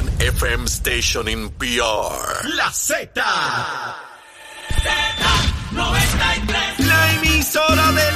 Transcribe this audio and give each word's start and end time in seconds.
one 0.00 0.08
FM 0.18 0.68
station 0.68 1.28
in 1.28 1.48
PR. 1.58 2.48
La 2.56 2.70
Z. 2.70 3.10
Z93. 4.82 6.86
La 6.86 7.12
emisora 7.12 7.92
del 7.92 8.14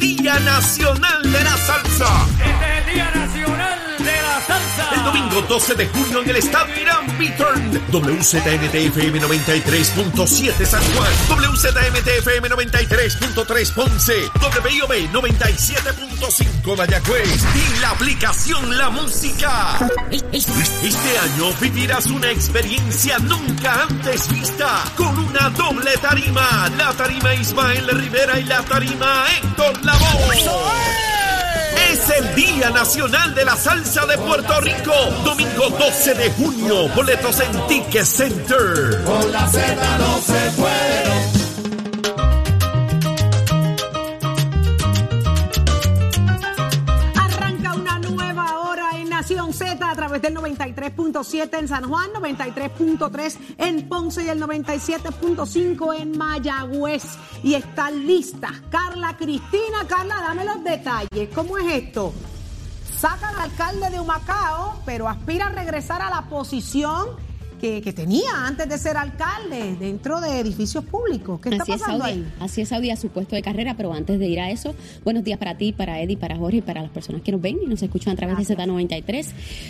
Día 0.00 0.38
Nacional 0.40 1.22
de 1.22 1.44
la 1.44 1.56
Salsa. 1.56 2.71
El 4.92 5.04
domingo 5.04 5.42
12 5.42 5.74
de 5.74 5.86
junio 5.88 6.22
en 6.22 6.30
el 6.30 6.36
Estadio 6.36 6.80
Irán 6.80 7.18
Beaturn. 7.18 7.80
WZMTFM 7.92 9.20
93.7 9.20 10.64
San 10.64 10.82
Juan. 10.94 11.12
WZMTFM 11.28 12.48
93.3 12.50 13.74
Ponce. 13.74 14.30
WIOB 14.64 15.12
97.5 15.12 16.76
Mayagüez. 16.76 17.44
Y 17.54 17.80
la 17.80 17.90
aplicación 17.90 18.76
La 18.76 18.90
Música. 18.90 19.78
Este 20.10 21.18
año 21.18 21.52
vivirás 21.60 22.06
una 22.06 22.30
experiencia 22.30 23.18
nunca 23.18 23.82
antes 23.82 24.28
vista. 24.28 24.84
Con 24.96 25.18
una 25.18 25.50
doble 25.50 25.96
tarima. 25.98 26.68
La 26.76 26.92
tarima 26.92 27.34
Ismael 27.34 27.88
Rivera 27.88 28.38
y 28.38 28.44
la 28.44 28.62
tarima 28.62 29.24
Héctor 29.36 29.84
Lavoe. 29.84 31.11
Es 31.92 32.08
el 32.08 32.34
Día 32.34 32.70
Nacional 32.70 33.34
de 33.34 33.44
la 33.44 33.54
Salsa 33.54 34.06
de 34.06 34.16
Puerto 34.16 34.58
Rico. 34.62 34.94
Domingo 35.26 35.68
12 35.78 36.14
de 36.14 36.30
junio. 36.30 36.88
Boletos 36.94 37.38
en 37.40 37.66
Ticket 37.66 38.06
Center. 38.06 39.02
Con 39.04 39.30
la 39.30 39.40
no 39.98 40.18
se 40.22 40.50
puede. 40.56 41.11
93.7 50.82 51.58
en 51.58 51.68
San 51.68 51.88
Juan, 51.88 52.10
93.3 52.12 53.38
en 53.58 53.88
Ponce 53.88 54.24
y 54.24 54.28
el 54.28 54.42
97.5 54.42 56.00
en 56.00 56.18
Mayagüez. 56.18 57.04
Y 57.42 57.54
está 57.54 57.90
lista 57.90 58.50
Carla 58.70 59.16
Cristina. 59.16 59.86
Carla, 59.86 60.16
dame 60.20 60.44
los 60.44 60.64
detalles. 60.64 61.28
¿Cómo 61.34 61.58
es 61.58 61.72
esto? 61.72 62.12
Saca 62.98 63.28
al 63.28 63.50
alcalde 63.50 63.90
de 63.90 64.00
Humacao, 64.00 64.80
pero 64.84 65.08
aspira 65.08 65.46
a 65.46 65.50
regresar 65.50 66.02
a 66.02 66.10
la 66.10 66.22
posición 66.28 67.08
que, 67.62 67.80
que 67.80 67.92
tenía 67.92 68.44
antes 68.44 68.68
de 68.68 68.76
ser 68.76 68.96
alcalde 68.96 69.76
dentro 69.78 70.20
de 70.20 70.40
edificios 70.40 70.84
públicos. 70.84 71.40
¿Qué 71.40 71.50
está 71.50 71.62
Así 71.62 71.72
es, 71.72 71.78
pasando 71.78 72.04
ahí? 72.04 72.26
Así 72.40 72.60
es, 72.60 72.68
Saudi, 72.68 72.90
a 72.90 72.96
su 72.96 73.08
puesto 73.10 73.36
de 73.36 73.42
carrera, 73.42 73.76
pero 73.76 73.92
antes 73.92 74.18
de 74.18 74.26
ir 74.26 74.40
a 74.40 74.50
eso, 74.50 74.74
buenos 75.04 75.22
días 75.22 75.38
para 75.38 75.56
ti, 75.56 75.72
para 75.72 76.00
Eddie, 76.02 76.16
para 76.16 76.36
Jorge 76.36 76.56
y 76.56 76.62
para 76.62 76.82
las 76.82 76.90
personas 76.90 77.22
que 77.22 77.30
nos 77.30 77.40
ven 77.40 77.60
y 77.64 77.68
nos 77.68 77.80
escuchan 77.80 78.14
a 78.14 78.16
través 78.16 78.36
de 78.36 78.56
Z93. 78.56 79.28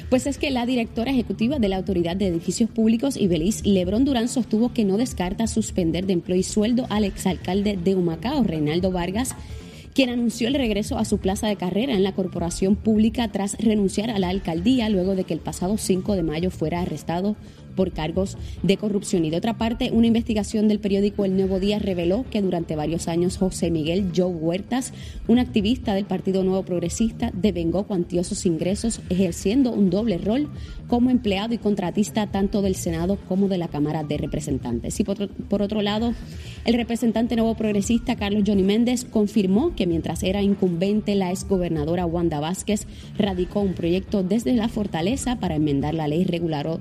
Pues 0.09 0.27
es 0.27 0.39
que 0.39 0.51
la 0.51 0.65
directora 0.65 1.11
ejecutiva 1.11 1.59
de 1.59 1.69
la 1.69 1.77
Autoridad 1.77 2.17
de 2.17 2.29
Edificios 2.29 2.71
Públicos, 2.71 3.19
Ibeliz 3.19 3.67
Lebrón 3.67 4.07
Durán, 4.07 4.29
sostuvo 4.29 4.73
que 4.73 4.87
no 4.87 4.97
descarta 4.97 5.47
suspender 5.47 6.07
de 6.07 6.15
empleo 6.15 6.39
y 6.39 6.45
sueldo 6.45 6.87
al 6.89 7.05
exalcalde 7.05 7.77
de 7.77 7.95
Humacao, 7.95 8.43
Reinaldo 8.43 8.91
Vargas, 8.91 9.37
quien 9.95 10.09
anunció 10.09 10.49
el 10.49 10.55
regreso 10.55 10.97
a 10.97 11.05
su 11.05 11.19
plaza 11.19 11.49
de 11.49 11.57
carrera 11.57 11.93
en 11.93 12.03
la 12.03 12.13
corporación 12.13 12.77
pública 12.77 13.29
tras 13.29 13.59
renunciar 13.59 14.09
a 14.09 14.19
la 14.19 14.31
alcaldía 14.31 14.89
luego 14.89 15.15
de 15.15 15.25
que 15.25 15.35
el 15.35 15.41
pasado 15.41 15.77
5 15.77 16.17
de 16.17 16.23
mayo 16.23 16.51
fuera 16.51 16.81
arrestado 16.81 17.37
por 17.75 17.93
cargos 17.93 18.37
de 18.63 18.77
corrupción. 18.77 19.25
Y 19.25 19.31
de 19.31 19.39
otra 19.39 19.59
parte, 19.59 19.91
una 19.93 20.07
investigación 20.07 20.69
del 20.69 20.81
periódico 20.81 21.25
El 21.25 21.37
Nuevo 21.37 21.61
Día 21.61 21.79
reveló 21.79 22.25
que 22.31 22.43
durante 22.43 22.77
varios 22.77 23.09
años 23.09 23.39
José 23.39 23.71
Miguel 23.71 24.13
Joe 24.15 24.27
Huertas, 24.27 24.93
un 25.29 25.39
activista 25.39 25.95
del 25.95 26.05
Partido 26.05 26.45
Nuevo 26.45 26.65
Progresista, 26.65 27.31
devengó 27.35 27.85
cuantiosos 27.85 28.47
ingresos 28.47 29.01
ejerciendo 29.09 29.73
un 29.73 29.91
doble 29.91 30.19
rol 30.19 30.49
como 30.89 31.11
empleado 31.11 31.55
y 31.55 31.59
contratista 31.59 32.27
tanto 32.27 32.61
del 32.61 32.75
Senado 32.75 33.17
como 33.29 33.49
de 33.49 33.59
la 33.59 33.69
Cámara 33.69 34.05
de 34.05 34.19
Representantes. 34.19 35.01
Y 35.01 35.05
por 35.05 35.63
otro, 35.63 35.81
lado, 35.81 36.13
el 36.65 36.75
representante 36.75 37.35
nuevo 37.37 37.55
progresista 37.55 38.17
Carlos 38.17 38.45
Johnny 38.47 38.63
Méndez 38.63 39.05
confirmó 39.05 39.75
que 39.75 39.87
mientras 39.87 40.23
era 40.23 40.43
incumbente 40.43 41.15
la 41.15 41.31
exgobernadora 41.31 42.05
Wanda 42.05 42.41
Vázquez 42.41 42.87
radicó 43.17 43.61
un 43.61 43.73
proyecto 43.73 44.23
desde 44.23 44.53
la 44.53 44.69
fortaleza 44.69 45.37
para 45.37 45.57
enmendar 45.57 45.95
la 45.95 46.09
ley 46.09 46.25
regularo- 46.25 46.81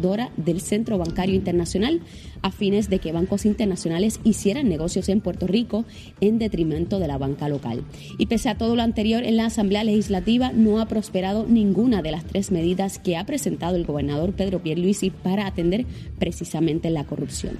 reguladora 0.00 0.30
del 0.36 0.60
Centro 0.60 0.98
Bancario 0.98 1.34
Internacional 1.34 2.00
a 2.42 2.50
fines 2.50 2.88
de 2.88 2.98
que 2.98 3.12
bancos 3.12 3.44
internacionales 3.44 4.20
hicieran 4.24 4.68
negocios 4.68 5.08
en 5.08 5.20
Puerto 5.20 5.46
Rico 5.46 5.84
en 6.20 6.38
detrimento 6.38 6.98
de 6.98 7.08
la 7.08 7.18
banca 7.18 7.48
local. 7.48 7.84
Y 8.18 8.26
pese 8.26 8.48
a 8.48 8.56
todo 8.56 8.76
lo 8.76 8.82
anterior, 8.82 9.24
en 9.24 9.36
la 9.36 9.46
Asamblea 9.46 9.84
Legislativa 9.84 10.52
no 10.52 10.80
ha 10.80 10.86
prosperado 10.86 11.46
ninguna 11.46 12.02
de 12.02 12.12
las 12.12 12.24
tres 12.24 12.50
medidas 12.50 12.98
que 12.98 13.16
ha 13.16 13.26
presentado 13.26 13.76
el 13.76 13.84
gobernador 13.84 14.32
Pedro 14.32 14.62
Pierluisi 14.62 15.10
para 15.10 15.46
atender 15.46 15.86
precisamente 16.18 16.90
la 16.90 17.04
corrupción. 17.04 17.58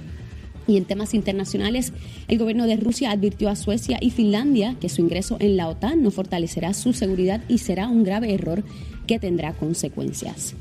Y 0.67 0.77
en 0.77 0.85
temas 0.85 1.13
internacionales, 1.13 1.91
el 2.27 2.37
gobierno 2.37 2.65
de 2.65 2.77
Rusia 2.77 3.11
advirtió 3.11 3.49
a 3.49 3.55
Suecia 3.55 3.97
y 3.99 4.11
Finlandia 4.11 4.75
que 4.79 4.89
su 4.89 5.01
ingreso 5.01 5.37
en 5.39 5.57
la 5.57 5.67
OTAN 5.67 6.03
no 6.03 6.11
fortalecerá 6.11 6.73
su 6.73 6.93
seguridad 6.93 7.41
y 7.47 7.57
será 7.57 7.87
un 7.87 8.03
grave 8.03 8.33
error 8.33 8.63
que 9.07 9.19
tendrá 9.19 9.53
consecuencias. 9.53 10.55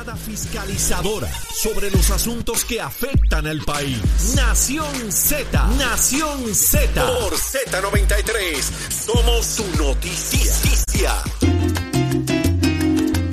Mirada 0.00 0.16
fiscalizadora 0.16 1.28
sobre 1.52 1.90
los 1.90 2.10
asuntos 2.10 2.64
que 2.64 2.80
afectan 2.80 3.46
al 3.46 3.60
país. 3.60 4.00
Nación 4.34 5.12
Z. 5.12 5.66
Nación 5.76 6.54
Z. 6.54 7.06
Por 7.06 7.34
Z93. 7.34 8.62
Somos 8.88 9.44
su 9.44 9.64
noticia. 9.76 11.22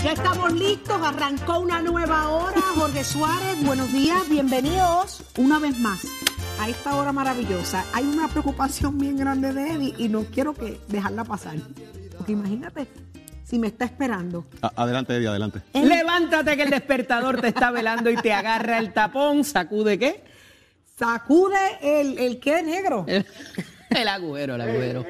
Ya 0.04 0.12
estamos 0.12 0.52
listos, 0.52 1.02
arrancó 1.02 1.60
una 1.60 1.82
nueva 1.82 2.28
hora. 2.28 2.62
Jorge 2.76 3.06
Suárez, 3.06 3.64
buenos 3.64 3.94
días, 3.94 4.28
bienvenidos 4.28 5.24
una 5.38 5.60
vez 5.60 5.80
más 5.80 6.02
a 6.60 6.68
esta 6.68 6.98
hora 6.98 7.14
maravillosa. 7.14 7.86
Hay 7.94 8.04
una 8.04 8.28
preocupación 8.28 8.98
bien 8.98 9.16
grande 9.16 9.54
de 9.54 9.72
Eddie 9.72 9.96
y 9.98 10.10
no 10.10 10.26
quiero 10.26 10.54
que 10.54 10.82
dejarla 10.90 11.24
pasar. 11.24 11.56
Porque 12.18 12.34
imagínate 12.34 12.90
si 13.48 13.58
me 13.60 13.68
está 13.68 13.86
esperando. 13.86 14.46
A- 14.62 14.74
Adelante, 14.76 15.16
Eddie, 15.16 15.28
adelante. 15.28 15.62
Levántate 15.74 16.58
que 16.58 16.64
el 16.64 16.70
despertador 16.70 17.40
te 17.40 17.48
está 17.50 17.72
velando 17.72 18.10
y 18.10 18.16
te 18.18 18.34
agarra 18.34 18.78
el 18.80 18.92
tapón, 18.94 19.44
sacude 19.44 19.98
qué? 19.98 20.24
Sacude 20.98 21.58
el, 21.82 22.18
el 22.18 22.40
qué 22.40 22.62
negro. 22.64 23.06
El, 23.08 23.26
el 23.90 24.08
agujero, 24.08 24.56
el 24.56 24.62
agujero. 24.62 25.06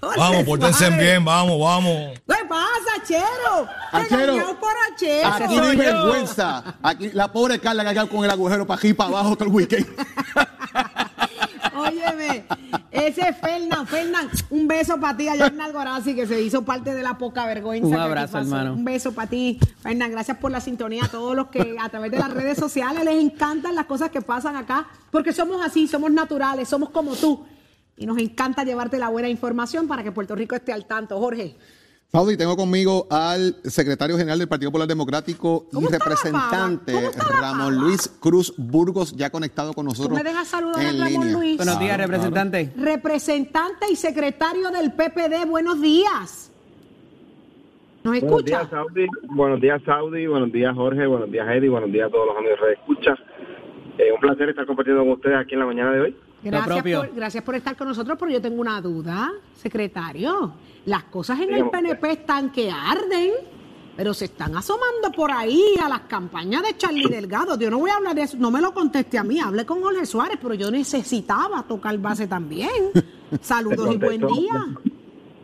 Jorge 0.00 0.18
Vamos, 0.20 0.44
pórtense 0.44 0.88
bien, 0.90 1.24
vamos, 1.24 1.60
vamos. 1.60 2.12
¿Qué 2.26 2.44
pasa, 2.48 3.04
Chero? 3.06 3.68
Achero. 3.92 4.58
Por 4.60 4.72
Achero. 4.92 5.28
Aquí 5.28 5.56
no 5.56 5.64
hay 5.64 5.76
vergüenza. 5.76 6.76
Aquí 6.80 7.10
la 7.12 7.30
pobre 7.32 7.58
Carla 7.58 7.92
que 7.92 7.98
ha 7.98 8.06
con 8.06 8.24
el 8.24 8.30
agujero 8.30 8.66
para 8.66 8.78
aquí 8.78 8.88
y 8.88 8.94
para 8.94 9.10
abajo 9.10 9.36
todo 9.36 9.48
el 9.48 9.54
weekend. 9.54 9.86
Óyeme, 11.76 12.44
ese 12.90 13.28
es 13.28 13.36
Fernan, 13.36 13.86
Fernan, 13.86 14.28
un 14.50 14.66
beso 14.66 14.98
para 14.98 15.16
ti 15.16 15.28
allá 15.28 15.46
en 15.46 15.60
Algorazi 15.60 16.14
que 16.14 16.26
se 16.26 16.40
hizo 16.40 16.64
parte 16.64 16.94
de 16.94 17.02
la 17.02 17.18
poca 17.18 17.46
vergüenza. 17.46 17.86
Un 17.86 17.94
abrazo, 17.94 18.38
hermano. 18.38 18.72
Un 18.72 18.84
beso 18.84 19.12
para 19.12 19.28
ti, 19.28 19.58
Fernan, 19.80 20.10
gracias 20.10 20.38
por 20.38 20.50
la 20.50 20.60
sintonía 20.60 21.04
a 21.04 21.08
todos 21.08 21.36
los 21.36 21.48
que 21.48 21.76
a 21.78 21.88
través 21.88 22.10
de 22.10 22.18
las 22.18 22.30
redes 22.30 22.58
sociales 22.58 23.04
les 23.04 23.22
encantan 23.22 23.74
las 23.74 23.86
cosas 23.86 24.10
que 24.10 24.22
pasan 24.22 24.56
acá, 24.56 24.86
porque 25.10 25.32
somos 25.32 25.64
así, 25.64 25.86
somos 25.86 26.10
naturales, 26.10 26.68
somos 26.68 26.90
como 26.90 27.14
tú. 27.14 27.44
Y 27.96 28.06
nos 28.06 28.18
encanta 28.18 28.64
llevarte 28.64 28.98
la 28.98 29.08
buena 29.08 29.28
información 29.28 29.88
para 29.88 30.02
que 30.04 30.12
Puerto 30.12 30.34
Rico 30.36 30.54
esté 30.54 30.72
al 30.72 30.86
tanto. 30.86 31.18
Jorge, 31.18 31.56
Saudi, 32.10 32.38
tengo 32.38 32.56
conmigo 32.56 33.06
al 33.10 33.54
secretario 33.64 34.16
general 34.16 34.38
del 34.38 34.48
Partido 34.48 34.70
Popular 34.70 34.88
Democrático 34.88 35.66
y 35.70 35.74
¿Cómo 35.74 35.88
está 35.90 35.98
la 35.98 36.04
representante 36.06 37.10
Ramón? 37.38 37.76
Luis 37.76 38.08
Cruz 38.18 38.54
Burgos, 38.56 39.14
ya 39.14 39.28
conectado 39.28 39.74
con 39.74 39.84
tú 39.84 39.90
nosotros. 39.90 40.16
me 40.16 40.24
dejas 40.24 40.48
saludar 40.48 40.80
a 40.86 40.90
Ramón 40.90 41.06
línea. 41.06 41.32
Luis. 41.32 41.56
Buenos 41.58 41.78
días, 41.78 41.96
Claro, 41.96 42.10
representante. 42.10 42.72
Representante 42.76 43.86
y 43.92 43.96
secretario 43.96 44.70
del 44.70 44.92
PPD, 44.92 45.46
buenos 45.46 45.82
días. 45.82 46.50
¿Nos 48.04 48.12
Buenos 48.14 48.22
escucha? 48.40 48.58
días, 48.60 48.70
Saudi. 48.70 49.06
Buenos 49.24 49.60
días, 49.60 49.82
Saudi. 49.84 50.26
Buenos 50.26 50.50
días, 50.52 50.74
Jorge. 50.74 51.06
Buenos 51.06 51.30
días, 51.30 51.46
Eddie. 51.46 51.68
Buenos 51.68 51.92
días 51.92 52.08
a 52.08 52.10
todos 52.10 52.26
los 52.28 52.36
amigos 52.38 52.58
de 52.66 52.72
Escucha. 52.72 53.14
Eh, 53.98 54.12
un 54.14 54.20
placer 54.20 54.48
estar 54.48 54.64
compartiendo 54.64 55.02
con 55.02 55.12
ustedes 55.12 55.36
aquí 55.36 55.52
en 55.52 55.60
la 55.60 55.66
mañana 55.66 55.92
de 55.92 56.00
hoy. 56.00 56.16
Gracias 56.42 56.76
propio. 56.76 57.00
por, 57.00 57.14
gracias 57.14 57.44
por 57.44 57.54
estar 57.54 57.76
con 57.76 57.88
nosotros, 57.88 58.16
pero 58.18 58.30
yo 58.30 58.40
tengo 58.40 58.60
una 58.60 58.80
duda, 58.80 59.32
secretario. 59.54 60.52
Las 60.86 61.04
cosas 61.04 61.40
en 61.40 61.52
el 61.52 61.68
PNP 61.68 62.10
están 62.10 62.50
que 62.50 62.70
arden, 62.70 63.32
pero 63.96 64.14
se 64.14 64.26
están 64.26 64.56
asomando 64.56 65.10
por 65.10 65.30
ahí 65.30 65.74
a 65.82 65.88
las 65.88 66.02
campañas 66.02 66.62
de 66.62 66.76
Charlie 66.76 67.08
Delgado. 67.08 67.58
Yo 67.58 67.70
no 67.70 67.78
voy 67.78 67.90
a 67.90 67.96
hablar 67.96 68.14
de 68.14 68.22
eso, 68.22 68.36
no 68.38 68.50
me 68.50 68.60
lo 68.60 68.72
conteste 68.72 69.18
a 69.18 69.24
mí, 69.24 69.40
hable 69.40 69.66
con 69.66 69.82
Jorge 69.82 70.06
Suárez, 70.06 70.38
pero 70.40 70.54
yo 70.54 70.70
necesitaba 70.70 71.64
tocar 71.64 71.98
base 71.98 72.26
también. 72.26 72.70
Saludos 73.40 73.94
y 73.94 73.98
buen 73.98 74.20
día. 74.26 74.66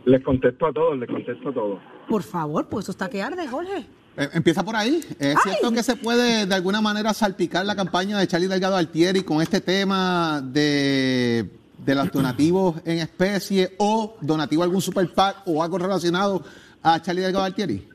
Les 0.04 0.22
contesto 0.22 0.66
a 0.66 0.72
todos, 0.72 0.98
les 0.98 1.08
contesto 1.08 1.48
a 1.48 1.52
todos. 1.52 1.78
Por 2.08 2.22
favor, 2.22 2.68
pues 2.68 2.84
eso 2.84 2.92
está 2.92 3.08
que 3.08 3.22
arde, 3.22 3.46
Jorge. 3.48 3.86
Eh, 4.16 4.28
Empieza 4.34 4.64
por 4.64 4.76
ahí. 4.76 5.00
¿Es 5.18 5.36
Ay. 5.36 5.36
cierto 5.42 5.72
que 5.72 5.82
se 5.82 5.96
puede 5.96 6.46
de 6.46 6.54
alguna 6.54 6.80
manera 6.80 7.12
salpicar 7.12 7.64
la 7.66 7.74
campaña 7.74 8.18
de 8.18 8.26
Charlie 8.26 8.48
Delgado 8.48 8.76
Altieri 8.76 9.22
con 9.22 9.42
este 9.42 9.60
tema 9.60 10.40
de, 10.42 11.48
de 11.78 11.94
los 11.94 12.10
donativos 12.12 12.76
en 12.84 12.98
especie 12.98 13.70
o 13.78 14.16
donativo 14.20 14.62
a 14.62 14.66
algún 14.66 14.80
super 14.80 15.08
PAC 15.12 15.42
o 15.46 15.62
algo 15.62 15.78
relacionado 15.78 16.42
a 16.82 17.00
Charlie 17.00 17.22
Delgado 17.22 17.44
Altieri? 17.44 17.88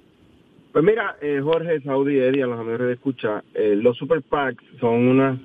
Pues 0.71 0.83
mira, 0.83 1.16
eh, 1.21 1.39
Jorge, 1.42 1.81
Saudi, 1.81 2.19
Eddie, 2.19 2.44
a 2.44 2.48
los 2.48 2.60
amigos 2.60 2.81
de 2.81 2.94
escucha, 2.94 3.44
eh, 3.54 3.75
los 3.75 3.98
super 3.98 4.21
PACs 4.21 4.63
son 4.80 5.07
unas 5.07 5.39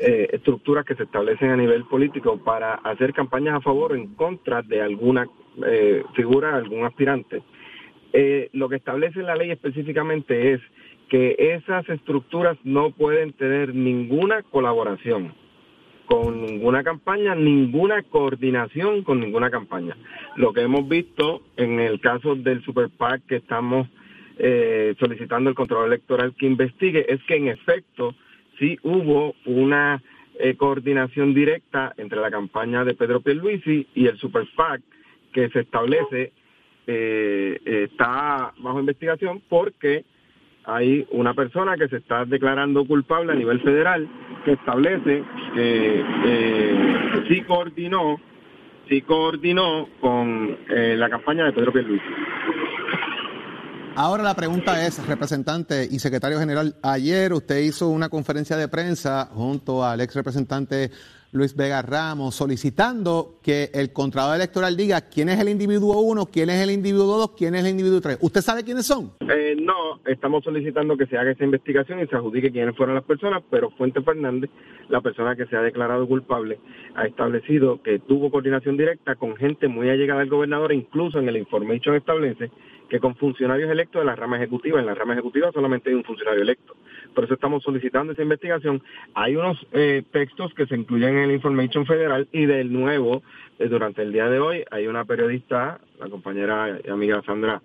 eh, 0.00 0.28
estructuras 0.32 0.84
que 0.84 0.96
se 0.96 1.04
establecen 1.04 1.50
a 1.50 1.56
nivel 1.56 1.84
político 1.84 2.38
para 2.38 2.74
hacer 2.74 3.12
campañas 3.12 3.54
a 3.56 3.60
favor 3.60 3.92
o 3.92 3.94
en 3.94 4.14
contra 4.14 4.62
de 4.62 4.82
alguna 4.82 5.26
eh, 5.64 6.02
figura, 6.14 6.56
algún 6.56 6.84
aspirante. 6.84 7.42
Eh, 8.16 8.48
lo 8.52 8.68
que 8.68 8.76
establece 8.76 9.22
la 9.22 9.34
ley 9.34 9.50
específicamente 9.50 10.52
es 10.52 10.60
que 11.08 11.34
esas 11.36 11.88
estructuras 11.88 12.56
no 12.62 12.92
pueden 12.92 13.32
tener 13.32 13.74
ninguna 13.74 14.44
colaboración 14.44 15.34
con 16.06 16.40
ninguna 16.40 16.84
campaña, 16.84 17.34
ninguna 17.34 18.04
coordinación 18.04 19.02
con 19.02 19.18
ninguna 19.18 19.50
campaña. 19.50 19.96
Lo 20.36 20.52
que 20.52 20.60
hemos 20.60 20.88
visto 20.88 21.42
en 21.56 21.80
el 21.80 21.98
caso 22.00 22.36
del 22.36 22.62
Super 22.62 22.88
PAC 22.88 23.26
que 23.26 23.36
estamos 23.36 23.88
eh, 24.38 24.94
solicitando 25.00 25.50
el 25.50 25.56
control 25.56 25.88
electoral 25.88 26.36
que 26.38 26.46
investigue 26.46 27.12
es 27.12 27.20
que 27.24 27.34
en 27.34 27.48
efecto 27.48 28.14
sí 28.60 28.78
hubo 28.84 29.34
una 29.44 30.00
eh, 30.38 30.54
coordinación 30.54 31.34
directa 31.34 31.92
entre 31.96 32.20
la 32.20 32.30
campaña 32.30 32.84
de 32.84 32.94
Pedro 32.94 33.22
Pierluisi 33.22 33.88
y 33.92 34.06
el 34.06 34.18
Super 34.18 34.46
PAC 34.54 34.82
que 35.32 35.48
se 35.50 35.60
establece 35.60 36.32
eh, 36.86 37.60
está 37.64 38.52
bajo 38.58 38.80
investigación 38.80 39.42
porque 39.48 40.04
hay 40.64 41.06
una 41.10 41.34
persona 41.34 41.76
que 41.76 41.88
se 41.88 41.96
está 41.96 42.24
declarando 42.24 42.86
culpable 42.86 43.32
a 43.32 43.36
nivel 43.36 43.60
federal 43.60 44.08
que 44.44 44.52
establece 44.52 45.22
que 45.54 46.04
eh, 46.26 47.24
sí 47.28 47.42
coordinó 47.42 48.18
sí 48.88 49.02
coordinó 49.02 49.88
con 50.00 50.58
eh, 50.68 50.94
la 50.96 51.08
campaña 51.08 51.44
de 51.44 51.52
Pedro 51.52 51.72
Pierluisi. 51.72 52.04
Ahora 53.96 54.24
la 54.24 54.34
pregunta 54.34 54.84
es, 54.84 55.06
representante 55.06 55.86
y 55.88 56.00
secretario 56.00 56.38
general, 56.40 56.74
ayer 56.82 57.32
usted 57.32 57.60
hizo 57.60 57.88
una 57.88 58.08
conferencia 58.08 58.56
de 58.56 58.66
prensa 58.66 59.26
junto 59.26 59.84
al 59.84 60.00
ex 60.00 60.16
representante 60.16 60.90
Luis 61.34 61.56
Vega 61.56 61.82
Ramos 61.82 62.36
solicitando 62.36 63.40
que 63.42 63.68
el 63.74 63.92
Contralor 63.92 64.36
Electoral 64.36 64.76
diga 64.76 65.00
quién 65.10 65.28
es 65.28 65.40
el 65.40 65.48
individuo 65.48 66.00
1, 66.00 66.26
quién 66.26 66.48
es 66.48 66.62
el 66.62 66.70
individuo 66.70 67.18
2, 67.18 67.32
quién 67.36 67.56
es 67.56 67.64
el 67.64 67.70
individuo 67.72 68.00
3. 68.00 68.18
¿Usted 68.20 68.40
sabe 68.40 68.62
quiénes 68.62 68.86
son? 68.86 69.10
Eh, 69.28 69.56
no, 69.60 69.98
estamos 70.06 70.44
solicitando 70.44 70.96
que 70.96 71.06
se 71.06 71.18
haga 71.18 71.32
esa 71.32 71.42
investigación 71.42 71.98
y 71.98 72.06
se 72.06 72.14
adjudique 72.14 72.52
quiénes 72.52 72.76
fueron 72.76 72.94
las 72.94 73.02
personas, 73.02 73.42
pero 73.50 73.70
Fuente 73.70 74.00
Fernández, 74.02 74.48
la 74.88 75.00
persona 75.00 75.34
que 75.34 75.46
se 75.46 75.56
ha 75.56 75.60
declarado 75.62 76.06
culpable, 76.06 76.60
ha 76.94 77.04
establecido 77.04 77.82
que 77.82 77.98
tuvo 77.98 78.30
coordinación 78.30 78.76
directa 78.76 79.16
con 79.16 79.34
gente 79.34 79.66
muy 79.66 79.90
allegada 79.90 80.20
al 80.20 80.28
gobernador, 80.28 80.72
incluso 80.72 81.18
en 81.18 81.28
el 81.28 81.36
information 81.36 81.96
establece 81.96 82.52
que 82.88 83.00
con 83.00 83.16
funcionarios 83.16 83.68
electos 83.72 84.02
de 84.02 84.06
la 84.06 84.14
rama 84.14 84.36
ejecutiva, 84.36 84.78
en 84.78 84.86
la 84.86 84.94
rama 84.94 85.14
ejecutiva 85.14 85.50
solamente 85.50 85.90
hay 85.90 85.96
un 85.96 86.04
funcionario 86.04 86.42
electo. 86.42 86.76
Por 87.14 87.24
eso 87.24 87.34
estamos 87.34 87.62
solicitando 87.62 88.12
esa 88.12 88.22
investigación. 88.22 88.82
Hay 89.14 89.36
unos 89.36 89.56
eh, 89.72 90.02
textos 90.10 90.52
que 90.54 90.66
se 90.66 90.74
incluyen 90.74 91.16
en 91.16 91.24
el 91.24 91.32
Information 91.32 91.86
Federal 91.86 92.28
y 92.32 92.46
del 92.46 92.72
nuevo, 92.72 93.22
eh, 93.58 93.68
durante 93.68 94.02
el 94.02 94.12
día 94.12 94.28
de 94.28 94.40
hoy, 94.40 94.64
hay 94.70 94.86
una 94.86 95.04
periodista, 95.04 95.80
la 96.00 96.08
compañera 96.08 96.78
y 96.84 96.90
amiga 96.90 97.22
Sandra 97.24 97.62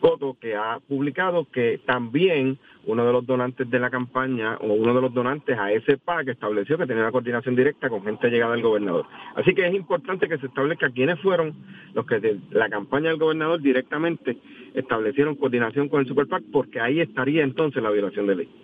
Coto, 0.00 0.36
que 0.38 0.54
ha 0.54 0.78
publicado 0.86 1.46
que 1.50 1.80
también 1.86 2.58
uno 2.86 3.06
de 3.06 3.12
los 3.12 3.26
donantes 3.26 3.68
de 3.70 3.78
la 3.78 3.90
campaña 3.90 4.56
o 4.60 4.74
uno 4.74 4.94
de 4.94 5.00
los 5.00 5.14
donantes 5.14 5.58
a 5.58 5.72
ese 5.72 5.96
PAC 5.96 6.28
estableció 6.28 6.76
que 6.76 6.86
tenía 6.86 7.02
una 7.02 7.12
coordinación 7.12 7.56
directa 7.56 7.88
con 7.88 8.04
gente 8.04 8.28
llegada 8.28 8.54
al 8.54 8.62
gobernador. 8.62 9.06
Así 9.34 9.54
que 9.54 9.66
es 9.66 9.74
importante 9.74 10.28
que 10.28 10.38
se 10.38 10.46
establezca 10.46 10.90
quiénes 10.90 11.18
fueron 11.20 11.54
los 11.94 12.06
que 12.06 12.20
de 12.20 12.38
la 12.50 12.68
campaña 12.68 13.08
del 13.08 13.18
gobernador 13.18 13.60
directamente 13.60 14.36
establecieron 14.74 15.36
coordinación 15.36 15.88
con 15.88 16.00
el 16.00 16.06
Super 16.06 16.26
PAC, 16.26 16.42
porque 16.52 16.80
ahí 16.80 17.00
estaría 17.00 17.42
entonces 17.42 17.82
la 17.82 17.90
violación 17.90 18.26
de 18.26 18.36
ley. 18.36 18.63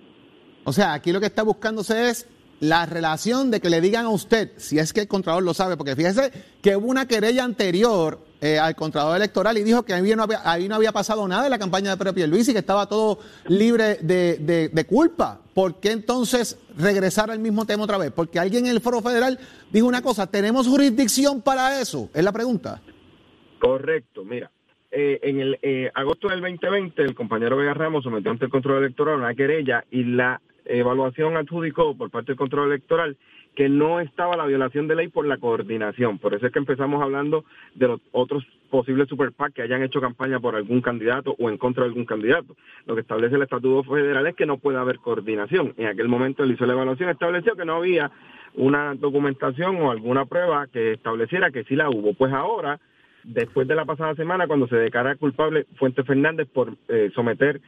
O 0.65 0.73
sea, 0.73 0.93
aquí 0.93 1.13
lo 1.13 1.21
que 1.21 1.27
está 1.27 1.43
buscándose 1.43 2.11
es 2.11 2.27
la 2.61 2.85
relación 2.85 3.51
de 3.51 3.61
que 3.61 3.71
le 3.71 3.81
digan 3.81 4.05
a 4.05 4.11
usted, 4.11 4.53
si 4.57 4.79
es 4.79 4.93
que 4.93 5.01
el 5.01 5.09
Contralor 5.09 5.43
lo 5.43 5.55
sabe, 5.55 5.77
porque 5.77 5.97
fíjese 5.97 6.31
que 6.63 6.77
hubo 6.77 6.89
una 6.89 7.09
querella 7.09 7.43
anterior 7.43 8.19
eh, 8.43 8.59
al 8.59 8.75
Contralor 8.77 9.17
Electoral 9.17 9.57
y 9.57 9.63
dijo 9.63 9.83
que 9.83 9.95
ahí 9.95 10.15
no, 10.15 10.23
había, 10.23 10.41
ahí 10.45 10.69
no 10.69 10.75
había 10.75 10.93
pasado 10.93 11.27
nada 11.27 11.47
en 11.47 11.51
la 11.51 11.59
campaña 11.59 11.91
de 11.91 11.97
Pedro 11.97 12.15
Pierluisi 12.15 12.51
y 12.51 12.55
que 12.55 12.61
estaba 12.61 12.87
todo 12.87 13.19
libre 13.49 13.97
de, 14.03 14.37
de, 14.39 14.69
de 14.69 14.85
culpa. 14.85 15.41
¿Por 15.55 15.81
qué 15.81 15.93
entonces 15.93 16.59
regresar 16.77 17.31
al 17.31 17.39
mismo 17.39 17.65
tema 17.65 17.85
otra 17.85 17.99
vez? 17.99 18.13
Porque 18.13 18.39
alguien 18.39 18.67
en 18.67 18.73
el 18.73 18.81
Foro 18.81 19.01
Federal 19.01 19.39
dijo 19.71 19.87
una 19.87 20.03
cosa, 20.03 20.27
¿tenemos 20.27 20.69
jurisdicción 20.69 21.41
para 21.41 21.81
eso? 21.81 22.11
Es 22.13 22.23
la 22.23 22.33
pregunta. 22.33 22.83
Correcto, 23.59 24.25
mira. 24.25 24.51
Eh, 24.91 25.21
en 25.23 25.41
el 25.41 25.59
eh, 25.63 25.91
agosto 25.95 26.29
del 26.29 26.41
2020, 26.41 27.03
el 27.03 27.15
compañero 27.15 27.57
Vega 27.57 27.75
Ramos 27.75 28.03
sometió 28.03 28.31
ante 28.31 28.47
el 28.47 28.51
control 28.51 28.83
electoral 28.83 29.19
una 29.19 29.35
querella 29.35 29.85
y 29.91 30.03
la 30.03 30.41
evaluación 30.79 31.37
adjudicó 31.37 31.97
por 31.97 32.11
parte 32.11 32.33
del 32.33 32.39
control 32.39 32.69
electoral 32.69 33.17
que 33.55 33.69
no 33.69 34.01
estaba 34.01 34.37
la 34.37 34.47
violación 34.47 34.87
de 34.87 34.95
ley 34.95 35.09
por 35.09 35.27
la 35.27 35.39
coordinación. 35.39 36.19
Por 36.19 36.35
eso 36.35 36.47
es 36.47 36.53
que 36.53 36.59
empezamos 36.59 37.03
hablando 37.03 37.45
de 37.75 37.89
los 37.89 38.01
otros 38.13 38.47
posibles 38.71 39.09
super 39.09 39.33
PAC 39.33 39.55
que 39.55 39.63
hayan 39.63 39.83
hecho 39.83 40.01
campaña 40.01 40.39
por 40.39 40.55
algún 40.55 40.81
candidato 40.81 41.35
o 41.39 41.51
en 41.51 41.59
contra 41.59 41.83
de 41.83 41.89
algún 41.89 42.05
candidato. 42.05 42.57
Lo 42.87 42.95
que 42.95 43.01
establece 43.01 43.35
el 43.35 43.43
Estatuto 43.43 43.83
Federal 43.93 44.27
es 44.27 44.37
que 44.37 44.47
no 44.47 44.59
puede 44.59 44.79
haber 44.79 44.99
coordinación. 44.99 45.75
En 45.77 45.87
aquel 45.87 46.09
momento 46.09 46.45
él 46.45 46.53
hizo 46.53 46.67
la 46.67 46.75
evaluación, 46.75 47.11
estableció 47.11 47.57
que 47.57 47.65
no 47.65 47.77
había 47.77 48.11
una 48.55 48.95
documentación 48.95 49.77
o 49.77 49.91
alguna 49.91 50.25
prueba 50.27 50.67
que 50.69 50.93
estableciera 50.93 51.51
que 51.51 51.65
sí 51.65 51.75
la 51.77 51.91
hubo. 51.91 52.15
Pues 52.15 52.33
ahora, 52.33 52.79
después 53.25 53.67
de 53.67 53.75
la 53.75 53.85
pasada 53.85 54.15
semana, 54.15 54.47
cuando 54.47 54.69
se 54.69 54.77
declara 54.77 55.17
culpable 55.17 55.67
Fuente 55.77 56.05
Fernández 56.05 56.49
por 56.53 56.75
eh, 56.89 57.11
someter 57.15 57.61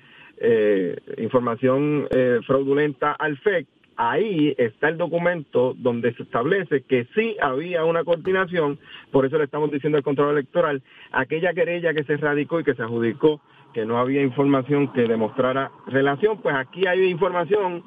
eh, 0.44 0.96
información 1.18 2.08
eh, 2.10 2.40
fraudulenta 2.44 3.12
al 3.12 3.38
FEC, 3.38 3.66
ahí 3.96 4.54
está 4.58 4.88
el 4.88 4.98
documento 4.98 5.74
donde 5.78 6.12
se 6.14 6.24
establece 6.24 6.82
que 6.82 7.06
sí 7.14 7.36
había 7.40 7.84
una 7.84 8.02
coordinación, 8.02 8.78
por 9.12 9.24
eso 9.24 9.38
le 9.38 9.44
estamos 9.44 9.70
diciendo 9.70 9.98
al 9.98 10.04
control 10.04 10.32
electoral, 10.32 10.82
aquella 11.12 11.54
querella 11.54 11.94
que 11.94 12.02
se 12.02 12.16
radicó 12.16 12.58
y 12.58 12.64
que 12.64 12.74
se 12.74 12.82
adjudicó 12.82 13.40
que 13.72 13.86
no 13.86 13.98
había 13.98 14.20
información 14.20 14.92
que 14.92 15.02
demostrara 15.02 15.70
relación, 15.86 16.42
pues 16.42 16.56
aquí 16.56 16.86
hay 16.88 17.04
información 17.04 17.84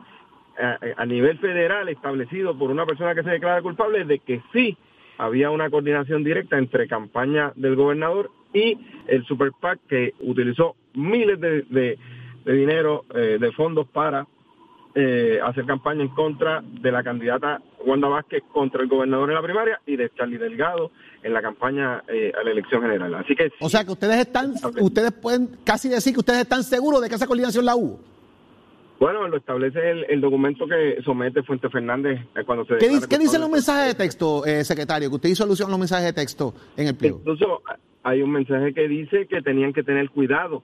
a, 0.57 0.78
a 0.96 1.06
nivel 1.06 1.38
federal 1.40 1.90
establecido 1.90 2.57
por 2.57 2.72
una 2.72 2.86
persona 2.86 3.13
que 3.13 3.24
se 3.24 3.31
declara 3.31 3.62
culpable 3.62 4.06
de 4.06 4.19
que 4.19 4.42
sí 4.54 4.78
había 5.18 5.52
una 5.52 5.69
coordinación 5.69 6.24
directa 6.24 6.57
entre 6.57 6.88
campaña 6.88 7.52
del 7.56 7.75
gobernador 7.75 8.31
y 8.56 8.78
el 9.07 9.25
Super 9.25 9.52
PAC 9.60 9.80
que 9.90 10.13
utilizó 10.22 10.75
miles 10.94 11.40
de, 11.40 11.98
de 12.45 12.54
dinero, 12.54 13.06
eh, 13.14 13.37
de 13.40 13.52
fondos 13.52 13.87
para 13.87 14.25
eh, 14.94 15.40
hacer 15.44 15.66
campaña 15.66 16.04
en 16.04 16.09
contra 16.09 16.61
de 16.64 16.92
la 16.92 17.04
candidata 17.04 17.61
Wanda 17.85 18.07
Vázquez 18.07 18.44
contra 18.52 18.81
el 18.81 18.87
gobernador 18.87 19.30
en 19.30 19.35
la 19.35 19.42
primaria 19.42 19.81
y 19.85 19.97
de 19.97 20.09
Charlie 20.16 20.37
Delgado 20.37 20.92
en 21.21 21.33
la 21.33 21.42
campaña 21.42 22.04
eh, 22.07 22.31
a 22.40 22.44
la 22.44 22.52
elección 22.52 22.81
general. 22.81 23.14
Así 23.16 23.35
que 23.35 23.52
o 23.59 23.68
sea 23.68 23.83
que 23.83 23.92
ustedes 23.92 24.18
están, 24.19 24.54
ustedes 24.80 25.11
pueden 25.11 25.57
casi 25.66 25.90
decir 25.90 26.14
que 26.14 26.19
ustedes 26.19 26.42
están 26.42 26.64
seguros 26.64 27.02
de 27.02 27.09
que 27.09 27.16
esa 27.16 27.28
coordinación 27.28 27.66
la 27.66 27.75
hubo. 27.75 27.99
Bueno, 28.97 29.28
lo 29.28 29.35
establece 29.35 29.92
el, 29.92 30.06
el 30.07 30.21
documento 30.21 30.66
que 30.66 31.02
somete 31.04 31.44
Fuente 31.44 31.69
Fernández 31.69 32.21
eh, 32.33 32.44
cuando 32.45 32.64
se. 32.66 32.78
¿Qué, 32.78 32.87
dice, 32.87 33.07
¿qué 33.09 33.18
dicen 33.18 33.42
los 33.42 33.49
mensajes 33.49 33.87
de 33.87 33.95
texto, 33.95 34.45
eh, 34.45 34.64
secretario? 34.64 35.09
Que 35.09 35.16
usted 35.16 35.30
hizo 35.30 35.44
alusión 35.44 35.68
a 35.68 35.71
los 35.71 35.80
mensajes 35.80 36.06
de 36.06 36.14
texto 36.14 36.54
en 36.78 36.87
el 36.87 36.95
pliego. 36.95 37.18
Incluso 37.18 37.61
hay 38.04 38.21
un 38.21 38.31
mensaje 38.31 38.73
que 38.73 38.87
dice 38.87 39.28
que 39.28 39.42
tenían 39.42 39.73
que 39.73 39.83
tener 39.83 40.09
cuidado 40.09 40.64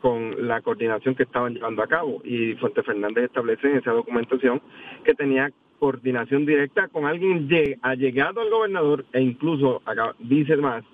con 0.00 0.48
la 0.48 0.60
coordinación 0.62 1.14
que 1.14 1.24
estaban 1.24 1.54
llevando 1.54 1.82
a 1.82 1.86
cabo 1.86 2.20
y 2.24 2.54
Fuente 2.54 2.82
Fernández 2.82 3.24
establece 3.24 3.70
en 3.70 3.78
esa 3.78 3.92
documentación 3.92 4.60
que 5.04 5.14
tenía 5.14 5.52
coordinación 5.78 6.46
directa 6.46 6.88
con 6.88 7.06
alguien 7.06 7.48
allegado 7.82 8.40
al 8.40 8.50
gobernador 8.50 9.04
e 9.12 9.20
incluso 9.20 9.82
acá 9.84 10.14
dice 10.18 10.56
más 10.56 10.84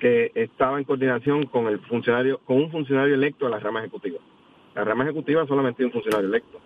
que 0.00 0.30
estaba 0.34 0.78
en 0.78 0.84
coordinación 0.84 1.46
con 1.46 1.66
el 1.66 1.80
funcionario 1.80 2.38
con 2.44 2.58
un 2.58 2.70
funcionario 2.70 3.14
electo 3.14 3.46
de 3.46 3.50
la 3.50 3.58
rama 3.58 3.80
ejecutiva. 3.80 4.18
La 4.74 4.84
rama 4.84 5.04
ejecutiva 5.04 5.46
solamente 5.46 5.84
un 5.84 5.90
funcionario 5.90 6.28
electo. 6.28 6.60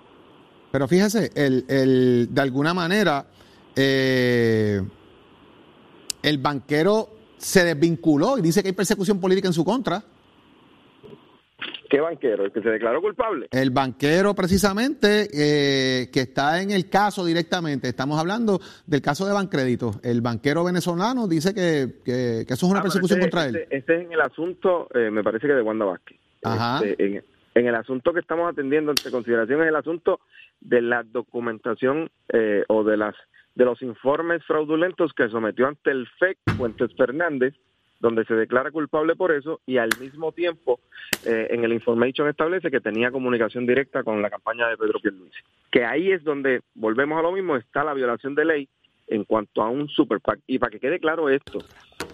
Pero 0.70 0.88
fíjese, 0.88 1.30
el, 1.34 1.64
el, 1.68 2.34
de 2.34 2.40
alguna 2.40 2.74
manera 2.74 3.26
eh, 3.76 4.82
el 6.22 6.38
banquero 6.38 7.08
se 7.36 7.64
desvinculó 7.64 8.38
y 8.38 8.42
dice 8.42 8.62
que 8.62 8.68
hay 8.68 8.74
persecución 8.74 9.20
política 9.20 9.48
en 9.48 9.54
su 9.54 9.64
contra. 9.64 10.02
¿Qué 11.92 12.00
banquero? 12.00 12.46
¿El 12.46 12.52
que 12.52 12.62
se 12.62 12.70
declaró 12.70 13.02
culpable? 13.02 13.48
El 13.50 13.70
banquero, 13.70 14.34
precisamente, 14.34 15.28
eh, 15.30 16.10
que 16.10 16.20
está 16.20 16.62
en 16.62 16.70
el 16.70 16.88
caso 16.88 17.22
directamente. 17.22 17.86
Estamos 17.86 18.18
hablando 18.18 18.60
del 18.86 19.02
caso 19.02 19.26
de 19.26 19.34
Bancrédito. 19.34 20.00
El 20.02 20.22
banquero 20.22 20.64
venezolano 20.64 21.28
dice 21.28 21.52
que, 21.52 21.96
que, 22.02 22.46
que 22.48 22.54
eso 22.54 22.64
es 22.64 22.70
una 22.70 22.80
ah, 22.80 22.82
persecución 22.82 23.18
este, 23.18 23.30
contra 23.30 23.46
él. 23.46 23.56
Este, 23.56 23.76
este, 23.76 23.94
es 23.94 24.06
en 24.06 24.12
el 24.14 24.22
asunto, 24.22 24.88
eh, 24.94 25.10
me 25.10 25.22
parece 25.22 25.46
que 25.46 25.52
de 25.52 25.60
Wanda 25.60 25.84
Vázquez. 25.84 26.18
Ajá. 26.42 26.82
Este, 26.82 27.04
en, 27.04 27.24
en, 27.56 27.66
el 27.66 27.74
asunto 27.74 28.14
que 28.14 28.20
estamos 28.20 28.50
atendiendo 28.50 28.92
ante 28.92 29.10
consideración 29.10 29.60
es 29.60 29.68
el 29.68 29.76
asunto 29.76 30.20
de 30.62 30.80
la 30.80 31.02
documentación 31.02 32.08
eh, 32.32 32.64
o 32.68 32.84
de 32.84 32.96
las 32.96 33.14
de 33.54 33.66
los 33.66 33.82
informes 33.82 34.42
fraudulentos 34.46 35.12
que 35.12 35.28
sometió 35.28 35.68
ante 35.68 35.90
el 35.90 36.08
FEC 36.18 36.38
Fuentes 36.56 36.90
Fernández 36.96 37.52
donde 38.02 38.24
se 38.24 38.34
declara 38.34 38.72
culpable 38.72 39.14
por 39.14 39.30
eso 39.30 39.60
y 39.64 39.78
al 39.78 39.90
mismo 40.00 40.32
tiempo 40.32 40.80
eh, 41.24 41.46
en 41.50 41.62
el 41.62 41.72
information 41.72 42.28
establece 42.28 42.68
que 42.68 42.80
tenía 42.80 43.12
comunicación 43.12 43.64
directa 43.64 44.02
con 44.02 44.20
la 44.20 44.28
campaña 44.28 44.66
de 44.66 44.76
Pedro 44.76 44.98
Pierluisi. 45.00 45.38
Que 45.70 45.84
ahí 45.84 46.10
es 46.10 46.24
donde, 46.24 46.62
volvemos 46.74 47.16
a 47.16 47.22
lo 47.22 47.30
mismo, 47.30 47.56
está 47.56 47.84
la 47.84 47.94
violación 47.94 48.34
de 48.34 48.44
ley 48.44 48.68
en 49.06 49.22
cuanto 49.22 49.62
a 49.62 49.68
un 49.68 49.88
super 49.88 50.20
PAC. 50.20 50.40
Y 50.48 50.58
para 50.58 50.70
que 50.72 50.80
quede 50.80 50.98
claro 50.98 51.28
esto, 51.28 51.60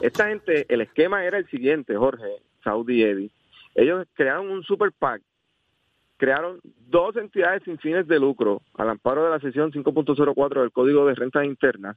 esta 0.02 0.28
gente, 0.28 0.66
el 0.68 0.83
esquema 0.83 1.25
era 1.25 1.38
el 1.38 1.49
siguiente, 1.49 1.97
Jorge, 1.97 2.26
Saudi 2.62 2.99
y 2.99 3.02
Eddie. 3.04 3.30
Ellos 3.75 4.07
crearon 4.12 4.50
un 4.50 4.62
super 4.64 4.92
PAC, 4.92 5.23
crearon 6.18 6.61
dos 6.87 7.16
entidades 7.16 7.62
sin 7.64 7.78
fines 7.78 8.07
de 8.07 8.21
lucro 8.21 8.61
al 8.75 8.90
amparo 8.90 9.25
de 9.25 9.30
la 9.30 9.40
sesión 9.40 9.73
5.04 9.73 10.61
del 10.61 10.71
Código 10.71 11.07
de 11.07 11.14
Rentas 11.14 11.47
Internas 11.47 11.97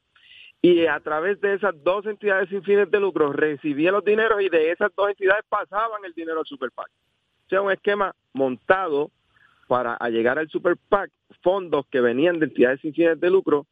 y 0.61 0.85
a 0.85 0.99
través 0.99 1.41
de 1.41 1.55
esas 1.55 1.73
dos 1.83 2.05
entidades 2.05 2.49
sin 2.49 2.63
fines 2.63 2.89
de 2.91 2.99
lucro 2.99 3.33
recibían 3.33 3.93
los 3.93 4.05
dineros 4.05 4.41
y 4.41 4.49
de 4.49 4.71
esas 4.71 4.91
dos 4.95 5.09
entidades 5.09 5.43
pasaban 5.49 6.05
el 6.05 6.13
dinero 6.13 6.39
al 6.39 6.45
Super 6.45 6.69
PAC. 6.71 6.87
O 6.87 7.49
sea, 7.49 7.61
un 7.61 7.71
esquema 7.71 8.13
montado 8.33 9.09
para 9.67 9.97
llegar 10.09 10.37
al 10.37 10.49
Super 10.49 10.77
PAC, 10.89 11.09
fondos 11.41 11.85
que 11.89 12.01
venían 12.01 12.39
de 12.39 12.45
entidades 12.45 12.81
sin 12.81 12.93
fines 12.93 13.19
de 13.19 13.29
lucro, 13.29 13.65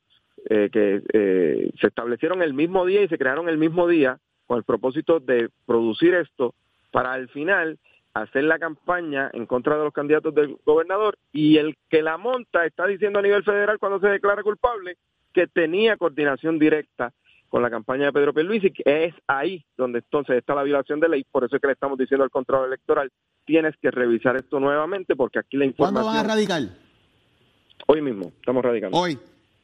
eh, 0.49 0.69
que 0.71 1.03
eh, 1.13 1.71
se 1.79 1.87
establecieron 1.87 2.41
el 2.41 2.53
mismo 2.53 2.85
día 2.85 3.03
y 3.03 3.07
se 3.07 3.17
crearon 3.17 3.49
el 3.49 3.57
mismo 3.57 3.87
día 3.87 4.17
con 4.47 4.57
el 4.57 4.63
propósito 4.63 5.19
de 5.19 5.49
producir 5.67 6.15
esto 6.15 6.55
para 6.91 7.13
al 7.13 7.29
final 7.29 7.77
hacer 8.15 8.45
la 8.45 8.57
campaña 8.57 9.29
en 9.33 9.45
contra 9.45 9.77
de 9.77 9.83
los 9.83 9.93
candidatos 9.93 10.33
del 10.33 10.57
gobernador 10.65 11.17
y 11.31 11.57
el 11.57 11.75
que 11.89 12.01
la 12.01 12.17
monta 12.17 12.65
está 12.65 12.87
diciendo 12.87 13.19
a 13.19 13.21
nivel 13.21 13.43
federal 13.43 13.77
cuando 13.77 13.99
se 13.99 14.07
declara 14.07 14.41
culpable 14.41 14.97
que 15.33 15.47
tenía 15.47 15.97
coordinación 15.97 16.59
directa 16.59 17.13
con 17.49 17.61
la 17.63 17.69
campaña 17.69 18.05
de 18.05 18.13
Pedro 18.13 18.33
Pierluisi, 18.33 18.71
que 18.71 19.05
es 19.05 19.15
ahí 19.27 19.65
donde 19.75 19.99
entonces 19.99 20.37
está 20.37 20.53
la 20.53 20.63
violación 20.63 20.99
de 20.99 21.09
ley, 21.09 21.25
por 21.31 21.43
eso 21.43 21.55
es 21.55 21.61
que 21.61 21.67
le 21.67 21.73
estamos 21.73 21.97
diciendo 21.97 22.23
al 22.23 22.29
control 22.29 22.67
electoral, 22.67 23.11
tienes 23.45 23.75
que 23.81 23.89
revisar 23.89 24.35
esto 24.35 24.59
nuevamente 24.59 25.15
porque 25.15 25.39
aquí 25.39 25.57
la 25.57 25.65
información... 25.65 26.03
¿Cuándo 26.03 26.19
van 26.19 26.25
a 26.25 26.33
radicar? 26.35 26.61
Hoy 27.87 28.01
mismo, 28.01 28.31
estamos 28.39 28.63
radicando. 28.63 28.97
Hoy. 28.97 29.17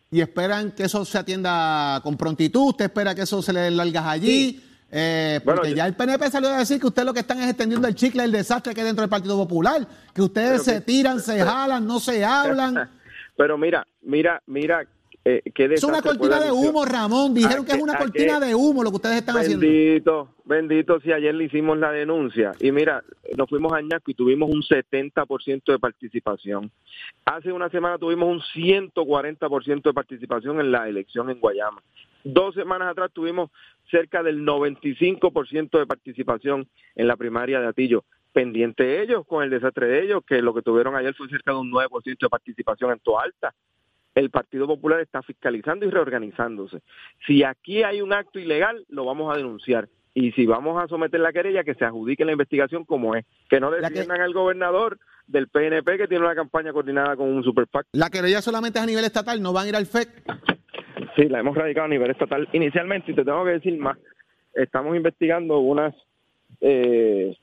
¿Y 0.09 0.21
esperan 0.21 0.71
que 0.71 0.83
eso 0.83 1.03
se 1.03 1.17
atienda 1.17 1.99
con 2.01 2.15
prontitud? 2.17 2.69
¿Usted 2.69 2.85
espera 2.85 3.13
que 3.13 3.21
eso 3.21 3.41
se 3.41 3.53
le 3.53 3.69
largas 3.69 4.05
allí? 4.05 4.63
Eh, 4.91 5.41
porque 5.43 5.59
Bueno, 5.61 5.75
ya 5.75 5.87
el 5.87 5.95
PNP 5.95 6.29
salió 6.29 6.49
a 6.49 6.59
decir 6.59 6.79
que 6.79 6.87
ustedes 6.87 7.05
lo 7.05 7.13
que 7.13 7.19
están 7.19 7.39
es 7.39 7.49
extendiendo 7.49 7.87
el 7.87 7.95
chicle 7.95 8.21
del 8.21 8.31
desastre 8.31 8.73
que 8.73 8.81
hay 8.81 8.87
dentro 8.87 9.01
del 9.01 9.09
Partido 9.09 9.35
Popular, 9.35 9.85
que 10.13 10.21
ustedes 10.21 10.63
se 10.63 10.75
que- 10.75 10.81
tiran, 10.81 11.19
se 11.19 11.43
jalan, 11.43 11.85
no 11.85 11.99
se 11.99 12.23
hablan. 12.23 12.89
Pero 13.37 13.57
mira, 13.57 13.85
mira, 14.01 14.41
mira, 14.45 14.87
eh, 15.27 15.41
Es 15.55 15.83
una 15.83 16.03
cortina 16.03 16.39
de 16.39 16.51
humo, 16.51 16.85
Ramón. 16.85 17.33
Dijeron 17.33 17.63
¿A 17.63 17.65
que 17.65 17.71
es 17.71 17.81
una 17.81 17.97
cortina 17.97 18.39
de 18.39 18.53
humo 18.53 18.83
lo 18.83 18.91
que 18.91 18.97
ustedes 18.97 19.17
están 19.17 19.37
haciendo. 19.37 19.65
Bendito, 19.65 20.29
bendito 20.45 20.99
si 20.99 21.11
ayer 21.11 21.33
le 21.33 21.45
hicimos 21.45 21.79
la 21.79 21.91
denuncia. 21.91 22.51
Y 22.59 22.71
mira, 22.71 23.03
nos 23.35 23.49
fuimos 23.49 23.73
a 23.73 23.81
Ñasco 23.81 24.11
y 24.11 24.13
tuvimos 24.13 24.51
un 24.51 24.61
70% 24.61 25.63
de 25.65 25.79
participación. 25.79 26.71
Hace 27.25 27.51
una 27.51 27.69
semana 27.69 27.97
tuvimos 27.97 28.29
un 28.29 28.39
140% 28.63 29.81
de 29.81 29.93
participación 29.93 30.59
en 30.59 30.71
la 30.71 30.87
elección 30.87 31.31
en 31.31 31.39
Guayama. 31.39 31.81
Dos 32.23 32.53
semanas 32.53 32.89
atrás 32.89 33.09
tuvimos 33.11 33.49
cerca 33.89 34.21
del 34.21 34.45
95% 34.45 35.79
de 35.79 35.87
participación 35.87 36.67
en 36.95 37.07
la 37.07 37.15
primaria 37.17 37.59
de 37.59 37.67
Atillo. 37.67 38.05
Pendiente 38.31 39.01
ellos 39.01 39.25
con 39.25 39.43
el 39.43 39.49
desastre 39.49 39.87
de 39.87 40.03
ellos, 40.03 40.21
que 40.27 40.43
lo 40.43 40.53
que 40.53 40.61
tuvieron 40.61 40.95
ayer 40.95 41.15
fue 41.15 41.27
cerca 41.29 41.51
de 41.51 41.57
un 41.57 41.71
9% 41.71 42.17
de 42.19 42.29
participación 42.29 42.91
en 42.91 42.99
Toalta 42.99 43.55
el 44.15 44.29
Partido 44.29 44.65
Popular 44.65 45.01
está 45.01 45.21
fiscalizando 45.21 45.85
y 45.85 45.89
reorganizándose. 45.89 46.79
Si 47.27 47.43
aquí 47.43 47.83
hay 47.83 48.01
un 48.01 48.13
acto 48.13 48.39
ilegal, 48.39 48.85
lo 48.89 49.05
vamos 49.05 49.33
a 49.33 49.37
denunciar. 49.37 49.87
Y 50.13 50.31
si 50.31 50.45
vamos 50.45 50.81
a 50.81 50.87
someter 50.87 51.19
la 51.19 51.33
querella, 51.33 51.65
que 51.65 51.75
se 51.75 51.83
adjudique 51.83 52.23
la 52.23 52.31
investigación 52.31 52.85
como 52.85 53.15
es. 53.15 53.25
Que 53.49 53.59
no 53.59 53.69
que- 53.69 53.81
defiendan 53.81 54.21
al 54.21 54.33
gobernador 54.33 54.97
del 55.27 55.49
PNP 55.49 55.97
que 55.97 56.07
tiene 56.07 56.23
una 56.23 56.35
campaña 56.35 56.71
coordinada 56.71 57.17
con 57.17 57.27
un 57.27 57.43
super 57.43 57.67
PAC. 57.67 57.87
La 57.91 58.09
querella 58.09 58.41
solamente 58.41 58.79
es 58.79 58.83
a 58.83 58.87
nivel 58.87 59.03
estatal, 59.03 59.41
no 59.41 59.51
van 59.51 59.65
a 59.65 59.69
ir 59.69 59.75
al 59.75 59.85
FEC. 59.85 60.07
Sí, 61.17 61.23
la 61.27 61.39
hemos 61.39 61.55
radicado 61.57 61.85
a 61.85 61.89
nivel 61.89 62.11
estatal 62.11 62.47
inicialmente 62.53 63.11
y 63.11 63.15
te 63.15 63.25
tengo 63.25 63.43
que 63.43 63.51
decir 63.51 63.77
más. 63.77 63.97
Estamos 64.53 64.95
investigando 64.95 65.59
unas 65.59 65.93
eh, 66.61 67.35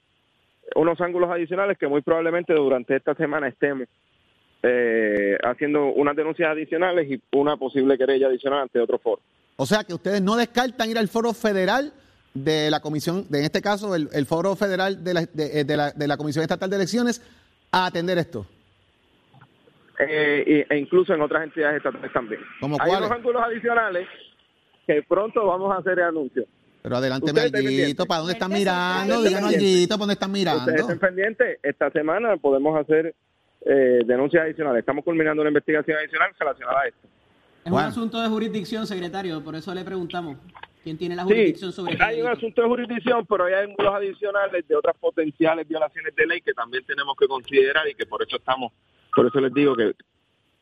unos 0.75 0.99
ángulos 1.03 1.31
adicionales 1.31 1.77
que 1.77 1.87
muy 1.89 2.01
probablemente 2.01 2.55
durante 2.55 2.97
esta 2.97 3.15
semana 3.15 3.49
estemos 3.49 3.87
eh, 4.63 5.37
haciendo 5.45 5.87
unas 5.87 6.15
denuncias 6.17 6.49
adicionales 6.51 7.11
y 7.11 7.21
una 7.33 7.57
posible 7.57 7.99
querella 7.99 8.29
adicional 8.29 8.61
ante 8.63 8.79
otro 8.81 8.99
foro. 8.99 9.21
O 9.57 9.67
sea 9.67 9.85
que 9.85 9.95
ustedes 9.95 10.23
no 10.23 10.37
descartan 10.37 10.91
ir 10.91 10.99
al 10.99 11.09
foro 11.09 11.33
federal 11.35 11.93
de 12.35 12.71
la 12.71 12.81
comisión, 12.81 13.27
de, 13.29 13.41
en 13.41 13.45
este 13.45 13.61
caso 13.61 13.95
el, 13.95 14.09
el 14.13 14.25
foro 14.27 14.57
federal 14.57 15.03
de 15.05 15.15
la, 15.15 15.21
de, 15.27 15.61
eh, 15.61 15.65
de 15.65 15.77
la, 15.77 15.91
de 15.91 16.07
la 16.09 16.17
Comisión 16.17 16.43
Estatal 16.43 16.71
de 16.71 16.77
Elecciones, 16.77 17.21
a 17.71 17.87
atender 17.87 18.17
esto. 18.19 18.47
eh, 19.99 20.67
e 20.69 20.79
incluso 20.79 21.13
en 21.15 21.21
otras 21.21 21.45
entidades 21.45 21.77
estatales 21.77 22.13
también. 22.13 22.41
¿Cómo 22.61 22.77
Hay 22.81 22.91
unos 22.93 23.11
ángulos 23.11 23.43
adicionales 23.45 24.09
que 24.87 25.03
pronto 25.03 25.47
vamos 25.47 25.73
a 25.75 25.79
hacer 25.79 25.99
el 25.99 26.05
anuncio. 26.07 26.45
Pero 26.83 26.97
adelante, 26.97 27.27
Ustedes 27.27 27.53
pendientes. 27.53 28.07
¿para 28.07 28.19
dónde 28.21 28.33
están 28.33 28.51
Ustedes 28.51 28.65
mirando? 28.67 29.23
Díganos. 29.23 29.51
Alguito, 29.55 29.95
¿para 29.95 29.99
dónde 29.99 30.13
están 30.15 30.31
Ustedes 30.31 30.45
mirando? 30.57 30.73
estén 30.81 30.99
pendientes, 30.99 31.59
esta 31.63 31.91
semana 31.91 32.37
podemos 32.39 32.81
hacer 32.81 33.15
eh, 33.65 34.01
denuncias 34.05 34.45
adicionales. 34.45 34.81
Estamos 34.81 35.05
culminando 35.05 35.43
una 35.43 35.51
investigación 35.51 35.99
adicional 35.99 36.31
relacionada 36.39 36.81
a 36.81 36.87
esto. 36.89 37.09
Es 37.65 37.71
un 37.73 37.79
asunto 37.79 38.21
de 38.21 38.29
jurisdicción, 38.29 38.87
secretario, 38.87 39.43
por 39.43 39.55
eso 39.55 39.73
le 39.75 39.85
preguntamos. 39.85 40.37
¿Quién 40.83 40.99
tiene 40.99 41.15
la 41.15 41.23
Sí, 41.23 41.29
jurisdicción 41.29 41.71
sobre 41.73 41.97
hay 42.03 42.21
un 42.21 42.27
asunto 42.27 42.61
de 42.61 42.67
jurisdicción, 42.69 43.25
pero 43.27 43.45
hay 43.45 43.55
ángulos 43.55 43.95
adicionales 43.95 44.67
de 44.67 44.75
otras 44.75 44.97
potenciales 44.97 45.69
violaciones 45.69 46.13
de 46.17 46.27
ley 46.27 46.41
que 46.41 46.53
también 46.55 46.85
tenemos 46.85 47.15
que 47.17 47.29
considerar 47.29 47.89
y 47.89 47.95
que 47.95 48.05
por 48.05 48.21
eso 48.23 48.37
estamos, 48.37 48.73
por 49.15 49.27
eso 49.27 49.41
les 49.41 49.55
digo 49.55 49.77
que 49.77 49.93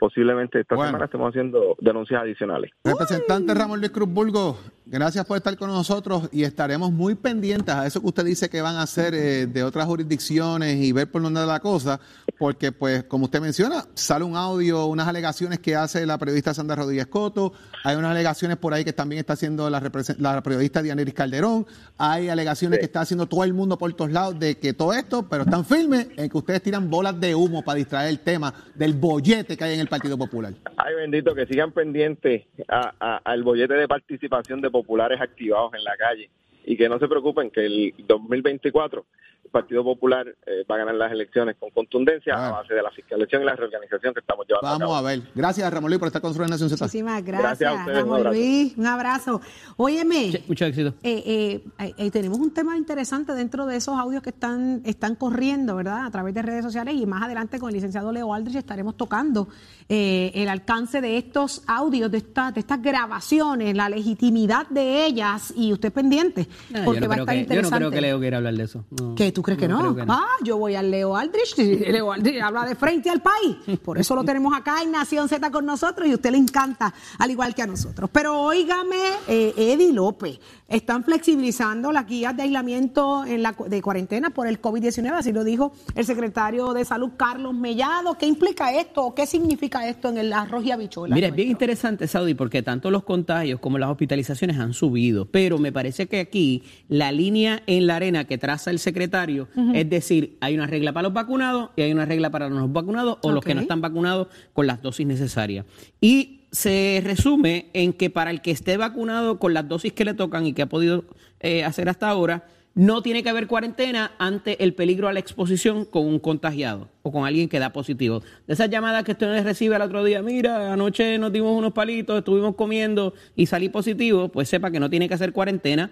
posiblemente 0.01 0.59
esta 0.61 0.75
Bueno. 0.75 0.89
semana 0.89 1.05
estemos 1.05 1.29
haciendo 1.29 1.77
denuncias 1.81 2.23
adicionales. 2.23 2.71
Representante 2.83 3.55
Ramón 3.55 3.79
Luis 3.81 3.91
Cruz 3.93 4.09
Bulgo, 4.09 4.59
gracias 4.87 5.25
por 5.27 5.37
estar 5.37 5.57
con 5.59 5.69
nosotros 5.69 6.29
y 6.33 6.43
estaremos 6.45 6.91
muy 6.91 7.15
pendientes 7.15 7.73
a 7.75 7.87
eso 7.87 8.01
que 8.01 8.07
usted 8.07 8.25
dice 8.25 8.49
que 8.49 8.63
van 8.63 8.77
a 8.77 8.83
hacer 8.83 9.15
eh, 9.15 9.47
de 9.47 9.63
otras 9.63 9.87
jurisdicciones 9.87 10.77
y 10.83 10.91
ver 10.93 11.11
por 11.11 11.21
dónde 11.23 11.41
va 11.41 11.47
la 11.47 11.61
cosa, 11.61 12.01
porque 12.39 12.73
pues 12.73 13.05
como 13.05 13.27
usted 13.27 13.41
menciona, 13.41 13.85
sale 13.95 14.25
un 14.25 14.37
audio, 14.37 14.87
unas 14.87 15.07
alegaciones 15.07 15.59
que 15.61 15.77
hace 15.77 16.07
la 16.07 16.17
periodista 16.19 16.55
Sandra 16.55 16.77
Rodríguez 16.77 17.07
Coto, 17.07 17.53
hay 17.85 17.97
unas 17.97 18.11
alegaciones 18.13 18.57
por 18.57 18.73
ahí 18.73 18.85
que 18.85 18.95
también 18.95 19.21
está 19.21 19.35
haciendo 19.35 19.69
la, 19.69 19.81
la 20.19 20.43
periodista 20.43 20.83
Dianeris 20.83 21.13
Calderón, 21.15 21.67
hay 21.99 22.29
alegaciones 22.31 22.71
Sí. 22.71 22.81
que 22.81 22.87
está 22.87 23.01
haciendo 23.03 23.27
todo 23.27 23.45
el 23.45 23.53
mundo 23.53 23.77
por 23.77 23.93
todos 23.93 24.11
lados 24.13 24.39
de 24.39 24.57
que 24.57 24.73
todo 24.73 24.93
esto, 24.93 25.27
pero 25.29 25.43
están 25.43 25.65
firmes 25.65 26.07
en 26.17 26.29
que 26.31 26.39
ustedes 26.39 26.63
tiran 26.63 26.89
bolas 26.89 27.19
de 27.21 27.35
humo 27.35 27.63
para 27.63 27.77
distraer 27.77 28.09
el 28.09 28.21
tema 28.21 28.55
del 28.75 28.95
bollete 28.95 29.57
que 29.57 29.65
hay 29.65 29.75
en 29.75 29.81
el 29.81 29.89
Partido 29.91 30.17
Popular. 30.17 30.55
Ay, 30.77 30.95
bendito, 30.95 31.35
que 31.35 31.45
sigan 31.47 31.73
pendientes 31.73 32.45
a- 32.69 32.95
a- 32.99 33.17
al 33.25 33.43
bollete 33.43 33.75
de 33.75 33.87
participación 33.89 34.61
de 34.63 34.71
populares 34.71 35.21
activados 35.21 35.75
en 35.75 35.85
la 35.85 35.97
calle 35.99 36.31
y 36.65 36.77
que 36.77 36.89
no 36.89 36.99
se 36.99 37.09
preocupen 37.09 37.51
que 37.51 37.65
el 37.67 37.95
2024 38.07 39.07
el 39.43 39.51
Partido 39.51 39.83
Popular 39.83 40.27
eh, 40.47 40.65
va 40.71 40.75
a 40.75 40.79
ganar 40.79 40.95
las 40.95 41.11
elecciones 41.11 41.57
con 41.59 41.71
contundencia 41.71 42.35
Ah. 42.37 42.49
a 42.49 42.53
base 42.61 42.75
de 42.75 42.83
la 42.83 42.91
fiscalización 42.91 43.41
y 43.43 43.45
la 43.47 43.57
reorganización 43.57 44.13
que 44.13 44.21
estamos 44.21 44.47
llevando 44.47 44.69
a 44.69 44.73
Vamos 44.73 44.81
cabo. 44.89 44.95
a 44.97 45.03
ver. 45.03 45.23
Gracias 45.35 45.73
Ramón 45.73 45.91
Luis 45.91 45.99
por 45.99 46.09
estar 46.09 46.21
con 46.21 46.29
nosotros 46.29 46.47
en 46.47 46.51
Nación 46.51 46.69
Z. 46.69 46.85
Muchísimas 46.85 47.25
Gracias 47.25 47.59
gracias, 47.59 47.71
a 47.71 47.75
ustedes, 47.81 47.97
un 47.97 48.03
Ramón 48.05 48.19
abrazo. 48.19 48.37
Luis. 48.37 48.77
Un 48.77 48.87
abrazo. 48.87 49.41
Óyeme. 49.79 50.33
Sí, 50.33 50.45
Mucho 50.47 50.65
éxito. 50.67 50.95
Eh, 51.03 51.23
eh, 51.27 51.65
eh, 51.79 51.95
eh, 51.97 52.11
tenemos 52.11 52.39
un 52.39 52.53
tema 52.53 52.77
interesante 52.77 53.33
dentro 53.33 53.65
de 53.65 53.77
esos 53.77 53.99
audios 53.99 54.23
que 54.23 54.29
están, 54.31 54.83
están 54.85 55.15
corriendo, 55.17 55.75
¿verdad? 55.75 56.05
A 56.05 56.11
través 56.11 56.35
de 56.35 56.43
redes 56.43 56.63
sociales 56.63 56.95
y 56.95 57.07
más 57.07 57.23
adelante 57.23 57.59
con 57.59 57.71
el 57.71 57.75
licenciado 57.77 58.13
Leo 58.13 58.35
Aldrich 58.35 58.57
estaremos 58.57 58.97
tocando 58.99 59.49
eh, 59.89 60.31
el 60.35 60.51
alcance 60.51 61.01
de 61.01 61.17
estos 61.17 61.63
audios, 61.67 62.11
de, 62.11 62.19
esta- 62.19 62.53
de 62.53 62.61
estas 62.61 62.81
grabaciones, 62.83 63.75
la 63.75 63.89
legitimidad 63.89 64.69
de 64.69 65.07
ellas 65.07 65.53
y 65.57 65.73
usted 65.73 65.91
pendiente, 65.93 66.47
No, 66.71 66.85
porque 66.85 67.01
yo, 67.01 67.07
no 67.07 67.09
va 67.09 67.15
a 67.15 67.19
estar 67.21 67.35
que, 67.35 67.41
yo 67.41 67.47
no 67.49 67.55
interesante. 67.55 67.77
creo 67.79 67.91
que 67.91 68.01
Leo 68.01 68.21
quiera 68.21 68.37
hablar 68.39 68.55
de 68.55 68.65
eso. 68.65 68.85
No. 68.91 69.15
¿Qué? 69.15 69.33
¿Tú 69.33 69.43
crees 69.43 69.59
que 69.59 69.69
no? 69.69 69.95
que 69.95 70.05
Ah, 70.09 70.27
yo 70.43 70.57
voy 70.59 70.75
al 70.75 70.91
Leo 70.91 71.17
Aldrich. 71.17 71.57
Leo 71.57 72.13
Aldrich 72.13 72.41
habla 72.43 72.65
de 72.65 72.75
frente 72.75 73.11
al 73.11 73.21
país. 73.23 73.57
Por 73.85 73.99
eso 73.99 74.15
lo 74.15 74.25
tenemos 74.25 74.53
acá 74.57 74.83
en 74.83 74.93
Nación 74.93 75.29
Z 75.29 75.51
con 75.51 75.65
nosotros 75.67 76.07
y 76.09 76.13
a 76.13 76.15
usted 76.15 76.31
le 76.31 76.39
encanta, 76.39 76.93
al 77.19 77.31
igual 77.31 77.55
que 77.55 77.63
a 77.63 77.67
nosotros. 77.67 78.11
Pero 78.13 78.41
óigame, 78.41 78.97
eh, 79.29 79.55
Eddie 79.57 79.93
López, 79.93 80.39
están 80.71 81.05
flexibilizando 81.05 81.93
las 81.93 82.07
guías 82.07 82.37
de 82.37 82.45
aislamiento 82.45 83.25
en 83.27 83.43
la, 83.43 83.55
de 83.67 83.83
cuarentena 83.83 84.31
por 84.31 84.47
el 84.47 84.63
COVID-19, 84.63 85.11
así 85.13 85.33
lo 85.33 85.45
dijo 85.45 85.73
el 85.97 86.07
secretario 86.07 86.73
de 86.73 86.85
Salud, 86.85 87.11
Carlos 87.17 87.53
Mellado. 87.53 88.17
¿Qué 88.17 88.27
implica 88.27 88.73
esto 88.73 89.05
o 89.05 89.15
qué 89.15 89.27
significa 89.27 89.89
esto 89.89 90.09
en 90.09 90.19
el 90.19 90.33
arroz 90.33 90.65
y 90.65 90.71
habichuelas? 90.71 91.15
Mira, 91.15 91.27
es 91.27 91.35
bien 91.35 91.51
interesante, 91.51 92.07
Saudi, 92.07 92.35
porque 92.35 92.63
tanto 92.63 92.91
los 92.91 93.03
contagios 93.03 93.59
como 93.61 93.79
las 93.79 93.91
hospitalizaciones 93.91 94.59
han 94.59 94.73
subido, 94.73 95.27
pero 95.27 95.59
me 95.59 95.73
parece 95.73 96.07
que 96.07 96.21
aquí 96.21 96.63
la 96.89 97.11
línea 97.11 97.63
en 97.67 97.89
la 97.89 97.97
arena 97.97 98.25
que 98.25 98.39
traza 98.39 98.71
el 98.71 98.79
secretario 98.79 99.49
es 99.75 99.91
decir, 99.91 100.37
hay 100.41 100.55
una 100.55 100.67
regla 100.67 100.93
para 100.93 101.05
los 101.05 101.13
vacunados 101.13 101.71
y 101.77 101.83
hay 101.83 101.93
una 101.93 102.05
regla 102.05 102.31
para 102.31 102.49
los 102.49 102.59
no 102.59 102.69
vacunados 102.69 103.19
o 103.23 103.33
los 103.33 103.45
que 103.45 103.55
no 103.55 103.61
están 103.61 103.81
vacunados 103.81 104.29
con 104.53 104.67
las 104.67 104.81
dosis 104.83 105.07
necesarias. 105.07 105.67
Y 106.01 106.40
se 106.53 107.01
resume 107.05 107.67
en 107.73 107.93
que 107.93 108.11
para 108.11 108.31
el 108.31 108.41
que 108.43 108.51
esté 108.51 108.77
vacunado 108.77 109.39
con 109.39 109.55
las 109.55 109.69
dosis 109.69 109.93
que 109.93 110.05
le 110.05 110.15
tocan 110.15 110.47
y 110.47 110.53
que 110.53 110.63
ha 110.63 110.69
podido 110.69 111.05
eh, 111.41 111.65
hacer 111.65 111.89
hasta 111.89 112.09
ahora, 112.09 112.47
no 112.75 113.03
tiene 113.03 113.23
que 113.23 113.29
haber 113.31 113.47
cuarentena 113.47 114.13
ante 114.19 114.63
el 114.63 114.75
peligro 114.75 115.09
a 115.09 115.13
la 115.13 115.19
exposición 115.21 115.85
con 115.85 116.07
un 116.07 116.19
contagiado 116.21 116.89
o 117.03 117.11
con 117.11 117.27
alguien 117.27 117.49
que 117.49 117.59
da 117.59 117.73
positivo. 117.73 118.23
De 118.47 118.55
esas 118.55 118.71
llamadas 118.71 119.03
que 119.05 119.13
usted 119.13 119.43
recibe 119.43 119.75
al 119.77 119.83
otro 119.83 120.05
día, 120.05 120.23
mira, 120.23 120.73
anoche 120.73 121.19
nos 121.19 121.33
dimos 121.33 121.57
unos 121.57 121.73
palitos, 121.73 122.19
estuvimos 122.19 122.55
comiendo 122.55 123.13
y 123.35 123.47
salí 123.47 123.69
positivo, 123.69 124.29
pues 124.29 124.49
sepa 124.49 124.71
que 124.71 124.79
no 124.81 124.89
tiene 124.89 125.09
que 125.09 125.15
hacer 125.15 125.33
cuarentena. 125.33 125.91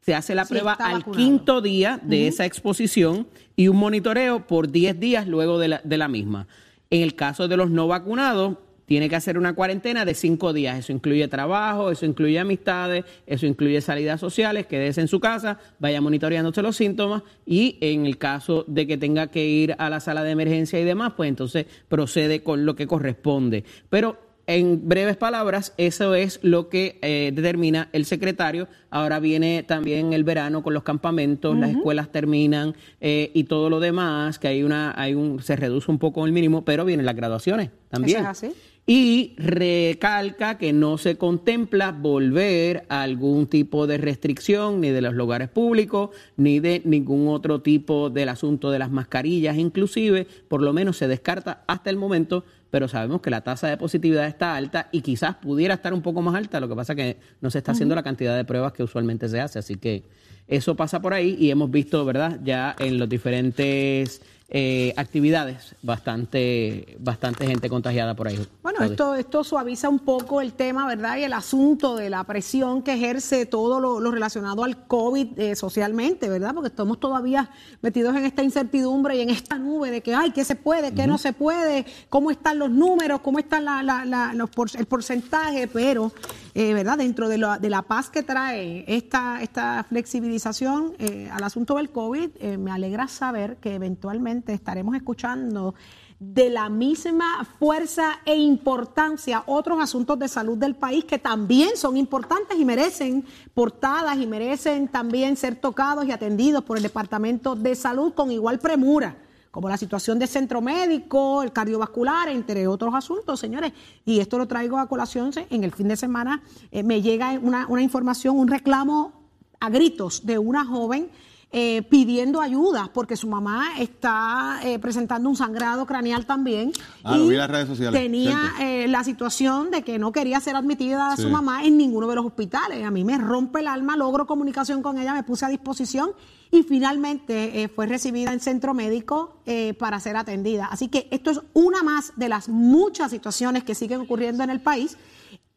Se 0.00 0.14
hace 0.14 0.34
la 0.34 0.44
Sí, 0.44 0.50
prueba 0.54 0.72
al 0.74 0.98
vacunado. 0.98 1.12
quinto 1.24 1.60
día 1.62 1.98
de 2.02 2.26
esa 2.28 2.44
exposición 2.44 3.26
y 3.56 3.68
un 3.68 3.76
monitoreo 3.76 4.46
por 4.46 4.70
10 4.70 4.98
días 5.00 5.26
luego 5.28 5.58
de 5.58 5.68
la, 5.68 5.80
de 5.84 5.96
la 5.96 6.08
misma. 6.08 6.46
En 6.90 7.02
el 7.02 7.14
caso 7.14 7.46
de 7.48 7.56
los 7.56 7.70
no 7.70 7.86
vacunados, 7.88 8.56
tiene 8.86 9.08
que 9.08 9.16
hacer 9.16 9.38
una 9.38 9.54
cuarentena 9.54 10.04
de 10.04 10.14
cinco 10.14 10.52
días. 10.52 10.78
Eso 10.78 10.92
incluye 10.92 11.26
trabajo, 11.28 11.90
eso 11.90 12.06
incluye 12.06 12.38
amistades, 12.38 13.04
eso 13.26 13.46
incluye 13.46 13.80
salidas 13.80 14.20
sociales, 14.20 14.66
quédese 14.66 15.00
en 15.00 15.08
su 15.08 15.20
casa, 15.20 15.58
vaya 15.78 16.00
monitoreándose 16.00 16.62
los 16.62 16.76
síntomas 16.76 17.22
y 17.46 17.78
en 17.80 18.06
el 18.06 18.18
caso 18.18 18.64
de 18.66 18.86
que 18.86 18.96
tenga 18.96 19.28
que 19.28 19.46
ir 19.46 19.74
a 19.78 19.90
la 19.90 20.00
sala 20.00 20.24
de 20.24 20.30
emergencia 20.30 20.80
y 20.80 20.84
demás, 20.84 21.14
pues 21.16 21.28
entonces 21.28 21.66
procede 21.88 22.42
con 22.42 22.66
lo 22.66 22.74
que 22.74 22.86
corresponde. 22.86 23.64
Pero 23.88 24.32
en 24.46 24.88
breves 24.88 25.16
palabras, 25.16 25.72
eso 25.76 26.14
es 26.14 26.40
lo 26.42 26.68
que 26.68 26.98
eh, 27.02 27.30
determina 27.32 27.88
el 27.92 28.04
secretario. 28.04 28.68
Ahora 28.90 29.20
viene 29.20 29.62
también 29.62 30.12
el 30.12 30.24
verano 30.24 30.62
con 30.62 30.74
los 30.74 30.82
campamentos, 30.82 31.56
las 31.56 31.70
escuelas 31.70 32.10
terminan 32.10 32.74
eh, 33.00 33.30
y 33.34 33.44
todo 33.44 33.70
lo 33.70 33.80
demás, 33.80 34.38
que 34.38 34.48
hay 34.48 34.62
una, 34.62 34.92
hay 35.00 35.14
un, 35.14 35.40
se 35.42 35.56
reduce 35.56 35.90
un 35.90 35.98
poco 35.98 36.26
el 36.26 36.32
mínimo, 36.32 36.64
pero 36.64 36.84
vienen 36.84 37.06
las 37.06 37.16
graduaciones 37.16 37.70
también. 37.88 38.18
Eso 38.18 38.30
es 38.30 38.44
así. 38.44 38.52
Y 38.84 39.34
recalca 39.38 40.58
que 40.58 40.72
no 40.72 40.98
se 40.98 41.16
contempla 41.16 41.92
volver 41.92 42.84
a 42.88 43.02
algún 43.02 43.46
tipo 43.46 43.86
de 43.86 43.96
restricción 43.96 44.80
ni 44.80 44.90
de 44.90 45.00
los 45.00 45.14
lugares 45.14 45.48
públicos, 45.48 46.10
ni 46.36 46.58
de 46.58 46.82
ningún 46.84 47.28
otro 47.28 47.62
tipo 47.62 48.10
del 48.10 48.28
asunto 48.28 48.72
de 48.72 48.80
las 48.80 48.90
mascarillas, 48.90 49.56
inclusive, 49.56 50.26
por 50.48 50.62
lo 50.62 50.72
menos 50.72 50.96
se 50.96 51.06
descarta 51.06 51.62
hasta 51.68 51.90
el 51.90 51.96
momento, 51.96 52.44
pero 52.70 52.88
sabemos 52.88 53.20
que 53.20 53.30
la 53.30 53.42
tasa 53.42 53.68
de 53.68 53.76
positividad 53.76 54.26
está 54.26 54.56
alta 54.56 54.88
y 54.90 55.02
quizás 55.02 55.36
pudiera 55.36 55.74
estar 55.74 55.94
un 55.94 56.02
poco 56.02 56.20
más 56.20 56.34
alta, 56.34 56.58
lo 56.58 56.68
que 56.68 56.74
pasa 56.74 56.96
que 56.96 57.18
no 57.40 57.50
se 57.50 57.58
está 57.58 57.72
haciendo 57.72 57.94
la 57.94 58.02
cantidad 58.02 58.36
de 58.36 58.44
pruebas 58.44 58.72
que 58.72 58.82
usualmente 58.82 59.28
se 59.28 59.40
hace, 59.40 59.60
así 59.60 59.76
que 59.76 60.02
eso 60.48 60.74
pasa 60.74 61.00
por 61.00 61.14
ahí 61.14 61.36
y 61.38 61.50
hemos 61.50 61.70
visto, 61.70 62.04
¿verdad? 62.04 62.40
Ya 62.42 62.74
en 62.80 62.98
los 62.98 63.08
diferentes 63.08 64.22
eh, 64.54 64.92
actividades, 64.98 65.74
bastante, 65.82 66.96
bastante 67.00 67.46
gente 67.46 67.70
contagiada 67.70 68.14
por 68.14 68.28
ahí. 68.28 68.46
Bueno, 68.62 68.84
esto, 68.84 69.14
esto 69.14 69.44
suaviza 69.44 69.88
un 69.88 70.00
poco 70.00 70.42
el 70.42 70.52
tema, 70.52 70.86
¿verdad? 70.86 71.16
Y 71.16 71.24
el 71.24 71.32
asunto 71.32 71.96
de 71.96 72.10
la 72.10 72.22
presión 72.24 72.82
que 72.82 72.92
ejerce 72.92 73.46
todo 73.46 73.80
lo, 73.80 73.98
lo 73.98 74.10
relacionado 74.10 74.64
al 74.64 74.86
COVID 74.86 75.38
eh, 75.38 75.56
socialmente, 75.56 76.28
¿verdad? 76.28 76.52
Porque 76.52 76.68
estamos 76.68 77.00
todavía 77.00 77.48
metidos 77.80 78.14
en 78.14 78.26
esta 78.26 78.42
incertidumbre 78.42 79.16
y 79.16 79.20
en 79.22 79.30
esta 79.30 79.56
nube 79.56 79.90
de 79.90 80.02
que, 80.02 80.14
ay, 80.14 80.32
¿qué 80.32 80.44
se 80.44 80.54
puede? 80.54 80.92
¿Qué 80.92 81.06
no 81.06 81.16
se 81.16 81.32
puede? 81.32 81.86
¿Cómo 82.10 82.30
están 82.30 82.58
los 82.58 82.70
números? 82.70 83.20
¿Cómo 83.22 83.38
está 83.38 83.58
la, 83.58 83.82
la- 83.82 84.04
la- 84.04 84.34
los 84.34 84.50
por- 84.50 84.68
el 84.76 84.84
porcentaje? 84.84 85.66
Pero, 85.66 86.12
eh, 86.54 86.74
¿verdad? 86.74 86.98
Dentro 86.98 87.28
de, 87.28 87.38
la- 87.38 87.58
de 87.58 87.70
la 87.70 87.82
paz 87.82 88.10
que 88.10 88.22
trae 88.22 88.84
esta, 88.86 89.40
esta 89.42 89.84
flexibilización 89.88 90.92
eh, 90.98 91.28
al 91.32 91.42
asunto 91.44 91.76
del 91.76 91.90
COVID, 91.90 92.30
eh, 92.40 92.58
me 92.58 92.70
alegra 92.70 93.08
saber 93.08 93.56
que 93.56 93.74
eventualmente 93.74 94.52
estaremos 94.52 94.94
escuchando 94.94 95.74
de 96.20 96.50
la 96.50 96.68
misma 96.68 97.44
fuerza 97.58 98.20
e 98.24 98.36
importancia 98.36 99.42
otros 99.46 99.80
asuntos 99.80 100.18
de 100.20 100.28
salud 100.28 100.56
del 100.56 100.76
país 100.76 101.04
que 101.04 101.18
también 101.18 101.76
son 101.76 101.96
importantes 101.96 102.56
y 102.58 102.64
merecen 102.64 103.24
portadas 103.54 104.16
y 104.18 104.26
merecen 104.26 104.86
también 104.86 105.36
ser 105.36 105.56
tocados 105.56 106.04
y 106.06 106.12
atendidos 106.12 106.62
por 106.62 106.76
el 106.76 106.82
Departamento 106.84 107.56
de 107.56 107.74
Salud 107.74 108.12
con 108.14 108.30
igual 108.30 108.60
premura 108.60 109.16
como 109.52 109.68
la 109.68 109.76
situación 109.76 110.18
del 110.18 110.28
centro 110.28 110.60
médico, 110.62 111.42
el 111.44 111.52
cardiovascular, 111.52 112.28
entre 112.30 112.66
otros 112.66 112.94
asuntos, 112.94 113.38
señores. 113.38 113.72
Y 114.04 114.18
esto 114.18 114.38
lo 114.38 114.48
traigo 114.48 114.78
a 114.78 114.88
colación. 114.88 115.30
En 115.50 115.62
el 115.62 115.70
fin 115.72 115.86
de 115.88 115.96
semana 115.96 116.42
eh, 116.72 116.82
me 116.82 117.02
llega 117.02 117.38
una, 117.40 117.66
una 117.68 117.82
información, 117.82 118.36
un 118.38 118.48
reclamo 118.48 119.12
a 119.60 119.68
gritos 119.68 120.26
de 120.26 120.38
una 120.38 120.64
joven 120.64 121.10
eh, 121.54 121.82
pidiendo 121.82 122.40
ayuda 122.40 122.90
porque 122.94 123.14
su 123.14 123.28
mamá 123.28 123.78
está 123.78 124.58
eh, 124.64 124.78
presentando 124.78 125.28
un 125.28 125.36
sangrado 125.36 125.84
craneal 125.84 126.24
también. 126.24 126.72
Ah, 127.04 127.18
lo 127.18 127.26
vi 127.26 127.34
en 127.34 127.40
las 127.40 127.50
redes 127.50 127.68
sociales, 127.68 128.00
Tenía 128.00 128.54
eh, 128.58 128.88
la 128.88 129.04
situación 129.04 129.70
de 129.70 129.82
que 129.82 129.98
no 129.98 130.12
quería 130.12 130.40
ser 130.40 130.56
admitida 130.56 131.12
a 131.12 131.16
Sí. 131.16 131.22
su 131.24 131.28
mamá 131.28 131.62
en 131.62 131.76
ninguno 131.76 132.06
de 132.08 132.14
los 132.16 132.24
hospitales. 132.24 132.82
A 132.86 132.90
mí 132.90 133.04
me 133.04 133.18
rompe 133.18 133.60
el 133.60 133.66
alma, 133.68 133.98
logro 133.98 134.26
comunicación 134.26 134.80
con 134.80 134.96
ella, 134.96 135.12
me 135.12 135.24
puse 135.24 135.44
a 135.44 135.48
disposición 135.50 136.12
y 136.52 136.62
finalmente 136.62 137.62
eh, 137.62 137.68
fue 137.68 137.86
recibida 137.86 138.32
en 138.32 138.38
centro 138.38 138.74
médico 138.74 139.38
eh, 139.46 139.74
para 139.74 139.98
ser 139.98 140.16
atendida. 140.16 140.66
Así 140.66 140.86
que 140.88 141.08
esto 141.10 141.30
es 141.30 141.40
una 141.54 141.82
más 141.82 142.12
de 142.16 142.28
las 142.28 142.48
muchas 142.48 143.10
situaciones 143.10 143.64
que 143.64 143.74
siguen 143.74 144.02
ocurriendo 144.02 144.44
en 144.44 144.50
el 144.50 144.60
país. 144.60 144.96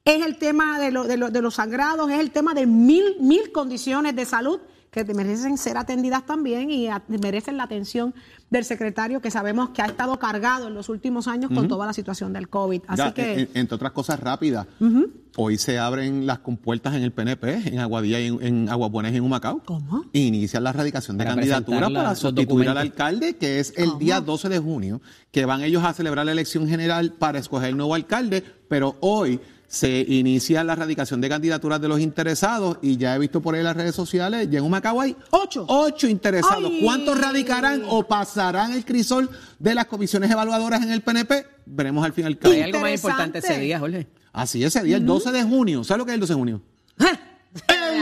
Es 0.05 0.25
el 0.25 0.37
tema 0.37 0.79
de, 0.79 0.91
lo- 0.91 1.03
de 1.03 1.17
lo- 1.17 1.29
de 1.31 1.41
los 1.41 1.55
sangrados, 1.55 2.09
es 2.09 2.19
el 2.19 2.31
tema 2.31 2.53
de 2.53 2.65
mil, 2.65 3.03
mil 3.19 3.51
condiciones 3.51 4.15
de 4.15 4.25
salud 4.25 4.59
que 4.89 5.03
merecen 5.03 5.57
ser 5.57 5.75
atendidas 5.77 6.25
también 6.25 6.71
y 6.71 6.87
merecen 7.21 7.57
la 7.57 7.63
atención 7.63 8.15
del 8.49 8.63
secretario 8.63 9.19
que 9.19 9.29
sabemos 9.29 9.71
que 9.71 9.81
ha 9.81 9.87
estado 9.87 10.17
cargado 10.17 10.69
en 10.69 10.73
los 10.73 10.87
últimos 10.87 11.27
años 11.27 11.51
con 11.53 11.67
toda 11.67 11.85
la 11.85 11.91
situación 11.91 12.31
del 12.31 12.47
COVID. 12.47 12.83
Así 12.87 12.97
Ya, 12.99 13.13
que... 13.13 13.33
en- 13.41 13.49
entre 13.55 13.75
otras 13.75 13.91
cosas 13.91 14.17
rápidas, 14.21 14.65
hoy 15.37 15.57
se 15.57 15.77
abren 15.79 16.25
las 16.25 16.39
compuertas 16.39 16.95
en 16.95 17.03
el 17.03 17.11
PNP, 17.11 17.67
en 17.69 17.79
Aguadilla 17.79 18.19
y 18.19 18.27
en, 18.27 18.41
en 18.41 18.69
y 18.69 19.17
en 19.17 19.23
Humacao. 19.23 19.61
¿Cómo? 19.65 20.05
Inician 20.13 20.63
la 20.63 20.69
erradicación 20.71 21.17
de 21.17 21.23
Para 21.25 21.35
candidatura 21.35 21.77
presentar 21.79 21.91
la- 21.91 22.03
para 22.03 22.15
sustituir 22.15 22.69
al 22.69 22.77
alcalde, 22.77 23.35
que 23.35 23.59
es 23.59 23.73
el 23.77 23.97
día 23.99 24.21
12 24.21 24.49
de 24.49 24.59
junio, 24.59 25.01
que 25.31 25.45
van 25.45 25.61
ellos 25.63 25.83
a 25.83 25.93
celebrar 25.93 26.25
la 26.25 26.31
elección 26.31 26.67
general 26.67 27.13
para 27.17 27.39
escoger 27.39 27.69
el 27.69 27.77
nuevo 27.77 27.95
alcalde, 27.95 28.43
pero 28.69 28.95
hoy 29.01 29.39
se 29.67 30.05
inicia 30.07 30.63
la 30.63 30.73
erradicación 30.73 31.19
de 31.19 31.27
candidaturas 31.27 31.81
de 31.81 31.87
los 31.87 31.99
interesados 31.99 32.77
y 32.81 32.97
ya 32.97 33.15
he 33.15 33.19
visto 33.19 33.41
por 33.41 33.55
ahí 33.55 33.59
en 33.59 33.65
las 33.65 33.75
redes 33.75 33.95
sociales, 33.95 34.47
ya 34.49 34.59
en 34.59 34.65
Humacao 34.65 35.01
hay 35.01 35.17
Ocho. 35.31 35.65
ocho 35.67 36.07
interesados. 36.07 36.71
Ay. 36.71 36.79
¿Cuántos 36.83 37.19
radicarán 37.19 37.81
o 37.89 38.03
pasarán 38.07 38.71
el 38.73 38.85
crisol 38.85 39.29
de 39.59 39.75
las 39.75 39.87
comisiones 39.87 40.29
evaluadoras 40.31 40.81
en 40.83 40.91
el 40.91 41.01
PNP? 41.01 41.45
Veremos 41.65 42.05
al 42.05 42.13
final. 42.13 42.37
Pero 42.37 42.53
hay 42.53 42.61
algo 42.61 42.79
más 42.79 42.91
importante 42.93 43.39
ese 43.39 43.59
día, 43.59 43.79
Jorge. 43.79 44.07
Así 44.35 44.61
ese 44.65 44.83
día, 44.83 44.97
el 44.97 45.05
12 45.05 45.31
de 45.31 45.43
junio. 45.43 45.85
¿Sabes 45.85 45.99
lo 45.99 46.05
que 46.05 46.11
es 46.11 46.15
el 46.15 46.19
12 46.19 46.33
de 46.33 46.37
junio? 46.37 46.61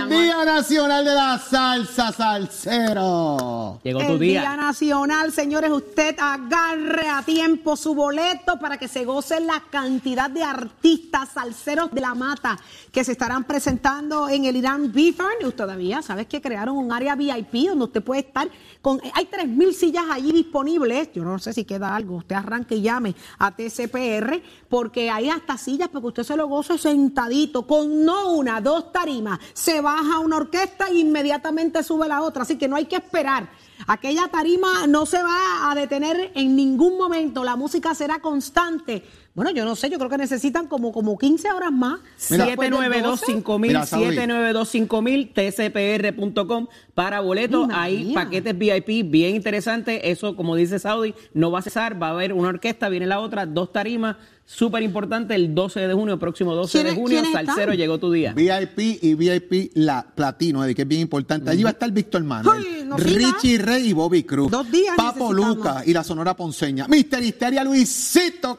El. 0.09 0.23
Día 0.23 0.45
Nacional 0.45 1.05
de 1.05 1.13
la 1.13 1.37
Salsa 1.39 2.11
Salsero. 2.11 3.79
Llegó 3.83 4.01
el 4.01 4.07
tu 4.07 4.17
día. 4.17 4.41
Día 4.41 4.57
Nacional, 4.57 5.31
señores, 5.31 5.71
usted 5.71 6.15
agarre 6.19 7.07
a 7.09 7.21
tiempo 7.21 7.75
su 7.75 7.93
boleto 7.93 8.59
para 8.59 8.77
que 8.77 8.87
se 8.87 9.05
goce 9.05 9.39
la 9.39 9.63
cantidad 9.69 10.29
de 10.29 10.43
artistas 10.43 11.29
salseros 11.33 11.91
de 11.91 12.01
la 12.01 12.15
mata 12.15 12.57
que 12.91 13.03
se 13.03 13.13
estarán 13.13 13.43
presentando 13.43 14.29
en 14.29 14.45
el 14.45 14.55
Irán 14.55 14.91
Bithorn. 14.91 15.47
Y 15.47 15.51
todavía, 15.51 16.01
¿sabes 16.01 16.27
que 16.27 16.41
crearon 16.41 16.77
un 16.77 16.91
área 16.91 17.15
VIP 17.15 17.69
donde 17.69 17.85
usted 17.85 18.03
puede 18.03 18.21
estar 18.21 18.49
con... 18.81 18.99
Hay 19.13 19.25
3.000 19.25 19.73
sillas 19.73 20.05
allí 20.11 20.31
disponibles. 20.31 21.11
Yo 21.13 21.23
no 21.23 21.39
sé 21.39 21.53
si 21.53 21.65
queda 21.65 21.95
algo. 21.95 22.17
Usted 22.17 22.35
arranque 22.35 22.75
y 22.75 22.81
llame 22.81 23.15
a 23.39 23.55
TCPR 23.55 24.41
porque 24.69 25.09
hay 25.09 25.29
hasta 25.29 25.57
sillas 25.57 25.89
para 25.89 26.01
que 26.01 26.07
usted 26.07 26.23
se 26.23 26.37
lo 26.37 26.47
goce 26.47 26.77
sentadito 26.77 27.65
con 27.67 28.03
no 28.05 28.31
una, 28.31 28.61
dos 28.61 28.91
tarimas. 28.91 29.39
Se 29.53 29.81
baja 29.93 30.19
una 30.19 30.37
orquesta 30.37 30.87
e 30.89 30.95
inmediatamente 30.99 31.83
sube 31.83 32.07
la 32.07 32.21
otra. 32.21 32.43
Así 32.43 32.57
que 32.57 32.67
no 32.67 32.75
hay 32.75 32.85
que 32.85 32.97
esperar. 32.97 33.49
Aquella 33.87 34.27
tarima 34.27 34.87
no 34.87 35.05
se 35.05 35.21
va 35.21 35.71
a 35.71 35.75
detener 35.75 36.31
en 36.35 36.55
ningún 36.55 36.97
momento. 36.97 37.43
La 37.43 37.55
música 37.55 37.93
será 37.93 38.19
constante. 38.19 39.03
Bueno, 39.35 39.49
yo 39.51 39.65
no 39.65 39.75
sé, 39.75 39.89
yo 39.89 39.97
creo 39.97 40.09
que 40.11 40.17
necesitan 40.17 40.67
como, 40.67 40.91
como 40.91 41.17
15 41.17 41.51
horas 41.51 41.71
más. 41.71 41.99
Mira. 42.29 42.45
Después 42.45 42.69
del 42.69 42.79
7925000, 42.79 43.59
Mira, 43.59 43.85
Saudi. 43.85 44.15
7925000, 44.15 45.33
tcpr.com 45.33 46.67
para 46.93 47.19
boletos. 47.21 47.67
Hay 47.73 48.03
mía. 48.05 48.13
paquetes 48.13 48.55
VIP 48.57 49.09
bien 49.09 49.35
interesantes. 49.35 49.99
Eso, 50.03 50.35
como 50.35 50.55
dice 50.55 50.77
Saudi, 50.79 51.15
no 51.33 51.49
va 51.51 51.59
a 51.59 51.61
cesar. 51.63 52.01
Va 52.01 52.07
a 52.07 52.11
haber 52.11 52.33
una 52.33 52.49
orquesta, 52.49 52.89
viene 52.89 53.07
la 53.07 53.19
otra, 53.19 53.45
dos 53.45 53.71
tarimas. 53.71 54.17
Súper 54.45 54.83
importante 54.83 55.33
el 55.35 55.55
12 55.55 55.87
de 55.87 55.93
junio, 55.93 56.19
próximo 56.19 56.53
12 56.53 56.77
de 56.79 56.83
¿Quiénes- 56.83 56.99
junio. 57.01 57.23
están? 57.23 57.71
llegó 57.77 57.97
tu 57.97 58.11
día. 58.11 58.33
VIP 58.33 58.99
y 59.01 59.15
VIP 59.15 59.71
la 59.75 60.05
platino, 60.13 60.63
Eddie, 60.65 60.75
que 60.75 60.81
es 60.81 60.87
bien 60.87 60.99
importante. 61.01 61.49
Allí 61.49 61.63
va 61.63 61.69
a 61.69 61.71
estar 61.71 61.89
Víctor 61.89 62.23
Manuel, 62.25 62.61
Ay, 62.63 62.83
no 62.85 62.97
siga. 62.99 63.31
Richie 63.41 63.57
Rey 63.57 63.87
y 63.87 63.93
Bobby 63.93 64.23
Cruz, 64.23 64.51
Dos 64.51 64.69
días 64.69 64.97
Papo. 64.97 65.31
Luca 65.31 65.83
y 65.85 65.93
la 65.93 66.03
Sonora 66.03 66.35
Ponceña, 66.35 66.89
Mister 66.89 67.23
Histeria, 67.23 67.63
Luisito 67.63 68.57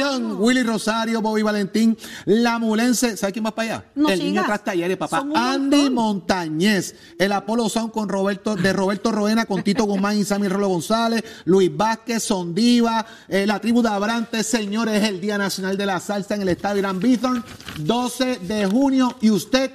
Carrión, 0.00 0.36
Willy 0.40 0.62
Rosario, 0.62 1.20
Bobby 1.20 1.42
Valentín, 1.42 1.96
La 2.24 2.58
Mulense, 2.58 3.16
¿sabes 3.16 3.32
quién 3.32 3.44
va 3.44 3.54
para 3.54 3.74
allá? 3.74 3.84
No 3.94 4.08
el 4.08 4.18
niño 4.18 4.42
tras 4.44 4.64
talleres, 4.64 4.96
papá. 4.96 5.26
Andy. 5.34 5.90
Montañez, 5.90 6.94
el 7.18 7.32
Apolo 7.32 7.68
Sound 7.68 7.92
con 7.92 8.08
Roberto, 8.08 8.56
de 8.56 8.72
Roberto 8.72 9.12
Roena, 9.12 9.44
con 9.44 9.62
Tito 9.62 9.84
Guzmán 9.84 10.18
y 10.18 10.24
Sammy 10.24 10.48
Rolo 10.48 10.68
González, 10.68 11.22
Luis 11.44 11.74
Vázquez, 11.76 12.22
Sondiva, 12.22 13.04
eh, 13.28 13.46
la 13.46 13.60
tribu 13.60 13.82
de 13.82 13.88
Abrantes, 13.88 14.46
señores, 14.46 15.02
el 15.04 15.20
Día 15.20 15.36
Nacional 15.36 15.76
de 15.76 15.86
la 15.86 16.00
Salsa 16.00 16.34
en 16.34 16.42
el 16.42 16.48
Estadio 16.48 16.78
Irán 16.80 17.00
Bithorn, 17.00 17.44
12 17.78 18.38
de 18.40 18.66
junio, 18.66 19.16
y 19.20 19.30
usted 19.30 19.70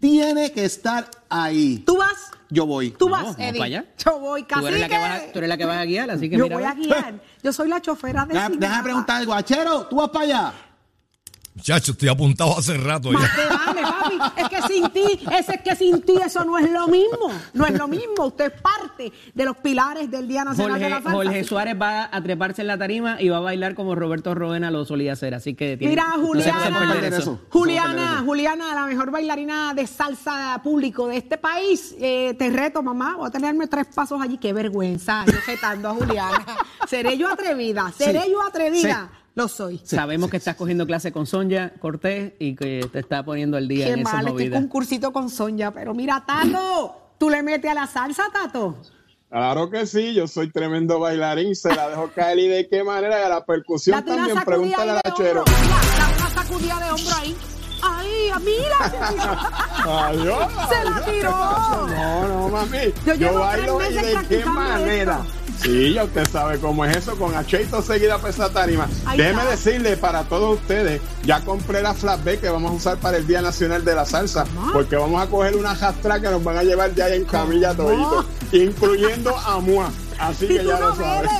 tiene 0.00 0.52
que 0.52 0.64
estar 0.64 1.10
ahí. 1.28 1.82
¿Tú 1.86 1.96
vas? 1.96 2.37
Yo 2.50 2.64
voy. 2.66 2.90
¿Tú 2.92 3.08
vas, 3.08 3.22
vamos 3.22 3.36
Eddie? 3.38 3.52
para 3.52 3.64
allá. 3.64 3.84
Yo 4.04 4.18
voy, 4.20 4.42
Tú 4.44 4.66
eres, 4.66 4.80
la 4.80 4.88
que 4.88 4.98
vas 4.98 5.20
a, 5.20 5.32
tú 5.32 5.38
eres 5.38 5.48
la 5.48 5.56
que 5.58 5.64
vas 5.66 5.76
a 5.78 5.84
guiar, 5.84 6.10
así 6.10 6.30
que 6.30 6.36
Yo 6.36 6.44
mira. 6.44 6.56
voy 6.56 6.64
a 6.64 6.74
guiar. 6.74 7.14
Yo 7.42 7.52
soy 7.52 7.68
la 7.68 7.80
chofera 7.82 8.24
de 8.24 8.34
Deja- 8.34 8.48
Déjame 8.48 8.82
preguntar 8.82 9.16
algo. 9.18 9.34
Achero, 9.34 9.86
¿tú 9.86 9.96
vas 9.96 10.08
para 10.08 10.24
allá? 10.24 10.52
Muchacho, 11.58 11.90
estoy 11.92 12.08
apuntado 12.08 12.56
hace 12.56 12.76
rato 12.76 13.10
ya. 13.12 13.18
Más 13.18 13.34
te 13.36 13.46
vale, 13.46 13.82
papi. 13.82 14.40
Es 14.40 14.48
que 14.48 14.72
sin 14.72 14.88
ti, 14.90 15.26
ese 15.36 15.54
es 15.56 15.60
que 15.62 15.74
sin 15.76 16.02
ti 16.02 16.14
eso 16.24 16.44
no 16.44 16.56
es 16.56 16.70
lo 16.70 16.86
mismo. 16.86 17.32
No 17.52 17.66
es 17.66 17.72
lo 17.76 17.88
mismo. 17.88 18.26
Usted 18.26 18.52
es 18.54 18.60
parte 18.62 19.12
de 19.34 19.44
los 19.44 19.56
pilares 19.56 20.08
del 20.10 20.28
Día 20.28 20.44
Nacional 20.44 20.78
de 20.78 20.88
la 20.88 20.96
Salsa. 21.02 21.10
Jorge 21.10 21.42
Suárez 21.44 21.76
va 21.80 22.08
a 22.12 22.22
treparse 22.22 22.62
en 22.62 22.68
la 22.68 22.78
tarima 22.78 23.20
y 23.20 23.28
va 23.28 23.38
a 23.38 23.40
bailar 23.40 23.74
como 23.74 23.96
Roberto 23.96 24.34
Roena 24.36 24.70
lo 24.70 24.84
solía 24.84 25.14
hacer, 25.14 25.34
así 25.34 25.54
que 25.54 25.76
tiene, 25.76 25.90
Mira, 25.94 26.04
no 26.10 26.14
se 26.14 26.20
puede 26.20 26.52
Juliana, 26.52 27.06
eso. 27.08 27.16
eso. 27.18 27.40
Juliana, 27.50 28.22
Juliana, 28.24 28.74
la 28.74 28.86
mejor 28.86 29.10
bailarina 29.10 29.74
de 29.74 29.86
salsa 29.88 30.60
público 30.62 31.08
de 31.08 31.16
este 31.16 31.38
país. 31.38 31.96
Eh, 32.00 32.34
te 32.38 32.50
reto, 32.50 32.82
mamá, 32.84 33.16
voy 33.16 33.26
a 33.26 33.30
tenerme 33.30 33.66
tres 33.66 33.86
pasos 33.92 34.22
allí. 34.22 34.38
Qué 34.38 34.52
vergüenza, 34.52 35.24
yo 35.26 35.32
retando 35.44 35.88
a 35.88 35.94
Juliana. 35.94 36.46
¿Seré 36.88 37.18
yo 37.18 37.28
atrevida? 37.28 37.92
¿Seré 37.96 38.22
Sí, 38.22 38.30
yo 38.30 38.42
atrevida? 38.42 39.10
Lo 39.38 39.46
soy. 39.46 39.80
Sabemos 39.84 40.30
que 40.30 40.36
estás 40.36 40.56
cogiendo 40.56 40.84
clase 40.84 41.12
con 41.12 41.24
Sonja 41.24 41.70
Cortés 41.78 42.32
y 42.40 42.56
que 42.56 42.88
te 42.92 42.98
está 42.98 43.24
poniendo 43.24 43.56
el 43.56 43.68
día 43.68 43.86
Qué 43.86 43.92
en 43.92 44.00
esa 44.00 44.12
mal, 44.14 44.26
este 44.26 44.32
movida. 44.32 44.56
concursito 44.58 45.12
con 45.12 45.30
Sonja. 45.30 45.70
Pero 45.70 45.94
mira, 45.94 46.24
Tato, 46.26 47.12
tú 47.18 47.30
le 47.30 47.44
metes 47.44 47.70
a 47.70 47.74
la 47.74 47.86
salsa, 47.86 48.24
Tato. 48.32 48.76
Claro 49.30 49.70
que 49.70 49.86
sí, 49.86 50.12
yo 50.12 50.26
soy 50.26 50.50
tremendo 50.50 50.98
bailarín, 50.98 51.54
se 51.54 51.72
la 51.72 51.88
dejo 51.88 52.10
caer 52.16 52.40
y 52.40 52.48
de 52.48 52.68
qué 52.68 52.82
manera, 52.82 53.20
y 53.20 53.24
a 53.26 53.28
la 53.28 53.44
percusión 53.46 54.04
también, 54.04 54.36
pregúntale 54.44 54.90
al 54.90 55.00
hombro. 55.04 55.44
Mira, 55.46 55.78
dame 55.98 56.16
una 56.16 56.30
sacudida 56.30 56.80
de 56.80 56.90
hombro 56.90 57.14
ahí. 57.20 57.36
Ahí, 57.80 58.30
mira. 58.44 59.38
Adiós. 60.08 60.52
Se 60.68 60.84
la 60.90 61.04
tiró. 61.04 61.30
No, 61.30 62.26
no, 62.28 62.48
mami. 62.48 62.78
Yo 63.06 63.14
Yo, 63.14 63.14
llevo 63.14 63.38
bailo 63.38 63.78
tres 63.78 63.92
y 63.92 64.16
de 64.16 64.26
qué 64.40 64.44
manera. 64.46 65.20
esto. 65.24 65.47
Sí, 65.62 65.94
ya 65.94 66.04
usted 66.04 66.28
sabe 66.28 66.58
cómo 66.58 66.84
es 66.84 66.96
eso, 66.96 67.16
con 67.16 67.34
acheito 67.34 67.82
seguida 67.82 68.18
para 68.18 68.30
esa 68.30 68.50
tarima. 68.50 68.88
Déjeme 69.16 69.44
decirle 69.44 69.96
para 69.96 70.24
todos 70.24 70.60
ustedes, 70.60 71.00
ya 71.24 71.40
compré 71.40 71.82
la 71.82 71.94
flatbed 71.94 72.38
que 72.38 72.48
vamos 72.48 72.70
a 72.70 72.74
usar 72.74 72.98
para 72.98 73.16
el 73.16 73.26
Día 73.26 73.42
Nacional 73.42 73.84
de 73.84 73.94
la 73.94 74.04
Salsa, 74.04 74.44
porque 74.72 74.96
vamos 74.96 75.20
a 75.20 75.26
coger 75.26 75.56
una 75.56 75.74
jastra 75.74 76.20
que 76.20 76.28
nos 76.28 76.42
van 76.44 76.58
a 76.58 76.62
llevar 76.62 76.92
ahí 77.02 77.16
en 77.16 77.24
camilla 77.24 77.74
todito, 77.74 78.24
incluyendo 78.52 79.36
a 79.36 79.58
Mua. 79.58 79.90
Así 80.18 80.46
que 80.46 80.64
ya 80.64 80.78
no 80.78 80.90
lo 80.90 80.96
sabes. 80.96 81.30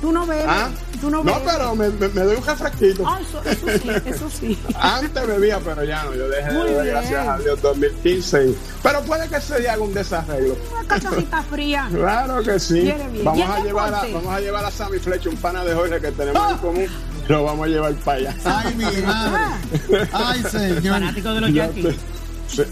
Tú 0.00 0.12
no 0.12 0.26
bebes. 0.26 0.46
¿Ah? 0.48 0.68
Tú 1.00 1.10
no 1.10 1.18
No, 1.22 1.34
bebes. 1.34 1.42
pero 1.52 1.74
me, 1.76 1.88
me- 1.90 2.08
me 2.08 2.20
doy 2.22 2.36
un 2.36 2.44
refresquito. 2.46 3.04
Ah, 3.06 3.18
eso, 3.20 3.42
eso 3.44 3.66
sí, 3.82 3.90
eso 4.06 4.30
sí. 4.30 4.58
Antes 4.80 5.26
bebía, 5.26 5.60
pero 5.64 5.84
ya 5.84 6.04
no. 6.04 6.14
Yo 6.14 6.28
dejé 6.28 6.48
de 6.48 6.54
Muy 6.54 6.64
beber, 6.68 6.82
bien. 6.82 6.94
gracias 6.94 7.28
a 7.28 7.38
Dios, 7.38 7.62
2015. 7.62 8.54
Pero 8.82 9.00
puede 9.02 9.28
que 9.28 9.36
ese 9.36 9.60
día 9.60 9.72
haga 9.74 9.82
un 9.82 9.94
desarreglo. 9.94 10.56
Una 10.72 10.88
cachacita 10.88 11.42
fría. 11.44 11.88
Claro 11.94 12.42
que 12.42 12.58
sí. 12.58 12.92
Vamos 13.24 13.38
¿Y 13.38 13.42
el 13.42 13.50
a, 13.50 13.60
llevar 13.60 13.94
a, 13.94 14.00
vamos 14.12 14.26
a 14.34 14.40
llevar 14.40 14.64
a 14.64 14.70
Sammy 14.70 14.98
Flecha, 14.98 15.28
un 15.30 15.36
pana 15.36 15.64
de 15.64 15.74
Jorge 15.74 16.00
que 16.00 16.12
tenemos 16.12 16.42
¡Ah! 16.42 16.50
en 16.52 16.58
común. 16.58 16.86
Lo 17.28 17.44
vamos 17.44 17.66
a 17.66 17.68
llevar 17.68 17.92
para 17.96 18.18
allá. 18.18 18.34
Ay, 18.44 18.74
mi 18.74 18.84
madre. 19.02 20.08
Ay, 20.12 20.42
señor. 20.44 20.94
Fanático 20.94 21.34
de 21.34 21.40
los 21.42 21.52
Ya 21.52 21.66
Yankees. 21.66 21.96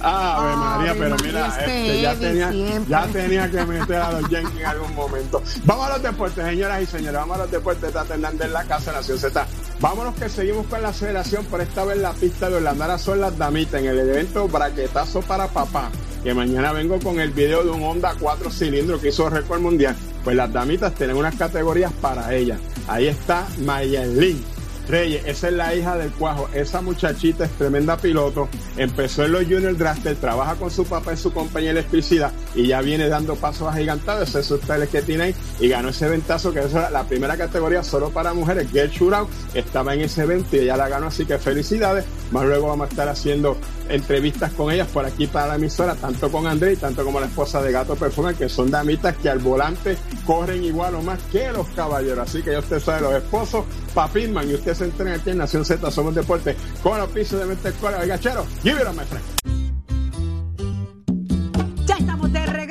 Ave 0.01 0.57
María, 0.57 0.95
pero 0.99 1.17
mira, 1.23 1.49
este 1.49 2.01
ya, 2.01 2.15
tenía, 2.15 2.53
ya 2.89 3.07
tenía 3.07 3.51
que 3.51 3.65
meter 3.65 3.97
a 3.97 4.13
los 4.13 4.31
Yankees 4.31 4.61
en 4.61 4.67
algún 4.67 4.95
momento. 4.95 5.43
Vamos 5.65 5.87
a 5.87 5.93
los 5.95 6.03
deportes, 6.03 6.45
señoras 6.45 6.83
y 6.83 6.87
señores, 6.87 7.15
vamos 7.15 7.37
a 7.37 7.41
los 7.43 7.51
deportes. 7.51 7.93
Tata 7.93 8.15
Hernández 8.15 8.47
en 8.47 8.53
la 8.53 8.65
casa, 8.65 8.93
Nación 8.93 9.19
Z. 9.19 9.47
Vámonos 9.81 10.15
que 10.15 10.29
seguimos 10.29 10.67
con 10.67 10.83
la 10.83 10.89
aceleración, 10.89 11.45
por 11.47 11.61
esta 11.61 11.85
vez 11.85 11.99
la 11.99 12.13
pista 12.13 12.49
de 12.49 12.57
Orlando. 12.57 12.85
Ahora 12.85 12.99
son 12.99 13.21
las 13.21 13.37
damitas 13.37 13.81
en 13.81 13.87
el 13.87 13.99
evento 13.99 14.49
Braquetazo 14.49 15.21
para 15.23 15.49
Papá, 15.49 15.91
que 16.23 16.33
mañana 16.35 16.73
vengo 16.73 16.99
con 16.99 17.21
el 17.21 17.31
video 17.31 17.63
de 17.63 17.71
un 17.71 17.83
Honda 17.83 18.15
4 18.19 18.51
cilindros 18.51 19.01
que 19.01 19.09
hizo 19.09 19.29
récord 19.29 19.61
mundial. 19.61 19.95
Pues 20.25 20.37
las 20.37 20.53
damitas 20.53 20.95
tienen 20.95 21.17
unas 21.17 21.37
categorías 21.37 21.93
para 22.01 22.35
ellas. 22.35 22.59
Ahí 22.89 23.09
está 23.09 23.47
Mayelin. 23.59 24.56
Reyes, 24.89 25.25
esa 25.27 25.49
es 25.49 25.55
la 25.55 25.75
hija 25.75 25.97
del 25.97 26.11
cuajo. 26.13 26.49
Esa 26.55 26.81
muchachita 26.81 27.45
es 27.45 27.51
tremenda 27.53 27.97
piloto. 27.97 28.49
Empezó 28.77 29.25
en 29.25 29.33
los 29.33 29.45
Junior 29.45 29.77
Drafter, 29.77 30.17
trabaja 30.17 30.55
con 30.57 30.71
su 30.71 30.85
papá 30.85 31.13
en 31.13 31.19
su 31.19 31.33
compañía 31.33 31.71
electricidad 31.71 32.33
y 32.57 32.67
ya 32.69 32.81
viene 32.81 33.09
dando 33.09 33.37
pasos 33.37 33.69
agigantados. 33.69 34.31
Esos 34.31 34.47
son 34.47 34.59
ustedes 34.59 34.89
que 34.89 35.03
tienen 35.03 35.35
y 35.61 35.69
ganó 35.69 35.91
ese 35.91 36.09
ventazo 36.09 36.53
que 36.53 36.61
es 36.61 36.73
la 36.73 37.05
primera 37.05 37.37
categoría 37.37 37.85
solo 37.85 38.11
para 38.11 38.35
mujeres. 38.35 38.69
Girl 38.73 38.91
Shootout 38.91 39.29
estaba 39.55 39.95
en 39.95 40.01
ese 40.01 40.23
evento 40.23 40.57
y 40.57 40.61
ella 40.61 40.77
la 40.77 40.89
ganó, 40.89 41.07
así 41.07 41.25
que 41.25 41.39
felicidades. 41.39 42.05
Más 42.33 42.45
luego 42.45 42.69
vamos 42.69 42.89
a 42.89 42.91
estar 42.91 43.09
haciendo 43.09 43.57
entrevistas 43.89 44.53
con 44.53 44.73
ellas 44.73 44.89
por 44.89 45.05
aquí 45.05 45.27
para 45.27 45.49
la 45.49 45.55
emisora, 45.57 45.95
tanto 45.95 46.31
con 46.33 46.47
André 46.47 46.73
y 46.73 46.77
tanto 46.77 47.05
como 47.05 47.21
la 47.21 47.27
esposa 47.27 47.63
de 47.63 47.71
Gato 47.71 47.95
Perfume, 47.95 48.35
que 48.35 48.49
son 48.49 48.71
damitas 48.71 49.17
que 49.17 49.29
al 49.29 49.39
volante 49.39 49.97
corren 50.25 50.65
igual 50.65 50.97
o 50.97 51.03
más 51.03 51.21
que 51.31 51.53
los 51.53 51.69
caballeros. 51.69 52.29
Así 52.29 52.43
que 52.43 52.53
ya 52.53 52.59
usted 52.59 52.81
sabe, 52.81 53.03
los 53.03 53.15
esposos, 53.15 53.65
Papinman, 53.95 54.51
y 54.51 54.55
usted 54.55 54.75
se 54.75 54.85
entrena 54.85 55.15
aquí 55.15 55.31
en 55.31 55.39
Nación 55.39 55.65
Z, 55.65 55.89
somos 55.91 56.15
deporte, 56.15 56.57
con 56.83 56.99
los 56.99 57.09
pisos 57.11 57.39
de 57.39 57.47
Mente. 57.47 57.73
Oiga, 58.01 58.19
chero, 58.19 58.45
give 58.63 58.81
it 58.81 58.89
up, 58.89 58.95
my 58.95 59.05
friend. 59.05 59.36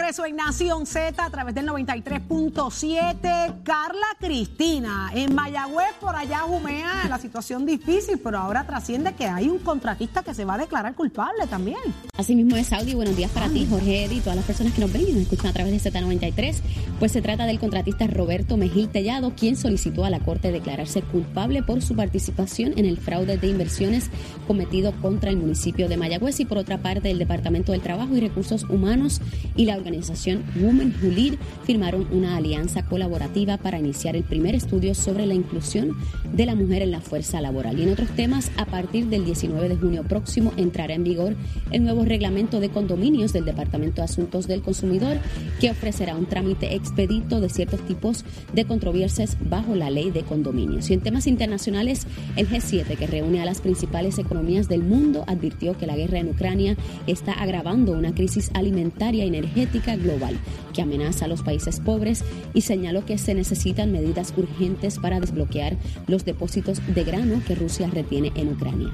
Regreso 0.05 0.25
en 0.27 0.35
Nación 0.35 0.85
Z 0.85 1.25
a 1.25 1.29
través 1.31 1.55
del 1.55 1.67
93.7. 1.67 3.63
Carla 3.63 4.05
Cristina, 4.19 5.09
en 5.15 5.33
Mayagüez, 5.33 5.93
por 5.99 6.15
allá 6.15 6.45
humea 6.45 7.07
la 7.09 7.17
situación 7.17 7.65
difícil, 7.65 8.19
pero 8.19 8.37
ahora 8.37 8.67
trasciende 8.67 9.15
que 9.15 9.25
hay 9.25 9.49
un 9.49 9.57
contratista 9.57 10.21
que 10.21 10.35
se 10.35 10.45
va 10.45 10.53
a 10.53 10.57
declarar 10.59 10.93
culpable 10.93 11.47
también. 11.47 11.79
Así 12.15 12.35
mismo 12.35 12.55
es, 12.55 12.67
Saudi. 12.67 12.93
Buenos 12.93 13.17
días 13.17 13.31
para 13.31 13.49
ti, 13.49 13.65
Jorge 13.67 14.05
Eddy, 14.05 14.17
y 14.17 14.19
todas 14.19 14.35
las 14.35 14.45
personas 14.45 14.73
que 14.73 14.81
nos 14.81 14.93
ven 14.93 15.07
y 15.07 15.11
nos 15.11 15.21
escuchan 15.23 15.47
a 15.47 15.53
través 15.53 15.83
de 15.83 15.91
Z93. 15.91 16.55
Pues 16.99 17.11
se 17.11 17.23
trata 17.23 17.47
del 17.47 17.59
contratista 17.59 18.05
Roberto 18.05 18.57
Mejil 18.57 18.89
Tellado, 18.89 19.33
quien 19.33 19.55
solicitó 19.55 20.05
a 20.05 20.11
la 20.11 20.19
Corte 20.19 20.51
declararse 20.51 21.01
culpable 21.01 21.63
por 21.63 21.81
su 21.81 21.95
participación 21.95 22.73
en 22.77 22.85
el 22.85 22.99
fraude 22.99 23.37
de 23.37 23.47
inversiones 23.47 24.11
cometido 24.45 24.91
contra 25.01 25.31
el 25.31 25.37
municipio 25.37 25.89
de 25.89 25.97
Mayagüez 25.97 26.39
y 26.41 26.45
por 26.45 26.59
otra 26.59 26.77
parte 26.77 27.09
el 27.09 27.17
Departamento 27.17 27.71
del 27.71 27.81
Trabajo 27.81 28.15
y 28.15 28.19
Recursos 28.19 28.65
Humanos 28.65 29.19
y 29.55 29.65
la 29.65 29.75
organización 29.75 29.94
Women 30.59 30.95
Who 31.01 31.09
Lead 31.09 31.33
firmaron 31.63 32.07
una 32.11 32.37
alianza 32.37 32.83
colaborativa 32.85 33.57
para 33.57 33.79
iniciar 33.79 34.15
el 34.15 34.23
primer 34.23 34.55
estudio 34.55 34.95
sobre 34.95 35.25
la 35.25 35.33
inclusión 35.33 35.95
de 36.33 36.45
la 36.45 36.55
mujer 36.55 36.81
en 36.81 36.91
la 36.91 37.01
fuerza 37.01 37.41
laboral. 37.41 37.79
Y 37.79 37.83
en 37.83 37.91
otros 37.91 38.09
temas, 38.09 38.51
a 38.57 38.65
partir 38.65 39.07
del 39.07 39.25
19 39.25 39.69
de 39.69 39.75
junio 39.75 40.03
próximo 40.03 40.51
entrará 40.57 40.93
en 40.93 41.03
vigor 41.03 41.35
el 41.71 41.83
nuevo 41.83 42.05
reglamento 42.05 42.59
de 42.59 42.69
condominios 42.69 43.33
del 43.33 43.45
Departamento 43.45 44.01
de 44.01 44.05
Asuntos 44.05 44.47
del 44.47 44.61
Consumidor 44.61 45.17
que 45.59 45.71
ofrecerá 45.71 46.15
un 46.15 46.25
trámite 46.25 46.75
expedito 46.75 47.39
de 47.39 47.49
ciertos 47.49 47.81
tipos 47.85 48.25
de 48.53 48.65
controversias 48.65 49.37
bajo 49.49 49.75
la 49.75 49.89
ley 49.89 50.11
de 50.11 50.23
condominios. 50.23 50.89
Y 50.89 50.93
en 50.93 51.01
temas 51.01 51.27
internacionales, 51.27 52.07
el 52.35 52.49
G7, 52.49 52.97
que 52.97 53.07
reúne 53.07 53.41
a 53.41 53.45
las 53.45 53.61
principales 53.61 54.17
economías 54.17 54.67
del 54.67 54.83
mundo, 54.83 55.23
advirtió 55.27 55.77
que 55.77 55.87
la 55.87 55.95
guerra 55.95 56.19
en 56.19 56.29
Ucrania 56.29 56.77
está 57.07 57.33
agravando 57.33 57.93
una 57.93 58.13
crisis 58.13 58.51
alimentaria 58.53 59.25
y 59.25 59.27
energética 59.27 59.84
global 59.95 60.37
que 60.73 60.81
amenaza 60.81 61.25
a 61.25 61.27
los 61.27 61.43
países 61.43 61.79
pobres 61.79 62.23
y 62.53 62.61
señaló 62.61 63.05
que 63.05 63.17
se 63.17 63.33
necesitan 63.33 63.91
medidas 63.91 64.33
urgentes 64.35 64.99
para 64.99 65.19
desbloquear 65.19 65.77
los 66.07 66.25
depósitos 66.25 66.81
de 66.93 67.03
grano 67.03 67.41
que 67.47 67.55
Rusia 67.55 67.89
retiene 67.93 68.31
en 68.35 68.53
Ucrania. 68.53 68.89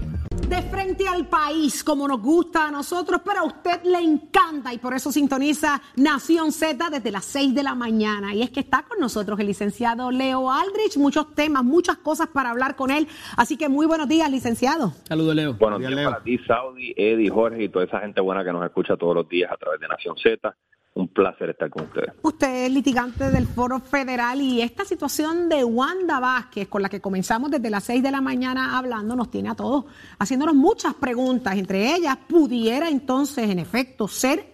De 0.47 0.61
frente 0.63 1.07
al 1.07 1.27
país, 1.27 1.81
como 1.81 2.07
nos 2.07 2.21
gusta 2.21 2.67
a 2.67 2.71
nosotros, 2.71 3.21
pero 3.23 3.39
a 3.39 3.43
usted 3.45 3.83
le 3.85 3.99
encanta 3.99 4.73
y 4.73 4.79
por 4.79 4.93
eso 4.93 5.09
sintoniza 5.09 5.81
Nación 5.95 6.51
Z 6.51 6.89
desde 6.89 7.09
las 7.09 7.23
6 7.25 7.55
de 7.55 7.63
la 7.63 7.73
mañana. 7.73 8.35
Y 8.35 8.41
es 8.41 8.49
que 8.49 8.59
está 8.59 8.83
con 8.83 8.99
nosotros 8.99 9.39
el 9.39 9.47
licenciado 9.47 10.11
Leo 10.11 10.51
Aldrich, 10.51 10.97
muchos 10.97 11.33
temas, 11.35 11.63
muchas 11.63 11.97
cosas 11.97 12.27
para 12.27 12.49
hablar 12.49 12.75
con 12.75 12.91
él. 12.91 13.07
Así 13.37 13.55
que 13.55 13.69
muy 13.69 13.85
buenos 13.85 14.09
días, 14.09 14.29
licenciado. 14.29 14.91
Saludos, 15.07 15.35
Leo. 15.35 15.53
Buenos 15.53 15.79
Días, 15.79 15.89
días 15.89 15.99
Leo. 16.01 16.09
para 16.11 16.23
ti, 16.23 16.37
Saudi, 16.45 16.93
Eddie, 16.97 17.29
Jorge 17.29 17.63
y 17.63 17.69
toda 17.69 17.85
esa 17.85 17.99
gente 18.01 18.19
buena 18.19 18.43
que 18.43 18.51
nos 18.51 18.65
escucha 18.65 18.97
todos 18.97 19.15
los 19.15 19.29
días 19.29 19.49
a 19.51 19.55
través 19.55 19.79
de 19.79 19.87
Nación 19.87 20.15
Z. 20.21 20.53
Un 20.93 21.07
placer 21.07 21.49
estar 21.49 21.69
con 21.69 21.85
ustedes. 21.85 22.11
Usted 22.21 22.65
es 22.65 22.71
litigante 22.71 23.31
del 23.31 23.47
Foro 23.47 23.79
Federal 23.79 24.41
y 24.41 24.61
esta 24.61 24.83
situación 24.83 25.47
de 25.47 25.63
Wanda 25.63 26.19
Vázquez, 26.19 26.67
con 26.67 26.81
la 26.81 26.89
que 26.89 26.99
comenzamos 26.99 27.49
desde 27.49 27.69
las 27.69 27.85
6 27.85 28.03
de 28.03 28.11
la 28.11 28.19
mañana 28.19 28.77
hablando, 28.77 29.15
nos 29.15 29.31
tiene 29.31 29.49
a 29.49 29.55
todos 29.55 29.85
haciéndonos 30.19 30.53
muchas 30.53 30.93
preguntas. 30.95 31.57
Entre 31.57 31.95
ellas, 31.95 32.17
¿pudiera 32.27 32.89
entonces, 32.89 33.49
en 33.49 33.59
efecto, 33.59 34.07
ser 34.09 34.51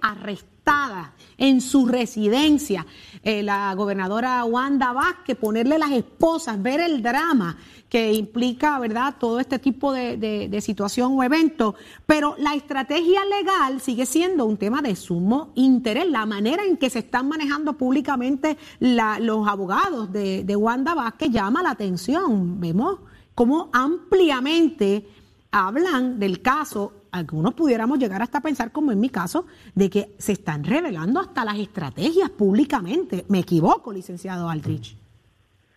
en 1.38 1.62
su 1.62 1.86
residencia 1.88 2.86
eh, 3.24 3.44
la 3.44 3.74
gobernadora 3.76 4.44
Wanda 4.46 4.92
Vázquez, 4.92 5.38
ponerle 5.38 5.78
las 5.78 5.92
esposas, 5.92 6.62
ver 6.62 6.80
el 6.80 7.02
drama 7.02 7.58
que 7.90 8.12
implica, 8.14 8.78
¿verdad?, 8.80 9.16
todo 9.20 9.40
este 9.40 9.60
tipo 9.60 9.94
de, 9.94 10.18
de- 10.18 10.62
situación 10.62 11.14
o 11.18 11.24
evento. 11.24 11.76
Pero 12.06 12.36
la 12.40 12.54
estrategia 12.56 13.22
legal 13.26 13.80
sigue 13.80 14.06
siendo 14.06 14.46
un 14.46 14.58
tema 14.58 14.82
de 14.82 14.96
sumo 14.96 15.52
interés. 15.56 16.10
La 16.10 16.26
manera 16.26 16.64
en 16.66 16.76
que 16.78 16.90
se 16.90 17.00
están 17.00 17.30
manejando 17.30 17.74
públicamente 17.78 18.58
los 18.80 19.48
abogados 19.48 20.12
de, 20.12 20.44
de 20.44 20.56
Wanda 20.56 20.96
Vázquez 20.96 21.30
llama 21.30 21.64
la 21.64 21.72
atención. 21.72 22.60
Vemos 22.60 23.00
cómo 23.36 23.70
ampliamente 23.72 25.08
hablan 25.52 26.20
del 26.20 26.42
caso, 26.42 26.92
algunos 27.12 27.54
pudiéramos 27.54 28.00
llegar 28.00 28.22
hasta 28.22 28.42
pensar, 28.42 28.72
como 28.72 28.92
en 28.92 29.00
mi 29.00 29.10
caso, 29.10 29.46
de 29.76 29.90
que 29.90 30.10
se 30.18 30.34
están 30.34 30.64
revelando 30.64 31.20
hasta 31.20 31.46
las 31.46 31.58
estrategias 31.58 32.30
públicamente. 32.30 33.26
¿Me 33.30 33.40
equivoco, 33.40 33.92
licenciado 33.92 34.50
Aldrich? 34.50 34.96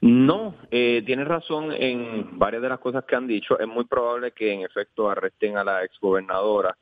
No, 0.03 0.55
eh, 0.71 1.03
tienes 1.05 1.29
razón 1.29 1.73
en 1.73 2.39
varias 2.39 2.63
de 2.63 2.69
las 2.69 2.79
cosas 2.79 3.05
que 3.05 3.17
han 3.17 3.27
dicho. 3.27 3.59
Es 3.59 3.69
muy 3.69 3.85
probable 3.85 4.33
que 4.33 4.53
en 4.53 4.63
efecto 4.63 5.11
arresten 5.11 5.59
a 5.59 5.65
la 5.65 5.85
exgobernadora. 5.85 6.77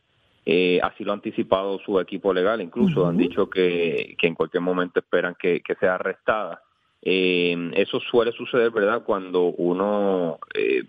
Eh, 0.46 0.80
así 0.82 1.04
lo 1.04 1.10
ha 1.12 1.14
anticipado 1.14 1.78
su 1.80 1.98
equipo 2.00 2.32
legal. 2.32 2.60
Incluso 2.60 3.06
han 3.06 3.16
dicho 3.16 3.50
que, 3.50 4.16
que, 4.18 4.26
en 4.26 4.34
cualquier 4.34 4.62
momento 4.62 5.00
esperan 5.00 5.34
que, 5.38 5.60
que 5.60 5.74
sea 5.74 5.96
arrestada. 5.96 6.62
Eh, 7.02 7.70
eso 7.74 8.00
suele 8.00 8.32
suceder, 8.32 8.70
¿verdad? 8.70 9.02
Cuando 9.04 9.44
uno 9.44 10.38
eh, 10.54 10.84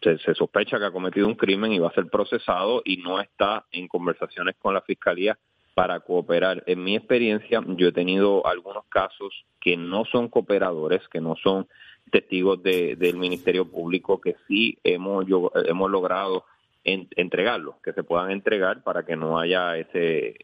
se, 0.00 0.34
sospecha 0.34 0.78
que 0.78 0.86
ha 0.86 0.90
cometido 0.90 1.26
un 1.26 1.34
crimen 1.34 1.72
y 1.72 1.78
va 1.78 1.88
a 1.88 1.94
ser 1.94 2.06
procesado 2.06 2.82
y 2.84 2.98
no 2.98 3.20
está 3.20 3.66
en 3.72 3.88
conversaciones 3.88 4.56
con 4.58 4.74
la 4.74 4.80
fiscalía 4.82 5.38
para 5.74 6.00
cooperar. 6.00 6.62
En 6.66 6.82
mi 6.82 6.96
experiencia, 6.96 7.62
yo 7.66 7.88
he 7.88 7.92
tenido 7.92 8.46
algunos 8.46 8.84
casos 8.86 9.44
que 9.60 9.76
no 9.76 10.04
son 10.04 10.28
cooperadores, 10.28 11.06
que 11.08 11.20
no 11.20 11.36
son 11.36 11.68
testigos 12.10 12.62
de, 12.62 12.96
del 12.96 13.16
Ministerio 13.16 13.70
Público, 13.70 14.20
que 14.20 14.36
sí 14.46 14.78
hemos, 14.82 15.26
hemos 15.66 15.90
logrado 15.90 16.44
en, 16.84 17.08
entregarlos, 17.16 17.76
que 17.82 17.92
se 17.92 18.02
puedan 18.02 18.30
entregar 18.30 18.82
para 18.82 19.04
que 19.04 19.14
no 19.14 19.38
haya 19.38 19.76
ese, 19.76 20.36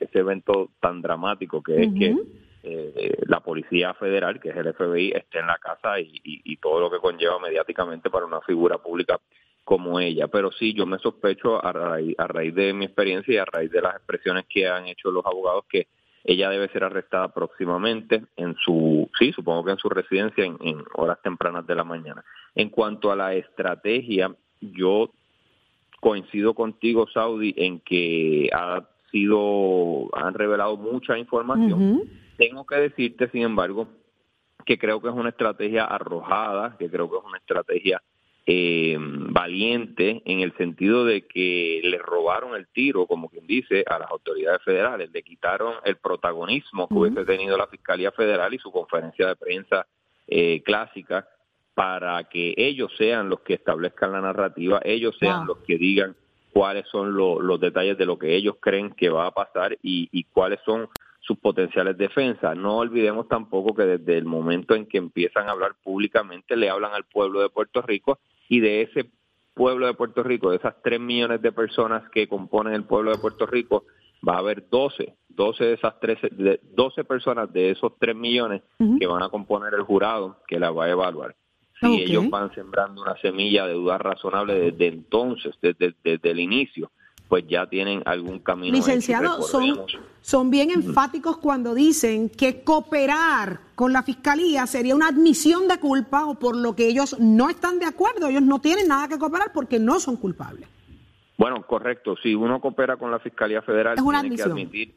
ese 0.00 0.18
evento 0.18 0.70
tan 0.80 1.02
dramático 1.02 1.62
que 1.62 1.82
es 1.82 1.94
que 1.94 2.16
eh, 2.62 3.16
la 3.26 3.40
Policía 3.40 3.94
Federal, 3.94 4.40
que 4.40 4.50
es 4.50 4.56
el 4.56 4.72
FBI, 4.74 5.12
esté 5.12 5.38
en 5.38 5.46
la 5.46 5.58
casa 5.58 5.98
y, 6.00 6.20
y, 6.22 6.56
todo 6.58 6.80
lo 6.80 6.90
que 6.90 6.98
conlleva 6.98 7.38
mediáticamente 7.38 8.10
para 8.10 8.26
una 8.26 8.40
figura 8.42 8.78
pública 8.78 9.18
como 9.64 10.00
ella. 10.00 10.28
Pero 10.28 10.50
sí, 10.52 10.74
yo 10.74 10.86
me 10.86 10.98
sospecho 10.98 11.64
a 11.64 11.72
raíz, 11.72 12.14
a 12.18 12.26
raíz 12.26 12.54
de 12.54 12.72
mi 12.72 12.84
experiencia 12.84 13.34
y 13.34 13.38
a 13.38 13.44
raíz 13.44 13.70
de 13.70 13.80
las 13.80 13.96
expresiones 13.96 14.44
que 14.48 14.68
han 14.68 14.86
hecho 14.86 15.10
los 15.10 15.24
abogados 15.24 15.64
que 15.68 15.86
ella 16.24 16.50
debe 16.50 16.68
ser 16.68 16.84
arrestada 16.84 17.28
próximamente 17.32 18.22
en 18.36 18.54
su, 18.56 19.08
sí, 19.18 19.32
supongo 19.32 19.64
que 19.64 19.70
en 19.72 19.78
su 19.78 19.88
residencia 19.88 20.44
en, 20.44 20.84
horas 20.94 21.18
tempranas 21.22 21.66
de 21.66 21.74
la 21.74 21.84
mañana. 21.84 22.22
En 22.54 22.68
cuanto 22.68 23.10
a 23.10 23.16
la 23.16 23.34
estrategia, 23.34 24.34
yo 24.60 25.10
coincido 26.00 26.54
contigo, 26.54 27.06
Saudi, 27.12 27.54
en 27.56 27.80
que 27.80 28.50
ha 28.52 28.86
sido, 29.10 30.14
han 30.14 30.34
revelado 30.34 30.76
mucha 30.76 31.16
información. 31.18 31.82
Uh. 31.82 32.06
Tengo 32.40 32.64
que 32.64 32.76
decirte, 32.76 33.28
sin 33.28 33.42
embargo, 33.42 33.86
que 34.64 34.78
creo 34.78 35.02
que 35.02 35.08
es 35.08 35.14
una 35.14 35.28
estrategia 35.28 35.84
arrojada, 35.84 36.74
que 36.78 36.88
creo 36.88 37.10
que 37.10 37.18
es 37.18 37.22
una 37.22 37.36
estrategia 37.36 38.00
eh, 38.46 38.96
valiente 38.98 40.22
en 40.24 40.40
el 40.40 40.56
sentido 40.56 41.04
de 41.04 41.26
que 41.26 41.82
le 41.84 41.98
robaron 41.98 42.56
el 42.56 42.66
tiro, 42.68 43.06
como 43.06 43.28
quien 43.28 43.46
dice, 43.46 43.84
a 43.86 43.98
las 43.98 44.10
autoridades 44.10 44.62
federales, 44.62 45.10
le 45.12 45.22
quitaron 45.22 45.74
el 45.84 45.96
protagonismo 45.96 46.88
que 46.88 46.94
hubiese 46.94 47.26
tenido 47.26 47.58
la 47.58 47.66
Fiscalía 47.66 48.10
Federal 48.10 48.54
y 48.54 48.58
su 48.58 48.72
conferencia 48.72 49.28
de 49.28 49.36
prensa 49.36 49.86
eh, 50.26 50.62
clásica 50.62 51.28
para 51.74 52.24
que 52.24 52.54
ellos 52.56 52.90
sean 52.96 53.28
los 53.28 53.40
que 53.40 53.52
establezcan 53.52 54.12
la 54.12 54.22
narrativa, 54.22 54.80
ellos 54.82 55.14
sean 55.20 55.40
wow. 55.40 55.56
los 55.56 55.66
que 55.66 55.76
digan 55.76 56.16
cuáles 56.54 56.88
son 56.88 57.14
lo, 57.14 57.38
los 57.38 57.60
detalles 57.60 57.98
de 57.98 58.06
lo 58.06 58.18
que 58.18 58.34
ellos 58.34 58.56
creen 58.60 58.92
que 58.92 59.10
va 59.10 59.26
a 59.26 59.30
pasar 59.30 59.76
y, 59.82 60.08
y 60.10 60.24
cuáles 60.24 60.58
son 60.64 60.88
sus 61.30 61.38
potenciales 61.38 61.96
defensas. 61.96 62.56
No 62.56 62.78
olvidemos 62.78 63.28
tampoco 63.28 63.72
que 63.72 63.84
desde 63.84 64.18
el 64.18 64.24
momento 64.24 64.74
en 64.74 64.86
que 64.86 64.98
empiezan 64.98 65.48
a 65.48 65.52
hablar 65.52 65.76
públicamente 65.80 66.56
le 66.56 66.68
hablan 66.68 66.92
al 66.92 67.04
pueblo 67.04 67.40
de 67.40 67.48
Puerto 67.48 67.82
Rico 67.82 68.18
y 68.48 68.58
de 68.58 68.82
ese 68.82 69.08
pueblo 69.54 69.86
de 69.86 69.94
Puerto 69.94 70.24
Rico, 70.24 70.50
de 70.50 70.56
esas 70.56 70.74
tres 70.82 70.98
millones 70.98 71.40
de 71.40 71.52
personas 71.52 72.02
que 72.10 72.26
componen 72.26 72.74
el 72.74 72.82
pueblo 72.82 73.12
de 73.12 73.18
Puerto 73.18 73.46
Rico, 73.46 73.84
va 74.28 74.34
a 74.34 74.38
haber 74.38 74.68
12, 74.68 75.14
12 75.28 75.64
de 75.64 75.72
esas 75.74 76.00
13, 76.00 76.30
de 76.32 76.60
12 76.74 77.04
personas 77.04 77.52
de 77.52 77.70
esos 77.70 77.92
tres 78.00 78.16
millones 78.16 78.62
uh 78.80 78.84
-huh. 78.84 78.98
que 78.98 79.06
van 79.06 79.22
a 79.22 79.28
componer 79.28 79.72
el 79.74 79.82
jurado 79.82 80.38
que 80.48 80.58
la 80.58 80.72
va 80.72 80.86
a 80.86 80.90
evaluar. 80.90 81.36
Si 81.78 81.86
okay. 81.86 82.02
ellos 82.02 82.28
van 82.28 82.52
sembrando 82.56 83.02
una 83.02 83.16
semilla 83.18 83.68
de 83.68 83.74
duda 83.74 83.98
razonable 83.98 84.54
desde 84.54 84.88
entonces, 84.88 85.54
desde, 85.62 85.94
desde 86.02 86.30
el 86.32 86.40
inicio, 86.40 86.90
pues 87.30 87.46
ya 87.46 87.64
tienen 87.66 88.02
algún 88.06 88.40
camino. 88.40 88.76
Licenciado, 88.76 89.40
son, 89.42 89.82
son 90.20 90.50
bien 90.50 90.72
enfáticos 90.72 91.38
cuando 91.38 91.74
dicen 91.74 92.28
que 92.28 92.64
cooperar 92.64 93.60
con 93.76 93.92
la 93.92 94.02
fiscalía 94.02 94.66
sería 94.66 94.96
una 94.96 95.06
admisión 95.06 95.68
de 95.68 95.78
culpa 95.78 96.26
o 96.26 96.34
por 96.34 96.56
lo 96.56 96.74
que 96.74 96.88
ellos 96.88 97.16
no 97.20 97.48
están 97.48 97.78
de 97.78 97.86
acuerdo, 97.86 98.26
ellos 98.26 98.42
no 98.42 98.60
tienen 98.60 98.88
nada 98.88 99.06
que 99.06 99.16
cooperar 99.16 99.52
porque 99.54 99.78
no 99.78 100.00
son 100.00 100.16
culpables. 100.16 100.68
Bueno, 101.38 101.64
correcto. 101.64 102.16
Si 102.20 102.34
uno 102.34 102.60
coopera 102.60 102.96
con 102.96 103.12
la 103.12 103.20
fiscalía 103.20 103.62
federal, 103.62 103.96
es 103.96 104.02
una 104.02 104.22
tiene 104.22 104.34
admisión. 104.34 104.56
que 104.56 104.62
admitir. 104.62 104.94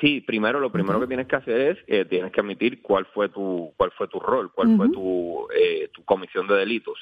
Sí, 0.00 0.22
primero 0.22 0.58
lo 0.58 0.72
primero 0.72 0.94
uh 0.94 1.00
-huh. 1.00 1.04
que 1.04 1.08
tienes 1.08 1.26
que 1.26 1.36
hacer 1.36 1.60
es 1.60 1.78
eh, 1.86 2.06
tienes 2.06 2.32
que 2.32 2.40
admitir 2.40 2.80
cuál 2.80 3.04
fue 3.12 3.28
tu 3.28 3.72
cuál 3.76 3.90
fue 3.90 4.08
tu 4.08 4.20
rol, 4.20 4.50
cuál 4.52 4.68
uh 4.68 4.70
-huh. 4.70 4.76
fue 4.78 4.88
tu 4.88 5.48
eh, 5.54 5.90
tu 5.92 6.02
comisión 6.04 6.48
de 6.48 6.54
delitos 6.54 6.98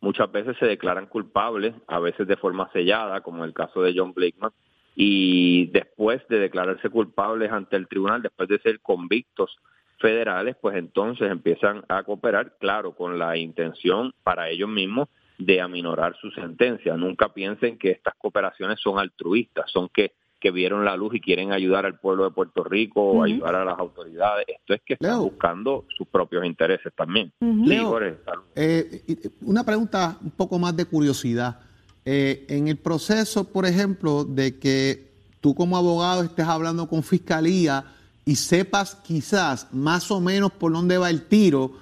muchas 0.00 0.30
veces 0.30 0.56
se 0.58 0.66
declaran 0.66 1.06
culpables, 1.06 1.74
a 1.86 1.98
veces 1.98 2.26
de 2.26 2.36
forma 2.36 2.70
sellada, 2.72 3.20
como 3.20 3.44
el 3.44 3.52
caso 3.52 3.82
de 3.82 3.94
John 3.96 4.12
Blakeman, 4.12 4.52
y 4.94 5.66
después 5.66 6.26
de 6.28 6.40
declararse 6.40 6.90
culpables 6.90 7.52
ante 7.52 7.76
el 7.76 7.86
tribunal, 7.86 8.22
después 8.22 8.48
de 8.48 8.58
ser 8.58 8.80
convictos 8.80 9.56
federales, 9.98 10.56
pues 10.60 10.76
entonces 10.76 11.30
empiezan 11.30 11.84
a 11.88 12.02
cooperar, 12.02 12.56
claro, 12.58 12.92
con 12.92 13.18
la 13.18 13.36
intención 13.36 14.12
para 14.22 14.48
ellos 14.48 14.68
mismos 14.68 15.08
de 15.38 15.60
aminorar 15.60 16.16
su 16.16 16.30
sentencia. 16.32 16.96
Nunca 16.96 17.32
piensen 17.32 17.78
que 17.78 17.90
estas 17.90 18.14
cooperaciones 18.16 18.80
son 18.80 18.98
altruistas, 18.98 19.70
son 19.70 19.88
que 19.88 20.12
que 20.40 20.50
vieron 20.50 20.84
la 20.84 20.96
luz 20.96 21.14
y 21.14 21.20
quieren 21.20 21.52
ayudar 21.52 21.84
al 21.86 21.98
pueblo 21.98 22.24
de 22.24 22.30
Puerto 22.30 22.64
Rico, 22.64 23.12
uh 23.12 23.20
-huh. 23.20 23.24
ayudar 23.24 23.54
a 23.56 23.64
las 23.64 23.78
autoridades. 23.78 24.46
Esto 24.48 24.74
es 24.74 24.80
que 24.84 24.94
están 24.94 25.10
Leo. 25.10 25.22
buscando 25.22 25.84
sus 25.96 26.06
propios 26.08 26.44
intereses 26.44 26.92
también. 26.96 27.32
Uh 27.40 27.46
-huh. 27.46 27.66
Leo, 27.66 27.88
Jorge, 27.88 28.16
eh, 28.54 29.02
una 29.42 29.64
pregunta 29.64 30.16
un 30.22 30.30
poco 30.30 30.58
más 30.58 30.76
de 30.76 30.84
curiosidad. 30.84 31.60
Eh, 32.04 32.46
en 32.48 32.68
el 32.68 32.76
proceso, 32.76 33.44
por 33.44 33.66
ejemplo, 33.66 34.24
de 34.24 34.58
que 34.58 35.08
tú 35.40 35.54
como 35.54 35.76
abogado 35.76 36.22
estés 36.22 36.46
hablando 36.46 36.88
con 36.88 37.02
fiscalía 37.02 37.84
y 38.24 38.36
sepas 38.36 38.94
quizás 38.96 39.68
más 39.72 40.10
o 40.10 40.20
menos 40.20 40.52
por 40.52 40.72
dónde 40.72 40.98
va 40.98 41.10
el 41.10 41.22
tiro, 41.26 41.72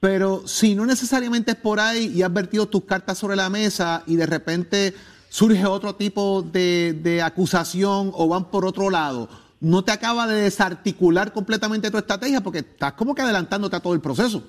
pero 0.00 0.46
si 0.46 0.74
no 0.74 0.86
necesariamente 0.86 1.52
es 1.52 1.56
por 1.56 1.80
ahí 1.80 2.12
y 2.14 2.22
has 2.22 2.32
vertido 2.32 2.66
tus 2.66 2.84
cartas 2.84 3.18
sobre 3.18 3.36
la 3.36 3.50
mesa 3.50 4.02
y 4.06 4.16
de 4.16 4.26
repente 4.26 4.94
surge 5.28 5.64
otro 5.66 5.94
tipo 5.94 6.42
de, 6.42 6.92
de, 6.94 7.22
acusación 7.22 8.10
o 8.14 8.28
van 8.28 8.50
por 8.50 8.64
otro 8.64 8.90
lado, 8.90 9.28
no 9.60 9.82
te 9.82 9.92
acaba 9.92 10.26
de 10.26 10.42
desarticular 10.42 11.32
completamente 11.32 11.90
tu 11.90 11.98
estrategia 11.98 12.40
porque 12.40 12.60
estás 12.60 12.92
como 12.92 13.14
que 13.14 13.22
adelantándote 13.22 13.76
a 13.76 13.80
todo 13.80 13.94
el 13.94 14.00
proceso. 14.00 14.42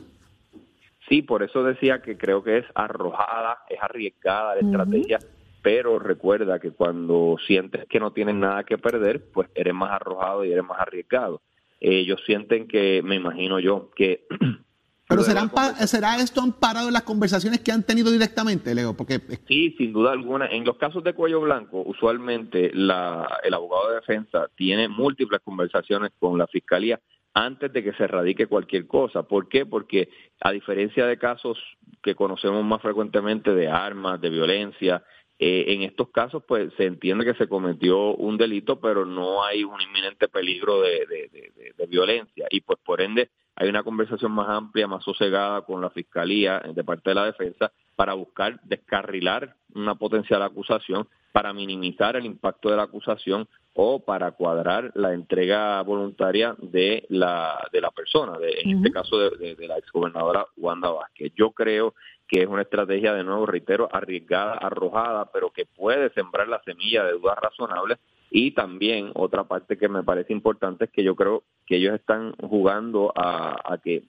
Sí, 1.08 1.24
por 1.24 1.42
eso 1.42 1.64
decía 1.64 2.02
que 2.02 2.18
creo 2.18 2.44
que 2.44 2.60
es 2.60 2.66
arrojada, 2.76 3.60
es 3.68 3.82
arriesgada 3.82 4.56
la 4.56 4.62
uh 4.62 4.64
-huh. 4.64 4.70
estrategia, 4.70 5.20
pero 5.62 5.98
recuerda 5.98 6.60
que 6.60 6.72
cuando 6.72 7.38
sientes 7.46 7.86
que 7.88 8.00
no 8.00 8.12
tienes 8.12 8.36
nada 8.36 8.64
que 8.64 8.78
perder, 8.78 9.32
pues 9.34 9.50
eres 9.56 9.74
más 9.74 9.92
arrojado 9.92 10.46
y 10.46 10.52
eres 10.52 10.64
más 10.64 10.80
arriesgado. 10.80 11.42
Ellos 11.80 12.22
sienten 12.26 12.68
que, 12.68 13.02
me 13.04 13.16
imagino 13.16 13.60
yo, 13.60 13.90
que 13.96 14.28
Pero 15.10 15.24
serán 15.24 15.50
¿será 15.88 16.18
esto 16.18 16.40
amparado 16.40 16.88
en 16.88 16.94
las 16.94 17.02
conversaciones 17.02 17.62
que 17.62 17.72
han 17.72 17.84
tenido 17.84 18.12
directamente, 18.12 18.76
Leo? 18.76 18.96
Porque 18.96 19.20
Sí, 19.48 19.74
sin 19.76 19.92
duda 19.92 20.12
alguna. 20.12 20.46
En 20.46 20.64
los 20.64 20.78
casos 20.78 21.04
de 21.04 21.14
cuello 21.14 21.42
blanco, 21.42 21.82
usualmente 21.84 22.70
la, 22.76 23.28
el 23.44 23.56
abogado 23.56 23.90
de 23.90 23.96
defensa 23.96 24.48
tiene 24.56 24.88
múltiples 24.88 25.42
conversaciones 25.44 26.12
con 26.20 26.38
la 26.38 26.46
fiscalía 26.46 27.00
antes 27.34 27.74
de 27.74 27.84
que 27.84 27.94
se 27.94 28.06
radique 28.06 28.46
cualquier 28.46 28.86
cosa. 28.86 29.24
¿Por 29.24 29.50
qué? 29.50 29.66
Porque 29.66 30.10
a 30.42 30.52
diferencia 30.52 31.08
de 31.08 31.18
casos 31.18 31.58
que 32.04 32.14
conocemos 32.14 32.64
más 32.64 32.80
frecuentemente 32.80 33.56
de 33.56 33.68
armas, 33.68 34.22
de 34.22 34.30
violencia, 34.30 35.04
eh, 35.42 35.74
en 35.74 35.84
estos 35.84 36.10
casos, 36.10 36.44
pues 36.46 36.72
se 36.76 36.86
entiende 36.86 37.24
que 37.24 37.34
se 37.34 37.48
cometió 37.48 38.14
un 38.14 38.38
delito, 38.38 38.80
pero 38.80 39.06
no 39.06 39.42
hay 39.44 39.64
un 39.64 39.80
inminente 39.82 40.28
peligro 40.28 40.82
de, 40.82 41.06
de, 41.08 41.30
de, 41.32 41.74
de, 41.78 41.88
violencia. 41.88 42.46
Y 42.52 42.60
pues 42.60 42.78
por 42.86 43.00
ende 43.00 43.30
hay 43.60 43.68
una 43.70 43.84
conversación 43.84 44.32
más 44.32 44.48
amplia, 44.50 44.88
más 44.88 45.04
sosegada 45.04 45.62
con 45.62 45.82
la 45.82 45.90
fiscalía 45.90 46.60
de 46.60 46.84
parte 46.84 47.10
de 47.10 47.16
la 47.16 47.26
defensa 47.26 47.72
para 47.96 48.14
buscar 48.14 48.60
descarrilar 48.64 49.54
una 49.76 49.96
potencial 49.96 50.42
acusación, 50.42 51.08
para 51.34 51.52
minimizar 51.54 52.16
el 52.16 52.26
impacto 52.26 52.70
de 52.70 52.78
la 52.78 52.84
acusación 52.84 53.48
o 53.74 54.00
para 54.00 54.32
cuadrar 54.32 54.92
la 54.96 55.14
entrega 55.14 55.82
voluntaria 55.82 56.56
de 56.60 57.06
la 57.10 57.68
de 57.72 57.82
la 57.82 57.92
persona, 57.92 58.38
de, 58.40 58.62
en 58.62 58.70
uh 58.70 58.72
-huh. 58.72 58.78
este 58.78 58.92
caso 58.92 59.20
de, 59.20 59.30
de, 59.38 59.56
de 59.56 59.68
la 59.68 59.78
exgobernadora 59.78 60.46
Wanda 60.58 60.90
Vázquez. 60.90 61.34
Yo 61.36 61.52
creo 61.52 61.94
que 62.30 62.44
es 62.44 62.48
una 62.48 62.62
estrategia, 62.62 63.14
de 63.14 63.24
nuevo, 63.24 63.46
reitero, 63.46 63.90
arriesgada, 63.92 64.54
arrojada, 64.54 65.30
pero 65.34 65.50
que 65.50 65.66
puede 65.66 66.10
sembrar 66.12 66.48
la 66.48 66.62
semilla 66.64 67.04
de 67.04 67.14
dudas 67.14 67.38
razonables. 67.42 67.98
Y 68.32 68.52
también 68.52 69.12
otra 69.16 69.46
parte 69.46 69.78
que 69.78 69.90
me 69.90 70.04
parece 70.04 70.34
importante 70.34 70.86
es 70.86 70.92
que 70.92 71.04
yo 71.04 71.16
creo 71.16 71.44
que 71.66 71.78
ellos 71.78 71.96
están 71.96 72.34
jugando 72.34 73.12
a, 73.16 73.74
a 73.74 73.78
que 73.80 74.04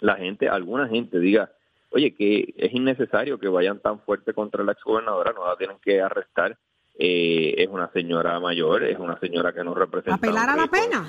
la 0.00 0.16
gente, 0.16 0.48
alguna 0.48 0.88
gente 0.88 1.18
diga, 1.18 1.50
oye, 1.90 2.14
que 2.14 2.54
es 2.56 2.72
innecesario 2.72 3.38
que 3.38 3.48
vayan 3.48 3.80
tan 3.80 4.00
fuerte 4.00 4.34
contra 4.34 4.64
la 4.64 4.72
exgobernadora, 4.72 5.32
no 5.32 5.46
la 5.46 5.56
tienen 5.56 5.78
que 5.82 6.00
arrestar. 6.00 6.56
Eh, 6.98 7.54
es 7.58 7.68
una 7.68 7.90
señora 7.92 8.40
mayor, 8.40 8.82
es 8.82 8.98
una 8.98 9.18
señora 9.20 9.52
que 9.52 9.62
nos 9.62 9.76
representa. 9.76 10.16
¿Apelar 10.16 10.48
a 10.48 10.56
la 10.56 10.66
pena? 10.66 11.06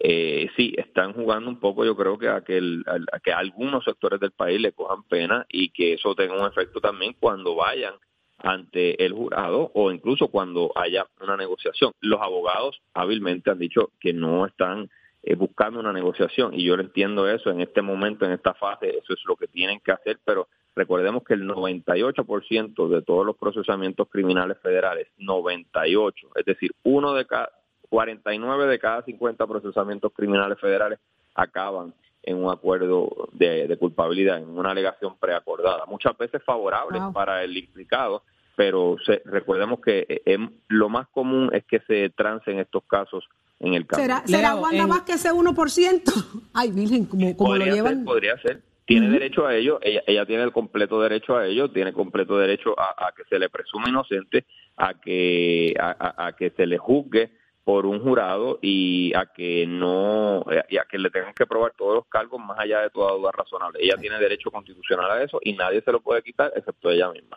Eh, 0.00 0.48
sí, 0.56 0.74
están 0.76 1.12
jugando 1.12 1.48
un 1.50 1.58
poco, 1.58 1.84
yo 1.84 1.96
creo 1.96 2.18
que 2.18 2.28
a 2.28 2.42
que, 2.42 2.60
a 2.86 3.18
que 3.18 3.32
algunos 3.32 3.84
sectores 3.84 4.20
del 4.20 4.30
país 4.30 4.60
le 4.60 4.72
cojan 4.72 5.02
pena 5.04 5.44
y 5.48 5.70
que 5.70 5.94
eso 5.94 6.14
tenga 6.14 6.40
un 6.40 6.46
efecto 6.46 6.80
también 6.80 7.16
cuando 7.18 7.56
vayan 7.56 7.94
ante 8.38 9.04
el 9.04 9.12
jurado 9.12 9.70
o 9.74 9.90
incluso 9.90 10.28
cuando 10.28 10.72
haya 10.74 11.06
una 11.20 11.36
negociación. 11.36 11.92
Los 12.00 12.20
abogados 12.20 12.80
hábilmente 12.94 13.50
han 13.50 13.58
dicho 13.58 13.90
que 14.00 14.12
no 14.12 14.46
están 14.46 14.88
eh, 15.22 15.34
buscando 15.34 15.80
una 15.80 15.92
negociación 15.92 16.54
y 16.54 16.64
yo 16.64 16.76
lo 16.76 16.82
entiendo 16.82 17.28
eso 17.28 17.50
en 17.50 17.60
este 17.60 17.82
momento, 17.82 18.24
en 18.24 18.32
esta 18.32 18.54
fase, 18.54 18.88
eso 18.90 19.12
es 19.12 19.20
lo 19.26 19.36
que 19.36 19.48
tienen 19.48 19.80
que 19.80 19.92
hacer, 19.92 20.18
pero 20.24 20.48
recordemos 20.76 21.24
que 21.24 21.34
el 21.34 21.42
98% 21.42 22.88
de 22.88 23.02
todos 23.02 23.26
los 23.26 23.36
procesamientos 23.36 24.08
criminales 24.08 24.58
federales, 24.62 25.08
98, 25.18 26.28
es 26.36 26.44
decir, 26.44 26.70
uno 26.84 27.14
de 27.14 27.26
cada 27.26 27.50
49 27.88 28.66
de 28.66 28.78
cada 28.78 29.02
50 29.02 29.46
procesamientos 29.46 30.12
criminales 30.12 30.60
federales 30.60 31.00
acaban 31.34 31.94
en 32.28 32.36
un 32.36 32.50
acuerdo 32.50 33.08
de, 33.32 33.74
culpabilidad, 33.78 34.38
en 34.38 34.50
una 34.50 34.72
alegación 34.72 35.16
preacordada, 35.18 35.86
muchas 35.86 36.16
veces 36.18 36.42
favorables 36.44 37.02
para 37.14 37.42
el 37.42 37.56
implicado, 37.56 38.22
pero 38.54 38.96
recordemos 39.24 39.80
que 39.80 40.04
eh, 40.06 40.22
em, 40.26 40.50
lo 40.68 40.90
más 40.90 41.08
común 41.08 41.48
es 41.54 41.64
que 41.64 41.80
se 41.86 42.10
trancen 42.10 42.58
estos 42.58 42.84
casos 42.84 43.24
en 43.60 43.72
el 43.72 43.86
caso. 43.86 44.02
¿Será, 44.02 44.22
¿será 44.26 44.56
Wanda 44.56 44.86
más 44.86 45.02
que 45.02 45.12
ese 45.12 45.32
1%? 45.32 46.02
Ay, 46.52 46.70
Virgen, 46.70 47.06
como, 47.06 47.56
lo 47.56 47.64
llevan. 47.64 48.04
podría 48.04 48.36
ser. 48.42 48.60
Tiene 48.84 49.08
derecho 49.08 49.46
a 49.46 49.54
ello, 49.54 49.78
ella, 49.82 50.02
ella, 50.06 50.26
tiene 50.26 50.42
el 50.42 50.52
completo 50.52 51.00
derecho 51.00 51.36
a 51.36 51.46
ello, 51.46 51.70
tiene 51.70 51.92
completo 51.94 52.38
derecho 52.38 52.74
a, 52.78 53.12
que 53.14 53.22
se 53.24 53.38
le 53.38 53.48
presume 53.48 53.88
inocente, 53.88 54.44
a 54.76 54.94
que, 54.94 55.74
a 55.78 56.32
que 56.38 56.50
se 56.50 56.66
le 56.66 56.78
juzgue 56.78 57.30
por 57.68 57.84
un 57.84 58.00
jurado 58.00 58.58
y 58.62 59.14
a 59.14 59.26
que 59.26 59.66
no 59.66 60.42
y 60.70 60.78
a 60.78 60.86
que 60.90 60.96
le 60.96 61.10
tengan 61.10 61.34
que 61.34 61.44
probar 61.44 61.74
todos 61.76 61.96
los 61.96 62.06
cargos 62.06 62.40
más 62.40 62.58
allá 62.58 62.80
de 62.80 62.88
toda 62.88 63.12
duda 63.12 63.30
razonable. 63.30 63.78
Ella 63.82 63.96
tiene 64.00 64.18
derecho 64.18 64.50
constitucional 64.50 65.10
a 65.10 65.22
eso 65.22 65.38
y 65.44 65.52
nadie 65.52 65.82
se 65.82 65.92
lo 65.92 66.00
puede 66.00 66.22
quitar 66.22 66.50
excepto 66.56 66.88
ella 66.88 67.10
misma. 67.10 67.36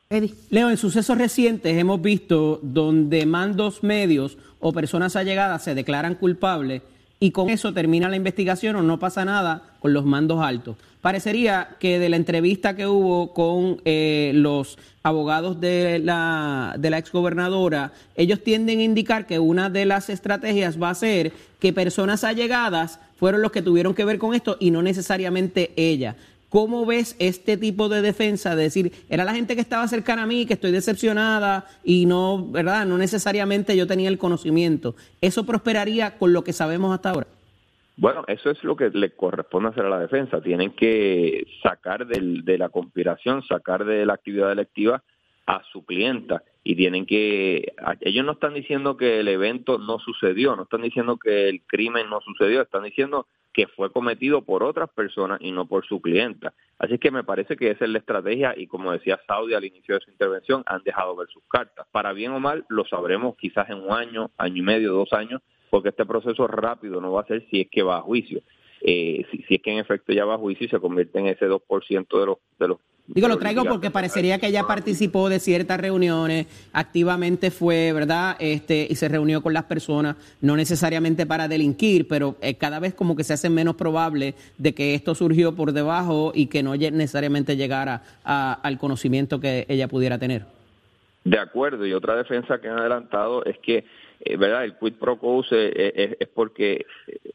Leo, 0.50 0.70
en 0.70 0.78
sucesos 0.78 1.18
recientes 1.18 1.78
hemos 1.78 2.02
visto 2.02 2.62
donde 2.62 3.26
mandos 3.26 3.84
medios 3.84 4.38
o 4.62 4.72
personas 4.72 5.18
allegadas 5.18 5.66
se 5.66 5.76
declaran 5.76 6.16
culpables 6.16 6.82
y 7.20 7.32
con 7.32 7.50
eso 7.50 7.74
termina 7.74 8.08
la 8.08 8.16
investigación 8.16 8.78
o 8.78 8.82
no 8.82 9.00
pasa 9.00 9.26
nada 9.26 9.76
con 9.82 9.92
los 9.92 10.06
mandos 10.06 10.42
altos. 10.42 10.78
Parecería 11.02 11.78
que 11.80 11.98
de 11.98 12.10
la 12.10 12.16
entrevista 12.16 12.76
que 12.76 12.86
hubo 12.86 13.34
con 13.34 13.82
eh, 13.86 14.32
los 14.36 14.78
abogados 15.02 15.60
de 15.60 15.98
la, 15.98 16.76
de 16.78 16.92
la 16.92 17.00
exgobernadora, 17.00 17.92
ellos 18.16 18.44
tienden 18.44 18.80
a 18.80 18.84
indicar 18.84 19.26
que 19.26 19.40
una 19.40 19.72
de 19.72 19.86
las 19.86 20.10
estrategias 20.10 20.82
va 20.82 20.92
a 20.92 20.96
ser 20.96 21.34
que 21.60 21.74
personas 21.74 22.24
allegadas 22.24 23.00
fueron 23.18 23.42
los 23.42 23.52
que 23.52 23.64
tuvieron 23.64 23.96
que 23.96 24.06
ver 24.06 24.20
con 24.20 24.36
esto 24.36 24.58
y 24.60 24.70
no 24.70 24.84
necesariamente 24.84 25.72
ella. 25.76 26.16
¿Cómo 26.50 26.86
ves 26.86 27.16
este 27.18 27.56
tipo 27.56 27.88
de 27.88 28.02
defensa? 28.02 28.56
De 28.56 28.64
decir, 28.64 28.92
era 29.10 29.24
la 29.24 29.34
gente 29.34 29.56
que 29.56 29.62
estaba 29.62 29.88
cercana 29.88 30.24
a 30.24 30.28
mí, 30.28 30.46
que 30.46 30.56
estoy 30.56 30.72
decepcionada 30.72 31.66
y 31.84 32.06
no, 32.06 32.46
¿verdad? 32.46 32.86
No 32.86 32.98
necesariamente 32.98 33.78
yo 33.78 33.88
tenía 33.88 34.10
el 34.10 34.18
conocimiento. 34.18 34.96
¿Eso 35.22 35.46
prosperaría 35.46 36.18
con 36.18 36.34
lo 36.34 36.44
que 36.44 36.52
sabemos 36.52 36.94
hasta 36.94 37.12
ahora? 37.12 37.28
Bueno, 38.02 38.24
eso 38.26 38.50
es 38.50 38.64
lo 38.64 38.76
que 38.76 38.90
le 38.90 39.12
corresponde 39.12 39.70
hacer 39.70 39.86
a 39.86 39.90
la 39.90 40.00
defensa. 40.00 40.42
Tienen 40.42 40.72
que 40.72 41.46
sacar 41.62 42.08
de 42.08 42.58
la 42.58 42.70
conspiración, 42.70 43.44
sacar 43.44 43.86
de 43.86 44.08
la 44.08 44.16
actividad 44.16 44.52
electiva 44.52 45.04
a 45.46 45.62
su 45.72 45.86
clienta 45.86 46.42
y 46.64 46.76
tienen 46.76 47.06
que 47.06 47.74
ellos 48.00 48.26
no 48.26 48.32
están 48.32 48.56
diciendo 48.56 48.98
que 48.98 49.20
el 49.20 49.28
evento 49.28 49.78
no 49.78 50.00
sucedió, 50.00 50.56
no 50.56 50.64
están 50.64 50.82
diciendo 50.82 51.18
que 51.18 51.48
el 51.48 51.62
crimen 51.68 52.10
no 52.10 52.22
sucedió, 52.22 52.64
están 52.64 52.86
diciendo 52.86 53.28
que 53.54 53.68
fue 53.68 53.92
cometido 53.92 54.42
por 54.46 54.64
otras 54.64 54.90
personas 54.90 55.40
y 55.40 55.52
no 55.52 55.68
por 55.68 55.86
su 55.86 56.02
clienta. 56.02 56.54
Así 56.80 56.98
que 56.98 57.12
me 57.12 57.24
parece 57.24 57.56
que 57.56 57.70
esa 57.70 57.86
es 57.86 57.92
la 57.92 58.00
estrategia 58.00 58.56
y 58.58 58.66
como 58.66 58.92
decía 58.94 59.20
Saudi 59.28 59.54
al 59.54 59.66
inicio 59.66 59.94
de 59.94 60.02
su 60.02 60.10
intervención, 60.10 60.64
han 60.66 60.82
dejado 60.82 61.16
ver 61.16 61.28
sus 61.28 61.44
cartas. 61.48 61.86
Para 61.92 62.14
bien 62.14 62.32
o 62.32 62.40
mal, 62.40 62.66
lo 62.68 62.84
sabremos 62.86 63.36
quizás 63.38 63.70
en 63.70 63.78
un 63.78 63.92
año, 63.92 64.32
año 64.40 64.58
y 64.58 64.64
medio, 64.64 64.92
dos 64.94 65.14
años, 65.14 65.44
porque 65.72 65.90
este 65.90 66.06
proceso 66.06 66.46
rápido 66.46 67.02
no 67.02 67.12
va 67.12 67.22
a 67.22 67.26
ser 67.26 67.44
si 67.50 67.62
es 67.62 67.68
que 67.72 67.82
va 67.82 67.98
a 67.98 68.02
juicio. 68.02 68.42
Eh, 68.82 69.26
si, 69.32 69.42
si, 69.44 69.56
es 69.56 69.62
que 69.62 69.72
en 69.72 69.80
efecto 69.80 70.14
ya 70.14 70.26
va 70.26 70.36
a 70.36 70.38
juicio 70.38 70.68
y 70.68 70.70
se 70.70 70.80
convierte 70.80 71.18
en 71.20 71.28
ese 71.28 71.48
2% 71.48 72.20
de 72.20 72.26
los, 72.26 72.38
de 72.60 72.68
los 72.68 72.78
Digo, 73.14 73.28
lo 73.28 73.38
traigo 73.38 73.66
porque 73.66 73.92
parecería 73.92 74.40
que 74.40 74.48
ella 74.48 74.64
participó 74.64 75.28
de 75.28 75.40
ciertas 75.40 75.80
reuniones, 75.82 76.48
activamente 76.72 77.52
fue, 77.52 77.92
¿verdad? 77.92 78.38
Este, 78.40 78.88
y 78.90 78.96
se 78.96 79.10
reunió 79.10 79.42
con 79.42 79.54
las 79.54 79.66
personas, 79.66 80.16
no 80.40 80.56
necesariamente 80.56 81.26
para 81.26 81.50
delinquir, 81.50 82.08
pero 82.08 82.36
eh, 82.42 82.56
cada 82.56 82.80
vez 82.80 82.94
como 82.94 83.16
que 83.16 83.26
se 83.26 83.34
hace 83.34 83.50
menos 83.50 83.76
probable 83.76 84.36
de 84.58 84.74
que 84.74 84.94
esto 84.94 85.14
surgió 85.14 85.54
por 85.56 85.74
debajo 85.74 86.32
y 86.34 86.48
que 86.48 86.64
no 86.64 86.76
necesariamente 86.76 87.58
llegara 87.58 88.02
al 88.24 88.78
conocimiento 88.78 89.42
que 89.42 89.66
ella 89.68 89.90
pudiera 89.90 90.18
tener. 90.18 90.46
De 91.24 91.38
acuerdo, 91.38 91.86
y 91.86 91.94
otra 91.94 92.16
defensa 92.16 92.60
que 92.60 92.70
han 92.70 92.80
adelantado 92.80 93.44
es 93.46 93.58
que, 93.60 93.84
eh, 94.24 94.38
¿verdad? 94.38 94.64
El 94.64 94.78
quid 94.78 94.94
pro 94.96 95.18
quo 95.18 95.44
eh, 95.52 96.18
es 96.20 96.28
porque 96.30 96.86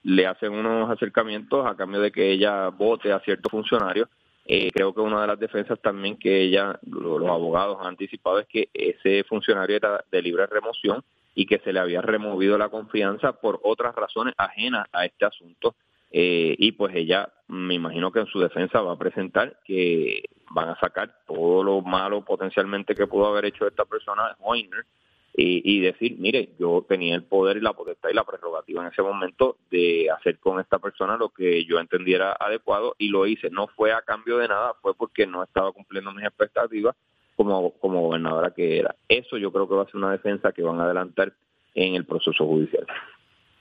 le 0.02 0.26
hacen 0.26 0.52
unos 0.52 0.90
acercamientos 0.90 1.66
a 1.66 1.76
cambio 1.76 2.00
de 2.00 2.12
que 2.12 2.30
ella 2.30 2.68
vote 2.68 3.12
a 3.12 3.20
ciertos 3.20 3.50
funcionarios 3.50 4.08
eh, 4.48 4.70
creo 4.72 4.94
que 4.94 5.00
una 5.00 5.22
de 5.22 5.26
las 5.26 5.40
defensas 5.40 5.80
también 5.80 6.16
que 6.16 6.42
ella, 6.42 6.78
los 6.82 7.28
abogados 7.28 7.78
han 7.80 7.88
anticipado 7.88 8.38
es 8.38 8.46
que 8.46 8.68
ese 8.72 9.24
funcionario 9.24 9.76
era 9.76 10.04
de 10.10 10.22
libre 10.22 10.46
remoción 10.46 11.02
y 11.34 11.46
que 11.46 11.58
se 11.58 11.72
le 11.72 11.80
había 11.80 12.00
removido 12.00 12.56
la 12.56 12.68
confianza 12.68 13.32
por 13.32 13.58
otras 13.64 13.94
razones 13.94 14.34
ajenas 14.38 14.86
a 14.92 15.04
este 15.04 15.24
asunto. 15.24 15.74
Eh, 16.12 16.54
y 16.58 16.72
pues 16.72 16.94
ella, 16.94 17.28
me 17.48 17.74
imagino 17.74 18.12
que 18.12 18.20
en 18.20 18.26
su 18.26 18.38
defensa 18.38 18.80
va 18.80 18.92
a 18.92 18.98
presentar 18.98 19.58
que 19.64 20.22
van 20.52 20.68
a 20.68 20.78
sacar 20.78 21.12
todo 21.26 21.64
lo 21.64 21.82
malo 21.82 22.24
potencialmente 22.24 22.94
que 22.94 23.08
pudo 23.08 23.26
haber 23.26 23.46
hecho 23.46 23.66
esta 23.66 23.84
persona, 23.84 24.36
Hoyner, 24.38 24.86
y, 25.38 25.80
decir, 25.80 26.16
mire, 26.18 26.48
yo 26.58 26.86
tenía 26.88 27.14
el 27.14 27.22
poder 27.22 27.58
y 27.58 27.60
la 27.60 27.74
potestad 27.74 28.08
y 28.08 28.14
la 28.14 28.24
prerrogativa 28.24 28.82
en 28.82 28.90
ese 28.90 29.02
momento 29.02 29.58
de 29.70 30.08
hacer 30.10 30.38
con 30.38 30.60
esta 30.60 30.78
persona 30.78 31.18
lo 31.18 31.28
que 31.28 31.66
yo 31.66 31.78
entendiera 31.78 32.34
adecuado 32.40 32.94
y 32.96 33.08
lo 33.08 33.26
hice. 33.26 33.50
No 33.50 33.66
fue 33.66 33.92
a 33.92 34.00
cambio 34.00 34.38
de 34.38 34.48
nada, 34.48 34.72
fue 34.80 34.94
porque 34.94 35.26
no 35.26 35.42
estaba 35.42 35.72
cumpliendo 35.72 36.10
mis 36.12 36.24
expectativas 36.24 36.96
como, 37.36 37.72
como 37.72 38.00
gobernadora 38.00 38.52
que 38.52 38.78
era. 38.78 38.94
Eso 39.08 39.36
yo 39.36 39.52
creo 39.52 39.68
que 39.68 39.74
va 39.74 39.82
a 39.82 39.86
ser 39.86 39.96
una 39.96 40.12
defensa 40.12 40.52
que 40.52 40.62
van 40.62 40.80
a 40.80 40.84
adelantar 40.84 41.34
en 41.74 41.94
el 41.96 42.06
proceso 42.06 42.46
judicial. 42.46 42.86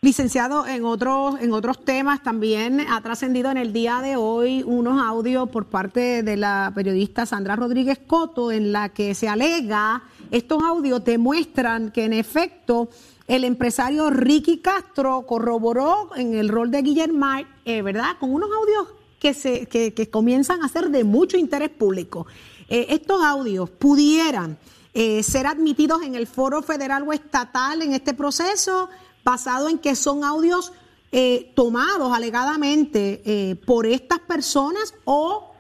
Licenciado, 0.06 0.68
en 0.68 0.86
otros, 0.86 1.42
en 1.42 1.52
otros 1.52 1.84
temas 1.84 2.22
también 2.22 2.80
ha 2.80 3.02
trascendido 3.02 3.50
en 3.50 3.58
el 3.58 3.74
día 3.74 4.02
de 4.02 4.18
hoy 4.18 4.62
unos 4.64 5.02
audios 5.02 5.50
por 5.50 5.66
parte 5.66 6.22
de 6.22 6.38
la 6.38 6.72
periodista 6.76 7.26
Sandra 7.26 7.56
Rodríguez 7.56 7.98
Coto 8.06 8.52
en 8.52 8.72
la 8.72 8.90
que 8.90 9.16
se 9.16 9.28
alega, 9.28 10.04
estos 10.30 10.62
audios 10.62 11.04
demuestran 11.04 11.90
que 11.90 12.06
en 12.06 12.14
efecto 12.14 12.88
el 13.28 13.46
empresario 13.46 14.12
Ricky 14.12 14.60
Castro 14.60 15.26
corroboró 15.26 16.12
en 16.16 16.36
el 16.36 16.50
rol 16.50 16.70
de 16.70 16.84
Guillermo, 16.84 17.26
eh, 17.66 17.82
¿verdad? 17.82 18.18
Con 18.20 18.32
unos 18.32 18.52
audios 18.62 19.00
que, 19.20 19.34
se, 19.34 19.66
que, 19.66 20.10
comienzan 20.12 20.64
a 20.64 20.70
ser 20.70 20.92
de 20.92 21.04
mucho 21.04 21.36
interés 21.36 21.72
público. 21.72 22.28
Eh, 22.70 22.86
estos 22.90 23.24
audios 23.24 23.72
pudieran 23.72 24.60
eh, 24.94 25.24
ser 25.24 25.48
admitidos 25.48 26.04
en 26.04 26.14
el 26.14 26.28
foro 26.28 26.62
federal 26.62 27.04
o 27.08 27.12
estatal 27.12 27.82
en 27.82 27.94
este 27.94 28.14
proceso 28.14 28.88
basado 29.26 29.68
en 29.68 29.80
que 29.80 29.96
son 29.96 30.24
audios 30.24 30.72
eh, 31.12 31.52
tomados 31.56 32.14
alegadamente 32.14 33.22
eh, 33.26 33.56
por 33.56 33.88
estas 33.88 34.20
personas 34.20 34.94
o 35.04 35.52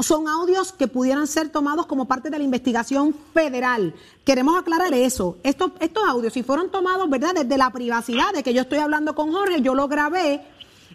son 0.00 0.26
audios 0.26 0.72
que 0.72 0.88
pudieran 0.88 1.28
ser 1.28 1.50
tomados 1.50 1.86
como 1.86 2.08
parte 2.08 2.28
de 2.28 2.38
la 2.38 2.44
investigación 2.44 3.14
federal. 3.32 3.94
Queremos 4.24 4.60
aclarar 4.60 4.92
eso. 4.92 5.38
Estos, 5.44 5.70
estos 5.80 6.02
audios, 6.08 6.32
si 6.32 6.42
fueron 6.42 6.70
tomados, 6.70 7.08
¿verdad? 7.08 7.34
Desde 7.34 7.56
la 7.56 7.70
privacidad 7.70 8.32
de 8.34 8.42
que 8.42 8.52
yo 8.52 8.62
estoy 8.62 8.78
hablando 8.78 9.14
con 9.14 9.32
Jorge, 9.32 9.62
yo 9.62 9.74
lo 9.76 9.86
grabé. 9.86 10.40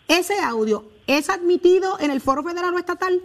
¿Ese 0.10 0.38
audio 0.42 0.84
es 1.08 1.30
admitido 1.30 1.98
en 2.02 2.12
el 2.12 2.20
foro 2.20 2.44
federal 2.44 2.74
o 2.74 2.78
estatal? 2.78 3.22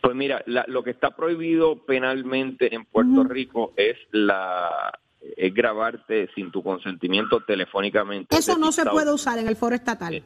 Pues 0.00 0.16
mira, 0.16 0.42
lo 0.46 0.82
que 0.82 0.90
está 0.90 1.14
prohibido 1.14 1.84
penalmente 1.84 2.74
en 2.74 2.86
Puerto 2.86 3.24
Rico 3.24 3.74
es 3.76 3.96
la 4.12 4.98
es 5.20 5.54
grabarte 5.54 6.28
sin 6.34 6.50
tu 6.50 6.62
consentimiento 6.62 7.40
telefónicamente. 7.40 8.36
Eso 8.36 8.58
no 8.58 8.72
se 8.72 8.84
puede 8.86 9.12
usar 9.12 9.38
en 9.38 9.48
el 9.48 9.56
foro 9.56 9.74
estatal. 9.74 10.14
Eh, 10.14 10.22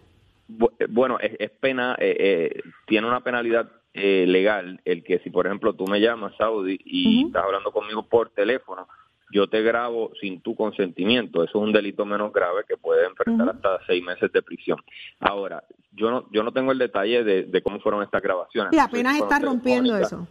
eh, 0.78 0.86
bueno, 0.88 1.18
es, 1.20 1.51
pena, 1.51 1.97
eh, 1.99 2.62
tiene 2.86 3.07
una 3.07 3.22
penalidad 3.22 3.70
legal 3.95 4.80
el 4.86 5.05
que 5.05 5.18
si, 5.18 5.28
por 5.28 5.47
ejemplo, 5.47 5.74
tú 5.74 5.86
me 5.86 6.01
llamas, 6.01 6.34
Saudi, 6.38 6.80
y 6.82 7.26
estás 7.26 7.45
hablando 7.45 7.70
conmigo 7.72 8.03
por 8.05 8.30
teléfono, 8.30 8.88
yo 9.30 9.49
te 9.49 9.62
grabo 9.62 10.12
sin 10.20 10.40
tu 10.40 10.55
consentimiento. 10.55 11.45
Eso 11.45 11.59
es 11.59 11.64
un 11.64 11.72
delito 11.72 12.07
menos 12.07 12.32
grave 12.32 12.62
que 12.66 12.78
puede 12.78 13.07
enfrentar 13.07 13.51
hasta 13.51 13.80
seis 13.86 14.03
meses 14.03 14.32
de 14.32 14.43
prisión. 14.43 14.78
Ahora, 15.20 15.62
yo 15.93 16.11
no, 16.11 16.26
yo 16.30 16.43
no 16.43 16.53
tengo 16.53 16.72
el 16.72 16.78
detalle 16.78 17.22
de, 17.22 17.62
cómo 17.62 17.80
fueron 17.80 18.03
estas 18.03 18.22
grabaciones. 18.22 18.72
Y 18.72 18.78
apenas 18.78 19.18
está 19.18 19.38
rompiendo 19.38 19.97
eso. 19.97 20.26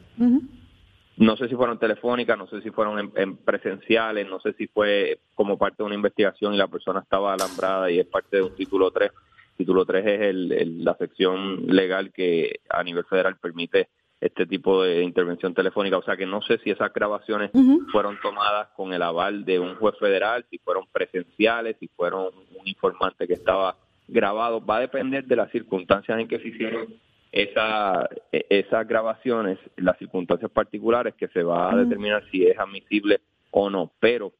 No 1.21 1.37
sé 1.37 1.47
si 1.47 1.55
fueron 1.55 1.77
telefónicas, 1.77 2.35
no 2.35 2.47
sé 2.47 2.63
si 2.63 2.71
fueron 2.71 3.11
en, 3.15 3.37
presenciales, 3.37 4.27
no 4.27 4.39
sé 4.39 4.53
si 4.53 4.65
fue 4.65 5.19
como 5.35 5.55
parte 5.55 5.77
de 5.77 5.83
una 5.83 5.93
investigación 5.93 6.55
y 6.55 6.57
la 6.57 6.67
persona 6.67 7.01
estaba 7.01 7.33
alambrada 7.33 7.91
y 7.91 7.99
es 7.99 8.07
parte 8.07 8.37
de 8.37 8.41
un 8.41 8.55
título 8.55 8.89
3. 8.89 9.11
Título 9.55 9.85
3 9.85 10.03
es 10.07 10.21
el, 10.21 10.83
la 10.83 10.95
sección 10.95 11.67
legal 11.67 12.11
que 12.11 12.61
a 12.67 12.83
nivel 12.83 13.05
federal 13.05 13.37
permite 13.39 13.89
este 14.19 14.47
tipo 14.47 14.81
de 14.81 15.03
intervención 15.03 15.53
telefónica. 15.53 15.99
O 15.99 16.03
sea 16.03 16.17
que 16.17 16.25
no 16.25 16.41
sé 16.41 16.57
si 16.63 16.71
esas 16.71 16.91
grabaciones 16.91 17.51
fueron 17.91 18.19
tomadas 18.19 18.69
con 18.75 18.91
el 18.91 19.03
aval 19.03 19.45
de 19.45 19.59
un 19.59 19.75
juez 19.75 19.93
federal, 19.99 20.43
si 20.49 20.57
fueron 20.57 20.85
presenciales, 20.91 21.77
si 21.79 21.87
fueron 21.87 22.29
un 22.59 22.67
informante 22.67 23.27
que 23.27 23.33
estaba 23.33 23.75
grabado. 24.07 24.65
Va 24.65 24.77
a 24.77 24.81
depender 24.81 25.25
de 25.25 25.35
las 25.35 25.51
circunstancias 25.51 26.19
en 26.19 26.27
que 26.27 26.39
se 26.39 26.47
hicieron 26.47 26.87
esa, 27.31 28.09
e, 28.31 28.45
esas 28.49 28.87
grabaciones, 28.87 29.57
las 29.77 29.97
circunstancias 29.97 30.51
particulares 30.51 31.15
que 31.15 31.27
se 31.29 31.43
va 31.43 31.71
a 31.71 31.75
determinar 31.75 32.23
si 32.31 32.45
es 32.45 32.57
admisible 32.57 33.21
o 33.51 33.69
no. 33.69 33.91
Pero 33.99 34.33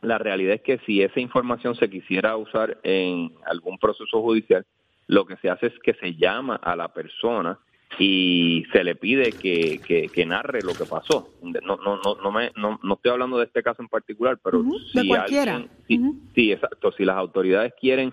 la 0.00 0.18
realidad 0.18 0.54
es 0.54 0.62
que 0.62 0.78
si 0.86 1.02
esa 1.02 1.20
información 1.20 1.74
se 1.74 1.88
quisiera 1.88 2.36
usar 2.36 2.78
en 2.82 3.32
algún 3.46 3.78
proceso 3.78 4.20
judicial, 4.20 4.64
lo 5.06 5.26
que 5.26 5.36
se 5.36 5.50
hace 5.50 5.66
es 5.66 5.78
que 5.80 5.94
se 5.94 6.14
llama 6.14 6.56
a 6.56 6.76
la 6.76 6.88
persona 6.88 7.58
y 7.98 8.64
se 8.72 8.82
le 8.82 8.96
pide 8.96 9.32
que, 9.32 9.80
que, 10.12 10.26
narre 10.26 10.62
lo 10.62 10.74
que 10.74 10.84
pasó. 10.84 11.28
No, 11.42 11.76
no, 11.76 11.96
no, 11.96 12.14
no, 12.22 12.32
me, 12.32 12.50
no, 12.56 12.80
no 12.82 12.94
estoy 12.94 13.12
hablando 13.12 13.38
de 13.38 13.44
este 13.44 13.62
caso 13.62 13.82
en 13.82 13.88
particular, 13.88 14.38
pero 14.42 14.64
si 14.92 15.12
alguien, 15.14 15.70
sí, 16.34 16.52
exacto, 16.52 16.90
si 16.92 17.04
las 17.04 17.16
autoridades 17.16 17.72
quieren 17.80 18.12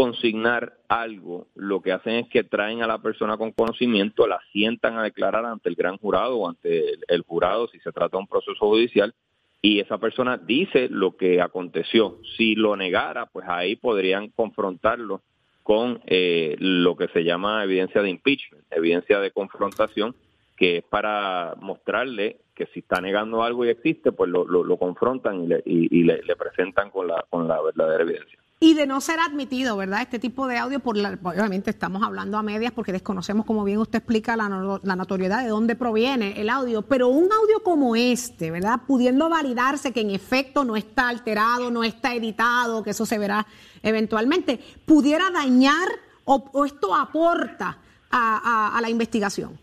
consignar 0.00 0.78
algo, 0.88 1.48
lo 1.54 1.82
que 1.82 1.92
hacen 1.92 2.14
es 2.14 2.28
que 2.28 2.42
traen 2.42 2.82
a 2.82 2.86
la 2.86 3.02
persona 3.02 3.36
con 3.36 3.52
conocimiento, 3.52 4.26
la 4.26 4.40
sientan 4.50 4.96
a 4.96 5.02
declarar 5.02 5.44
ante 5.44 5.68
el 5.68 5.74
gran 5.74 5.98
jurado 5.98 6.38
o 6.38 6.48
ante 6.48 6.94
el, 7.06 7.20
jurado 7.20 7.68
si 7.68 7.78
se 7.80 7.92
trata 7.92 8.16
de 8.16 8.22
un 8.22 8.26
proceso 8.26 8.58
judicial 8.58 9.12
y 9.60 9.78
esa 9.78 9.98
persona 9.98 10.38
dice 10.38 10.88
lo 10.88 11.18
que 11.18 11.42
aconteció. 11.42 12.16
Si 12.38 12.54
lo 12.54 12.76
negara, 12.76 13.26
pues 13.26 13.44
ahí 13.46 13.76
podrían 13.76 14.30
confrontarlo 14.30 15.20
con 15.62 16.00
eh, 16.06 16.56
lo 16.58 16.96
que 16.96 17.08
se 17.08 17.22
llama 17.22 17.62
evidencia 17.62 18.00
de 18.00 18.08
impeachment, 18.08 18.64
evidencia 18.70 19.20
de 19.20 19.32
confrontación, 19.32 20.16
que 20.56 20.78
es 20.78 20.84
para 20.84 21.56
mostrarle 21.60 22.38
que 22.54 22.64
si 22.72 22.80
está 22.80 23.02
negando 23.02 23.42
algo 23.42 23.66
y 23.66 23.68
existe, 23.68 24.12
pues 24.12 24.30
lo, 24.30 24.78
confrontan 24.78 25.44
y, 25.44 25.46
le, 25.46 25.62
y, 25.66 26.04
le, 26.04 26.22
presentan 26.36 26.88
con 26.88 27.06
la, 27.06 27.22
con 27.28 27.46
la 27.46 27.60
verdadera 27.60 28.02
evidencia. 28.02 28.38
Y 28.62 28.74
de 28.74 28.86
no 28.86 29.00
ser 29.00 29.18
admitido, 29.20 29.74
¿verdad? 29.78 30.02
Este 30.02 30.18
tipo 30.18 30.46
de 30.46 30.58
audio, 30.58 30.80
por 30.80 30.94
la, 30.94 31.18
obviamente 31.22 31.70
estamos 31.70 32.02
hablando 32.02 32.36
a 32.36 32.42
medias 32.42 32.72
porque 32.72 32.92
desconocemos, 32.92 33.46
como 33.46 33.64
bien 33.64 33.78
usted 33.78 34.00
explica, 34.00 34.36
la, 34.36 34.50
notoriedad 34.50 35.42
de 35.42 35.48
dónde 35.48 35.76
proviene 35.76 36.38
el 36.38 36.50
audio, 36.50 36.82
pero 36.82 37.08
un 37.08 37.32
audio 37.32 37.62
como 37.62 37.96
este, 37.96 38.50
¿verdad? 38.50 38.82
Pudiendo 38.86 39.30
validarse 39.30 39.92
que 39.92 40.02
en 40.02 40.10
efecto 40.10 40.62
no 40.62 40.76
está 40.76 41.08
alterado, 41.08 41.70
no 41.70 41.84
está 41.84 42.14
editado, 42.14 42.82
que 42.82 42.90
eso 42.90 43.06
se 43.06 43.16
verá 43.16 43.46
eventualmente, 43.82 44.60
pudiera 44.84 45.30
dañar 45.30 45.88
o, 46.26 46.66
esto 46.66 46.94
aporta 46.94 47.78
a, 48.10 48.76
a, 48.76 48.80
la 48.82 48.90
investigación 48.90 49.58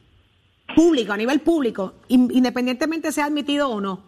pública, 0.76 1.14
a 1.14 1.18
nivel 1.18 1.41
público, 1.41 1.93
independientemente 2.08 3.12
sea 3.12 3.26
admitido 3.26 3.70
o 3.70 3.80
no. 3.80 4.07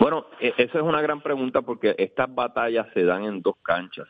Bueno, 0.00 0.26
e, 0.40 0.52
esa 0.56 0.78
es 0.78 0.84
una 0.84 1.00
gran 1.00 1.20
pregunta 1.20 1.62
porque 1.62 1.94
estas 1.98 2.32
batallas 2.34 2.86
se 2.94 3.04
dan 3.04 3.24
en 3.24 3.42
dos 3.42 3.56
canchas. 3.62 4.08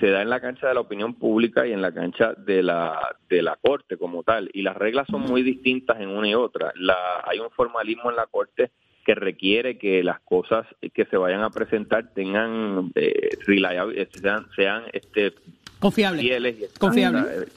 Se 0.00 0.08
da 0.08 0.22
en 0.22 0.30
la 0.30 0.40
cancha 0.40 0.68
de 0.68 0.74
la 0.74 0.80
opinión 0.80 1.14
pública 1.14 1.66
y 1.66 1.72
en 1.72 1.82
la 1.82 1.92
cancha 1.92 2.32
de 2.32 2.62
la 2.62 3.16
de 3.28 3.42
la 3.42 3.56
corte 3.56 3.98
como 3.98 4.22
tal. 4.22 4.48
Y 4.54 4.62
las 4.62 4.76
reglas 4.76 5.06
son 5.10 5.22
muy 5.22 5.42
distintas 5.42 6.00
en 6.00 6.08
una 6.08 6.28
y 6.28 6.34
otra. 6.34 6.72
La, 6.76 6.96
hay 7.24 7.40
un 7.40 7.50
formalismo 7.50 8.08
en 8.08 8.16
la 8.16 8.26
corte 8.26 8.70
que 9.04 9.14
requiere 9.14 9.76
que 9.76 10.02
las 10.02 10.20
cosas 10.20 10.66
que 10.94 11.04
se 11.06 11.16
vayan 11.16 11.42
a 11.42 11.50
presentar 11.50 12.14
tengan 12.14 12.92
eh, 12.94 13.36
sean, 14.12 14.46
sean 14.56 14.84
este 14.92 15.34
confiables, 15.80 16.22
fieles 16.22 16.56
y 16.56 16.78
confiables. 16.78 17.52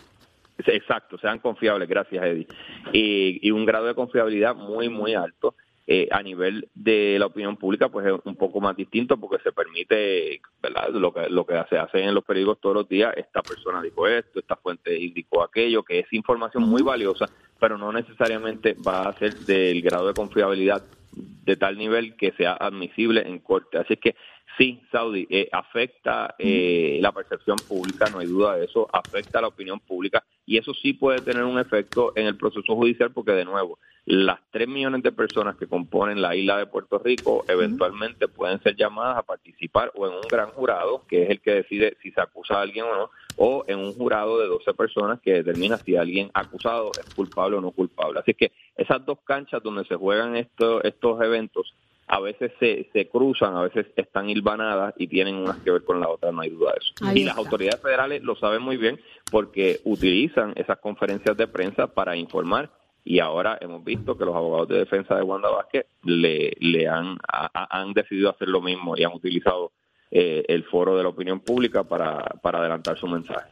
Exacto, 0.66 1.18
sean 1.20 1.40
confiables, 1.40 1.88
gracias 1.88 2.26
Eddie. 2.26 2.48
Y, 2.92 3.48
y 3.48 3.52
un 3.52 3.66
grado 3.66 3.86
de 3.86 3.94
confiabilidad 3.94 4.56
muy, 4.56 4.90
muy 4.90 5.14
alto. 5.14 5.56
Eh, 5.90 6.10
a 6.12 6.22
nivel 6.22 6.68
de 6.76 7.16
la 7.18 7.28
opinión 7.28 7.56
pública 7.56 7.88
pues 7.88 8.06
es 8.06 8.14
un 8.26 8.36
poco 8.36 8.60
más 8.60 8.76
distinto 8.76 9.16
porque 9.16 9.42
se 9.42 9.54
permite 9.54 10.42
¿verdad? 10.62 10.90
lo 10.90 11.14
que 11.14 11.30
lo 11.30 11.46
que 11.46 11.54
se 11.70 11.78
hace 11.78 12.04
en 12.04 12.14
los 12.14 12.26
periódicos 12.26 12.60
todos 12.60 12.76
los 12.76 12.90
días 12.90 13.14
esta 13.16 13.42
persona 13.42 13.82
dijo 13.82 14.06
esto 14.06 14.42
esta 14.42 14.58
fuente 14.58 15.00
indicó 15.00 15.42
aquello 15.42 15.84
que 15.84 16.00
es 16.00 16.12
información 16.12 16.64
muy 16.64 16.82
valiosa 16.82 17.30
pero 17.58 17.78
no 17.78 17.94
necesariamente 17.94 18.76
va 18.86 19.08
a 19.08 19.14
ser 19.14 19.34
del 19.34 19.82
grado 19.82 20.08
de 20.08 20.14
confiabilidad 20.14 20.84
de 21.14 21.56
tal 21.56 21.78
nivel 21.78 22.18
que 22.18 22.34
sea 22.34 22.56
admisible 22.56 23.26
en 23.26 23.40
corte 23.40 23.78
así 23.78 23.96
que 23.96 24.14
sí 24.58 24.82
Saudi 24.92 25.28
eh, 25.30 25.50
afecta 25.52 26.36
eh, 26.38 27.00
la 27.02 27.12
percepción 27.12 27.58
pública 27.68 28.10
no 28.10 28.20
hay 28.20 28.28
duda 28.28 28.56
de 28.56 28.66
eso 28.66 28.88
afecta 28.92 29.42
la 29.42 29.48
opinión 29.48 29.80
pública 29.80 30.24
y 30.46 30.58
eso 30.58 30.74
sí 30.74 30.94
puede 30.94 31.20
tener 31.20 31.44
un 31.44 31.60
efecto 31.60 32.14
en 32.16 32.28
el 32.28 32.38
proceso 32.38 32.76
judicial 32.76 33.12
porque 33.12 33.32
de 33.32 33.46
nuevo 33.46 33.80
las 34.08 34.40
tres 34.52 34.70
millones 34.70 35.04
de 35.04 35.12
personas 35.12 35.58
que 35.58 35.68
componen 35.68 36.22
la 36.22 36.34
isla 36.34 36.58
de 36.58 36.66
Puerto 36.66 36.98
Rico 36.98 37.44
eventualmente 37.50 38.30
pueden 38.30 38.64
ser 38.64 38.78
llamadas 38.78 39.18
a 39.18 39.24
participar 39.24 39.92
o 39.96 40.08
en 40.08 40.14
un 40.14 40.22
gran 40.32 40.50
jurado, 40.52 41.04
que 41.10 41.24
es 41.24 41.30
el 41.30 41.42
que 41.42 41.56
decide 41.56 41.98
si 42.02 42.12
se 42.12 42.22
acusa 42.22 42.56
a 42.56 42.62
alguien 42.62 42.86
o 42.86 42.96
no, 42.96 43.10
o 43.36 43.66
en 43.68 43.80
un 43.80 43.92
jurado 43.92 44.40
de 44.40 44.48
12 44.48 44.74
personas 44.76 45.20
que 45.20 45.34
determina 45.34 45.76
si 45.76 45.98
alguien 45.98 46.32
acusado 46.34 46.92
es 46.98 47.14
culpable 47.16 47.58
o 47.58 47.62
no 47.62 47.72
culpable. 47.72 48.22
Así 48.22 48.34
que 48.34 48.54
esas 48.78 49.06
dos 49.06 49.20
canchas 49.26 49.62
donde 49.62 49.84
se 49.84 49.96
juegan 49.96 50.38
estos, 50.38 50.86
estos 50.86 51.22
eventos 51.22 51.76
a 52.08 52.20
veces 52.20 52.52
se, 52.60 52.90
se 52.94 53.08
cruzan, 53.10 53.56
a 53.56 53.64
veces 53.64 53.88
están 53.96 54.30
hilvanadas 54.30 54.94
y 54.98 55.08
tienen 55.08 55.36
unas 55.36 55.58
que 55.58 55.72
ver 55.72 55.84
con 55.84 56.00
la 56.00 56.10
otra, 56.10 56.32
no 56.32 56.42
hay 56.42 56.50
duda 56.50 56.72
de 56.72 56.80
eso. 56.80 57.18
y 57.18 57.24
las 57.26 57.38
autoridades 57.38 57.82
federales 57.82 58.24
lo 58.24 58.36
saben 58.36 58.62
muy 58.62 58.78
bien 58.78 59.00
porque 59.30 59.82
utilizan 59.84 60.54
esas 60.56 60.80
conferencias 60.80 61.36
de 61.36 61.48
prensa 61.48 61.88
para 61.88 62.16
informar 62.16 62.70
y 63.04 63.20
ahora 63.20 63.58
hemos 63.62 63.84
visto 63.84 64.18
que 64.18 64.26
los 64.26 64.36
abogados 64.36 64.68
de 64.70 64.80
defensa 64.80 65.16
de 65.16 65.24
Wanda 65.24 65.50
Vázquez 65.50 65.86
le, 66.04 66.52
le 66.60 66.88
han, 66.88 67.18
han 67.54 67.94
decidido 67.94 68.30
hacer 68.30 68.50
lo 68.50 68.62
mismo 68.62 68.98
y 68.98 69.04
han 69.04 69.14
utilizado 69.14 69.72
eh, 70.12 70.44
el 70.48 70.64
foro 70.66 70.96
de 70.96 71.04
la 71.04 71.10
opinión 71.10 71.40
pública 71.42 71.84
para, 71.84 72.18
para 72.42 72.60
adelantar 72.60 72.98
su 72.98 73.08
mensaje. 73.08 73.48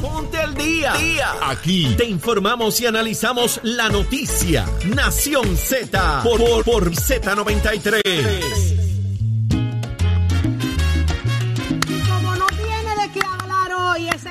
Ponte 0.00 0.38
al 0.38 0.54
día. 0.54 0.92
día. 0.94 1.34
Aquí 1.42 1.94
te 1.96 2.04
informamos 2.04 2.80
y 2.80 2.86
analizamos 2.86 3.60
la 3.62 3.88
noticia. 3.88 4.66
Nación 4.94 5.56
Z 5.56 6.22
por, 6.22 6.38
por, 6.38 6.64
por 6.64 6.90
Z93. 6.92 8.87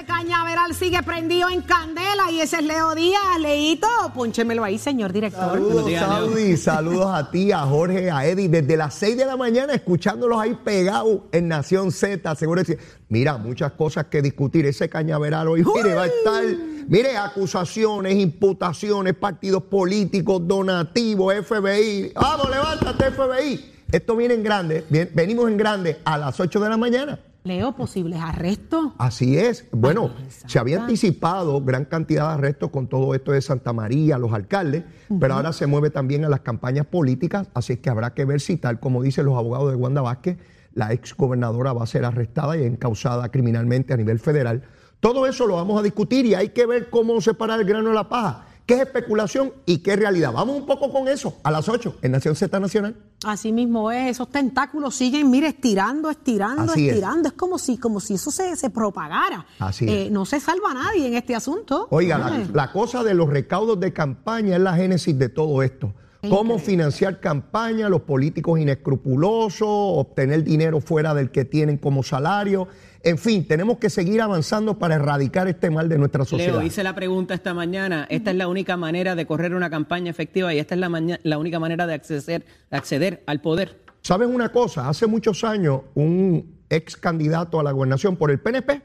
Cañaveral 0.08 0.74
sigue 0.74 1.04
prendido 1.04 1.50
en 1.50 1.62
candela 1.62 2.32
y 2.32 2.40
ese 2.40 2.56
es 2.58 2.64
Leo 2.64 2.96
Díaz. 2.96 3.40
Leito, 3.40 3.88
pónchemelo 4.16 4.64
ahí, 4.64 4.80
señor 4.80 5.14
director. 5.14 5.52
Saludos, 5.52 6.60
saludos 6.60 7.14
a 7.14 7.30
ti, 7.30 7.52
a 7.52 7.60
Jorge, 7.60 8.10
a 8.10 8.26
Eddie, 8.26 8.48
desde 8.48 8.78
las 8.78 8.96
6 8.96 9.18
de 9.18 9.26
la 9.26 9.38
mañana 9.38 9.74
escuchándolos 9.74 10.40
ahí 10.40 10.56
pegados 10.64 11.20
en 11.32 11.50
Nación 11.50 11.92
Z, 11.92 12.34
seguro 12.36 12.64
que 12.64 12.80
mira, 13.10 13.38
muchas 13.38 13.74
cosas 13.74 14.06
que 14.06 14.22
discutir. 14.22 14.66
Ese 14.66 14.90
cañaveral 14.90 15.50
hoy, 15.50 15.64
mire, 15.64 15.94
va 15.94 16.04
a 16.04 16.08
estar, 16.08 16.44
mire, 16.88 17.18
acusaciones, 17.18 18.16
imputaciones, 18.16 19.14
partidos 19.14 19.64
políticos, 19.64 20.48
donativos, 20.48 21.36
FBI. 21.46 22.14
Vamos, 22.16 22.50
levántate, 22.50 23.12
FBI. 23.12 23.74
Esto 23.92 24.16
viene 24.16 24.34
en 24.36 24.44
grande, 24.44 24.86
venimos 25.14 25.50
en 25.50 25.58
grande 25.58 26.00
a 26.06 26.18
las 26.18 26.40
8 26.40 26.60
de 26.60 26.70
la 26.70 26.78
mañana. 26.78 27.20
Leo, 27.48 27.76
posibles 27.76 28.20
arrestos. 28.22 28.92
Así 28.98 29.38
es. 29.38 29.66
Bueno, 29.72 30.12
se 30.28 30.60
había 30.60 30.82
anticipado 30.82 31.62
gran 31.62 31.86
cantidad 31.86 32.28
de 32.28 32.34
arrestos 32.36 32.70
con 32.70 32.88
todo 32.88 33.16
esto 33.16 33.32
de 33.32 33.42
Santa 33.42 33.74
María, 33.74 34.18
los 34.18 34.34
alcaldes, 34.34 34.84
pero 35.20 35.36
ahora 35.36 35.54
se 35.54 35.66
mueve 35.66 35.90
también 35.90 36.26
a 36.26 36.30
las 36.30 36.42
campañas 36.42 36.86
políticas, 36.86 37.50
así 37.54 37.74
es 37.74 37.80
que 37.80 37.90
habrá 37.90 38.14
que 38.14 38.26
ver 38.26 38.42
si, 38.42 38.58
tal 38.58 38.80
como 38.80 39.02
dicen 39.02 39.26
los 39.26 39.38
abogados 39.38 39.72
de 39.72 39.76
Wanda 39.76 40.02
Vázquez, 40.02 40.38
la 40.74 40.94
ex 40.94 41.16
gobernadora 41.16 41.74
va 41.74 41.84
a 41.84 41.88
ser 41.88 42.06
arrestada 42.06 42.58
y 42.58 42.64
encausada 42.64 43.30
criminalmente 43.30 43.94
a 43.94 43.98
nivel 43.98 44.20
federal. 44.20 44.64
Todo 45.00 45.26
eso 45.26 45.48
lo 45.48 45.56
vamos 45.56 45.80
a 45.80 45.84
discutir 45.84 46.26
y 46.26 46.36
hay 46.36 46.50
que 46.50 46.66
ver 46.66 46.90
cómo 46.90 47.20
separar 47.22 47.60
el 47.60 47.66
grano 47.66 47.90
de 47.90 47.96
la 47.96 48.10
paja 48.10 48.46
qué 48.68 48.76
es 48.76 48.82
especulación 48.82 49.54
y 49.66 49.80
qué 49.80 49.94
es 49.94 50.00
realidad. 50.00 50.34
Vamos 50.34 50.58
un 50.58 50.66
poco 50.66 50.92
con 50.92 51.08
eso 51.08 51.38
a 51.42 51.50
las 51.50 51.68
8 51.68 51.96
en 52.02 52.12
Nación 52.12 52.36
Z 52.36 52.60
Nacional. 52.60 52.96
Así 53.24 53.52
mismo 53.52 53.90
es, 53.92 54.12
esos 54.12 54.30
tentáculos 54.30 54.94
siguen, 54.94 55.32
mire, 55.32 55.48
estirando, 55.48 56.10
estirando, 56.10 56.74
estirando. 56.74 57.30
Es. 57.30 57.34
como 57.34 57.58
si, 57.58 57.78
como 57.78 58.00
si 58.00 58.16
eso 58.16 58.30
se, 58.30 58.56
se 58.56 58.70
propagara. 58.70 59.48
Así 59.58 59.86
eh, 59.88 60.10
no 60.12 60.26
se 60.26 60.40
salva 60.40 60.74
nadie 60.74 61.08
en 61.08 61.16
este 61.16 61.34
asunto. 61.34 61.88
Oiga, 61.90 62.46
la, 62.54 62.72
cosa 62.72 63.04
de 63.04 63.14
los 63.14 63.30
recaudos 63.30 63.80
de 63.80 63.94
campaña 63.94 64.58
es 64.58 64.62
la 64.62 64.76
génesis 64.76 65.18
de 65.18 65.30
todo 65.30 65.64
esto. 65.64 65.94
Cómo 66.30 66.60
financiar 66.60 67.22
campaña, 67.22 67.88
los 67.88 68.02
políticos 68.02 68.60
inescrupulosos, 68.60 69.68
obtener 69.70 70.44
dinero 70.44 70.82
fuera 70.82 71.14
del 71.14 71.32
que 71.32 71.46
tienen 71.46 71.78
como 71.78 72.04
salario. 72.04 72.68
En 73.08 73.18
fin, 73.18 73.48
tenemos 73.48 73.78
que 73.78 73.90
seguir 73.90 74.22
avanzando 74.22 74.78
para 74.78 74.96
erradicar 74.96 75.48
este 75.48 75.70
mal 75.70 75.88
de 75.88 75.98
nuestra 75.98 76.26
sociedad. 76.26 76.56
Leo, 76.56 76.62
hice 76.62 76.84
la 76.84 76.94
pregunta 76.94 77.34
esta 77.34 77.54
mañana. 77.54 78.06
Esta 78.10 78.32
es 78.32 78.36
la 78.36 78.50
única 78.50 78.76
manera 78.76 79.16
de 79.16 79.26
correr 79.26 79.56
una 79.56 79.70
campaña 79.70 80.12
efectiva 80.12 80.54
y 80.54 80.60
esta 80.60 80.76
es 80.76 80.82
la, 81.24 81.38
única 81.38 81.58
manera 81.58 81.88
de 81.88 81.94
acceder, 81.94 82.44
de 82.70 82.78
acceder 82.78 83.24
al 83.26 83.40
poder. 83.40 83.82
¿Saben 84.02 84.36
una 84.36 84.52
cosa? 84.52 84.90
Hace 84.90 85.08
muchos 85.08 85.46
años, 85.46 85.84
un 85.96 86.58
ex 86.70 86.98
candidato 86.98 87.62
a 87.62 87.64
la 87.64 87.72
gobernación 87.72 88.18
por 88.18 88.30
el 88.30 88.42
PNP 88.42 88.82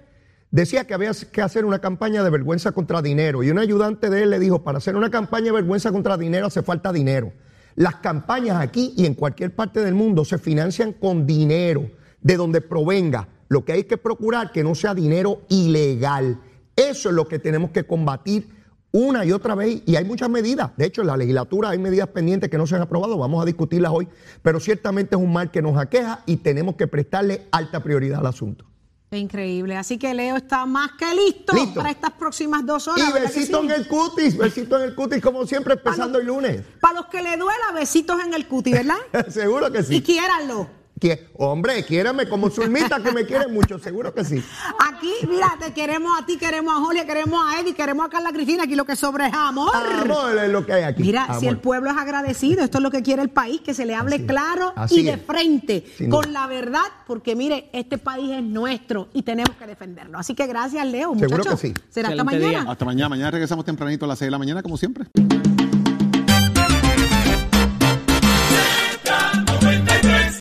decía 0.52 0.86
que 0.86 0.94
había 0.94 1.10
que 1.32 1.42
hacer 1.42 1.64
una 1.64 1.80
campaña 1.80 2.22
de 2.22 2.30
vergüenza 2.30 2.70
contra 2.70 3.02
dinero. 3.02 3.42
Y 3.42 3.50
un 3.50 3.58
ayudante 3.58 4.08
de 4.08 4.22
él 4.22 4.30
le 4.30 4.38
dijo, 4.38 4.62
para 4.62 4.78
hacer 4.78 4.94
una 4.94 5.10
campaña 5.10 5.46
de 5.46 5.52
vergüenza 5.52 5.90
contra 5.90 6.16
dinero 6.16 6.46
hace 6.46 6.62
falta 6.62 6.92
dinero. 6.92 7.32
Las 7.74 7.96
campañas 7.96 8.60
aquí 8.60 8.94
y 8.96 9.04
en 9.04 9.14
cualquier 9.14 9.52
parte 9.52 9.82
del 9.82 9.94
mundo 9.94 10.24
se 10.24 10.38
financian 10.38 10.92
con 10.92 11.26
dinero, 11.26 11.90
de 12.20 12.36
donde 12.36 12.60
provenga. 12.60 13.26
Lo 13.52 13.66
que 13.66 13.72
hay 13.72 13.84
que 13.84 13.98
procurar 13.98 14.50
que 14.50 14.64
no 14.64 14.74
sea 14.74 14.94
dinero 14.94 15.42
ilegal. 15.50 16.40
Eso 16.74 17.10
es 17.10 17.14
lo 17.14 17.28
que 17.28 17.38
tenemos 17.38 17.70
que 17.70 17.84
combatir 17.84 18.48
una 18.92 19.26
y 19.26 19.32
otra 19.32 19.54
vez, 19.54 19.82
y 19.84 19.94
hay 19.96 20.06
muchas 20.06 20.30
medidas. 20.30 20.70
De 20.78 20.86
hecho, 20.86 21.02
en 21.02 21.08
la 21.08 21.18
legislatura 21.18 21.68
hay 21.68 21.78
medidas 21.78 22.08
pendientes 22.08 22.48
que 22.48 22.56
no 22.56 22.66
se 22.66 22.76
han 22.76 22.80
aprobado, 22.80 23.18
vamos 23.18 23.42
a 23.42 23.44
discutirlas 23.44 23.92
hoy, 23.94 24.08
pero 24.40 24.58
ciertamente 24.58 25.16
es 25.16 25.20
un 25.20 25.30
mal 25.30 25.50
que 25.50 25.60
nos 25.60 25.76
aqueja 25.76 26.22
y 26.24 26.36
tenemos 26.38 26.76
que 26.76 26.86
prestarle 26.86 27.46
alta 27.52 27.82
prioridad 27.82 28.20
al 28.20 28.26
asunto. 28.26 28.64
Increíble. 29.10 29.76
Así 29.76 29.98
que 29.98 30.14
Leo 30.14 30.36
está 30.36 30.64
más 30.64 30.92
que 30.98 31.14
listo, 31.14 31.52
Listo. 31.52 31.74
para 31.74 31.90
estas 31.90 32.12
próximas 32.12 32.64
dos 32.64 32.88
horas. 32.88 33.06
Y 33.06 33.12
¿verdad 33.12 33.30
que 33.30 33.38
besito 33.38 33.60
sí? 33.60 33.66
en 33.66 33.70
el 33.72 33.86
cutis, 33.86 34.38
besito 34.38 34.78
en 34.78 34.84
el 34.84 34.94
cutis, 34.94 35.20
como 35.20 35.46
siempre, 35.46 35.74
empezando 35.74 36.18
el 36.18 36.26
lunes. 36.26 36.62
Para 36.80 36.94
los 37.00 37.06
que 37.06 37.20
le 37.20 37.36
duela, 37.36 37.72
besitos 37.74 38.18
en 38.24 38.32
el 38.32 38.48
cuti, 38.48 38.72
¿verdad? 38.72 38.96
seguro 39.28 39.70
que 39.70 39.80
Y 39.80 39.82
sí. 39.84 40.02
quiéranlo. 40.02 40.80
Que- 41.02 41.26
hombre, 41.34 41.84
quiérame 41.84 42.28
como 42.28 42.48
Zulmita, 42.48 43.02
que 43.02 43.10
me 43.10 43.26
quiere 43.26 43.48
mucho, 43.48 43.76
seguro 43.80 44.14
que 44.14 44.24
sí. 44.24 44.40
Aquí, 44.88 45.12
mira, 45.28 45.52
te 45.58 45.72
queremos 45.74 46.12
a 46.16 46.24
ti, 46.24 46.36
queremos 46.36 46.72
a 46.72 46.76
Julia, 46.76 47.04
queremos 47.04 47.40
a 47.44 47.58
Eddie, 47.58 47.74
queremos 47.74 48.06
a 48.06 48.08
Carla 48.08 48.30
Cristina. 48.32 48.62
Aquí 48.62 48.76
lo 48.76 48.84
que 48.84 48.94
sobra 48.94 49.26
es 49.26 49.34
amor. 49.34 49.74
Amor 49.74 50.38
es 50.38 50.48
lo 50.52 50.64
que 50.64 50.74
hay 50.74 50.84
aquí. 50.84 51.02
Mira, 51.02 51.26
si 51.40 51.48
el 51.48 51.58
pueblo 51.58 51.90
es 51.90 51.96
agradecido, 51.96 52.62
esto 52.62 52.78
es 52.78 52.82
lo 52.84 52.92
que 52.92 53.02
quiere 53.02 53.20
el 53.20 53.30
país, 53.30 53.60
que 53.62 53.74
se 53.74 53.84
le 53.84 53.96
hable 53.96 54.24
claro 54.26 54.72
Así 54.76 55.00
y 55.00 55.02
de 55.02 55.14
es. 55.14 55.22
frente, 55.26 55.84
Sin 55.98 56.08
duda. 56.08 56.22
con 56.22 56.32
la 56.32 56.46
verdad, 56.46 56.84
porque 57.08 57.34
mire, 57.34 57.68
este 57.72 57.98
país 57.98 58.30
es 58.30 58.42
nuestro 58.44 59.08
y 59.12 59.22
tenemos 59.22 59.56
que 59.56 59.66
defenderlo. 59.66 60.18
Así 60.18 60.36
que 60.36 60.46
gracias, 60.46 60.86
Leo. 60.86 61.14
Seguro 61.18 61.38
muchachos. 61.38 61.60
que 61.60 61.66
sí. 61.66 61.74
Será 61.90 62.10
hasta 62.10 62.22
mañana. 62.22 62.48
día. 62.48 62.64
Hasta 62.68 62.84
mañana. 62.84 63.08
Mañana 63.08 63.32
regresamos 63.32 63.64
tempranito 63.64 64.04
a 64.04 64.08
las 64.08 64.20
6 64.20 64.28
de 64.28 64.30
la 64.30 64.38
mañana, 64.38 64.62
como 64.62 64.76
siempre. 64.76 65.06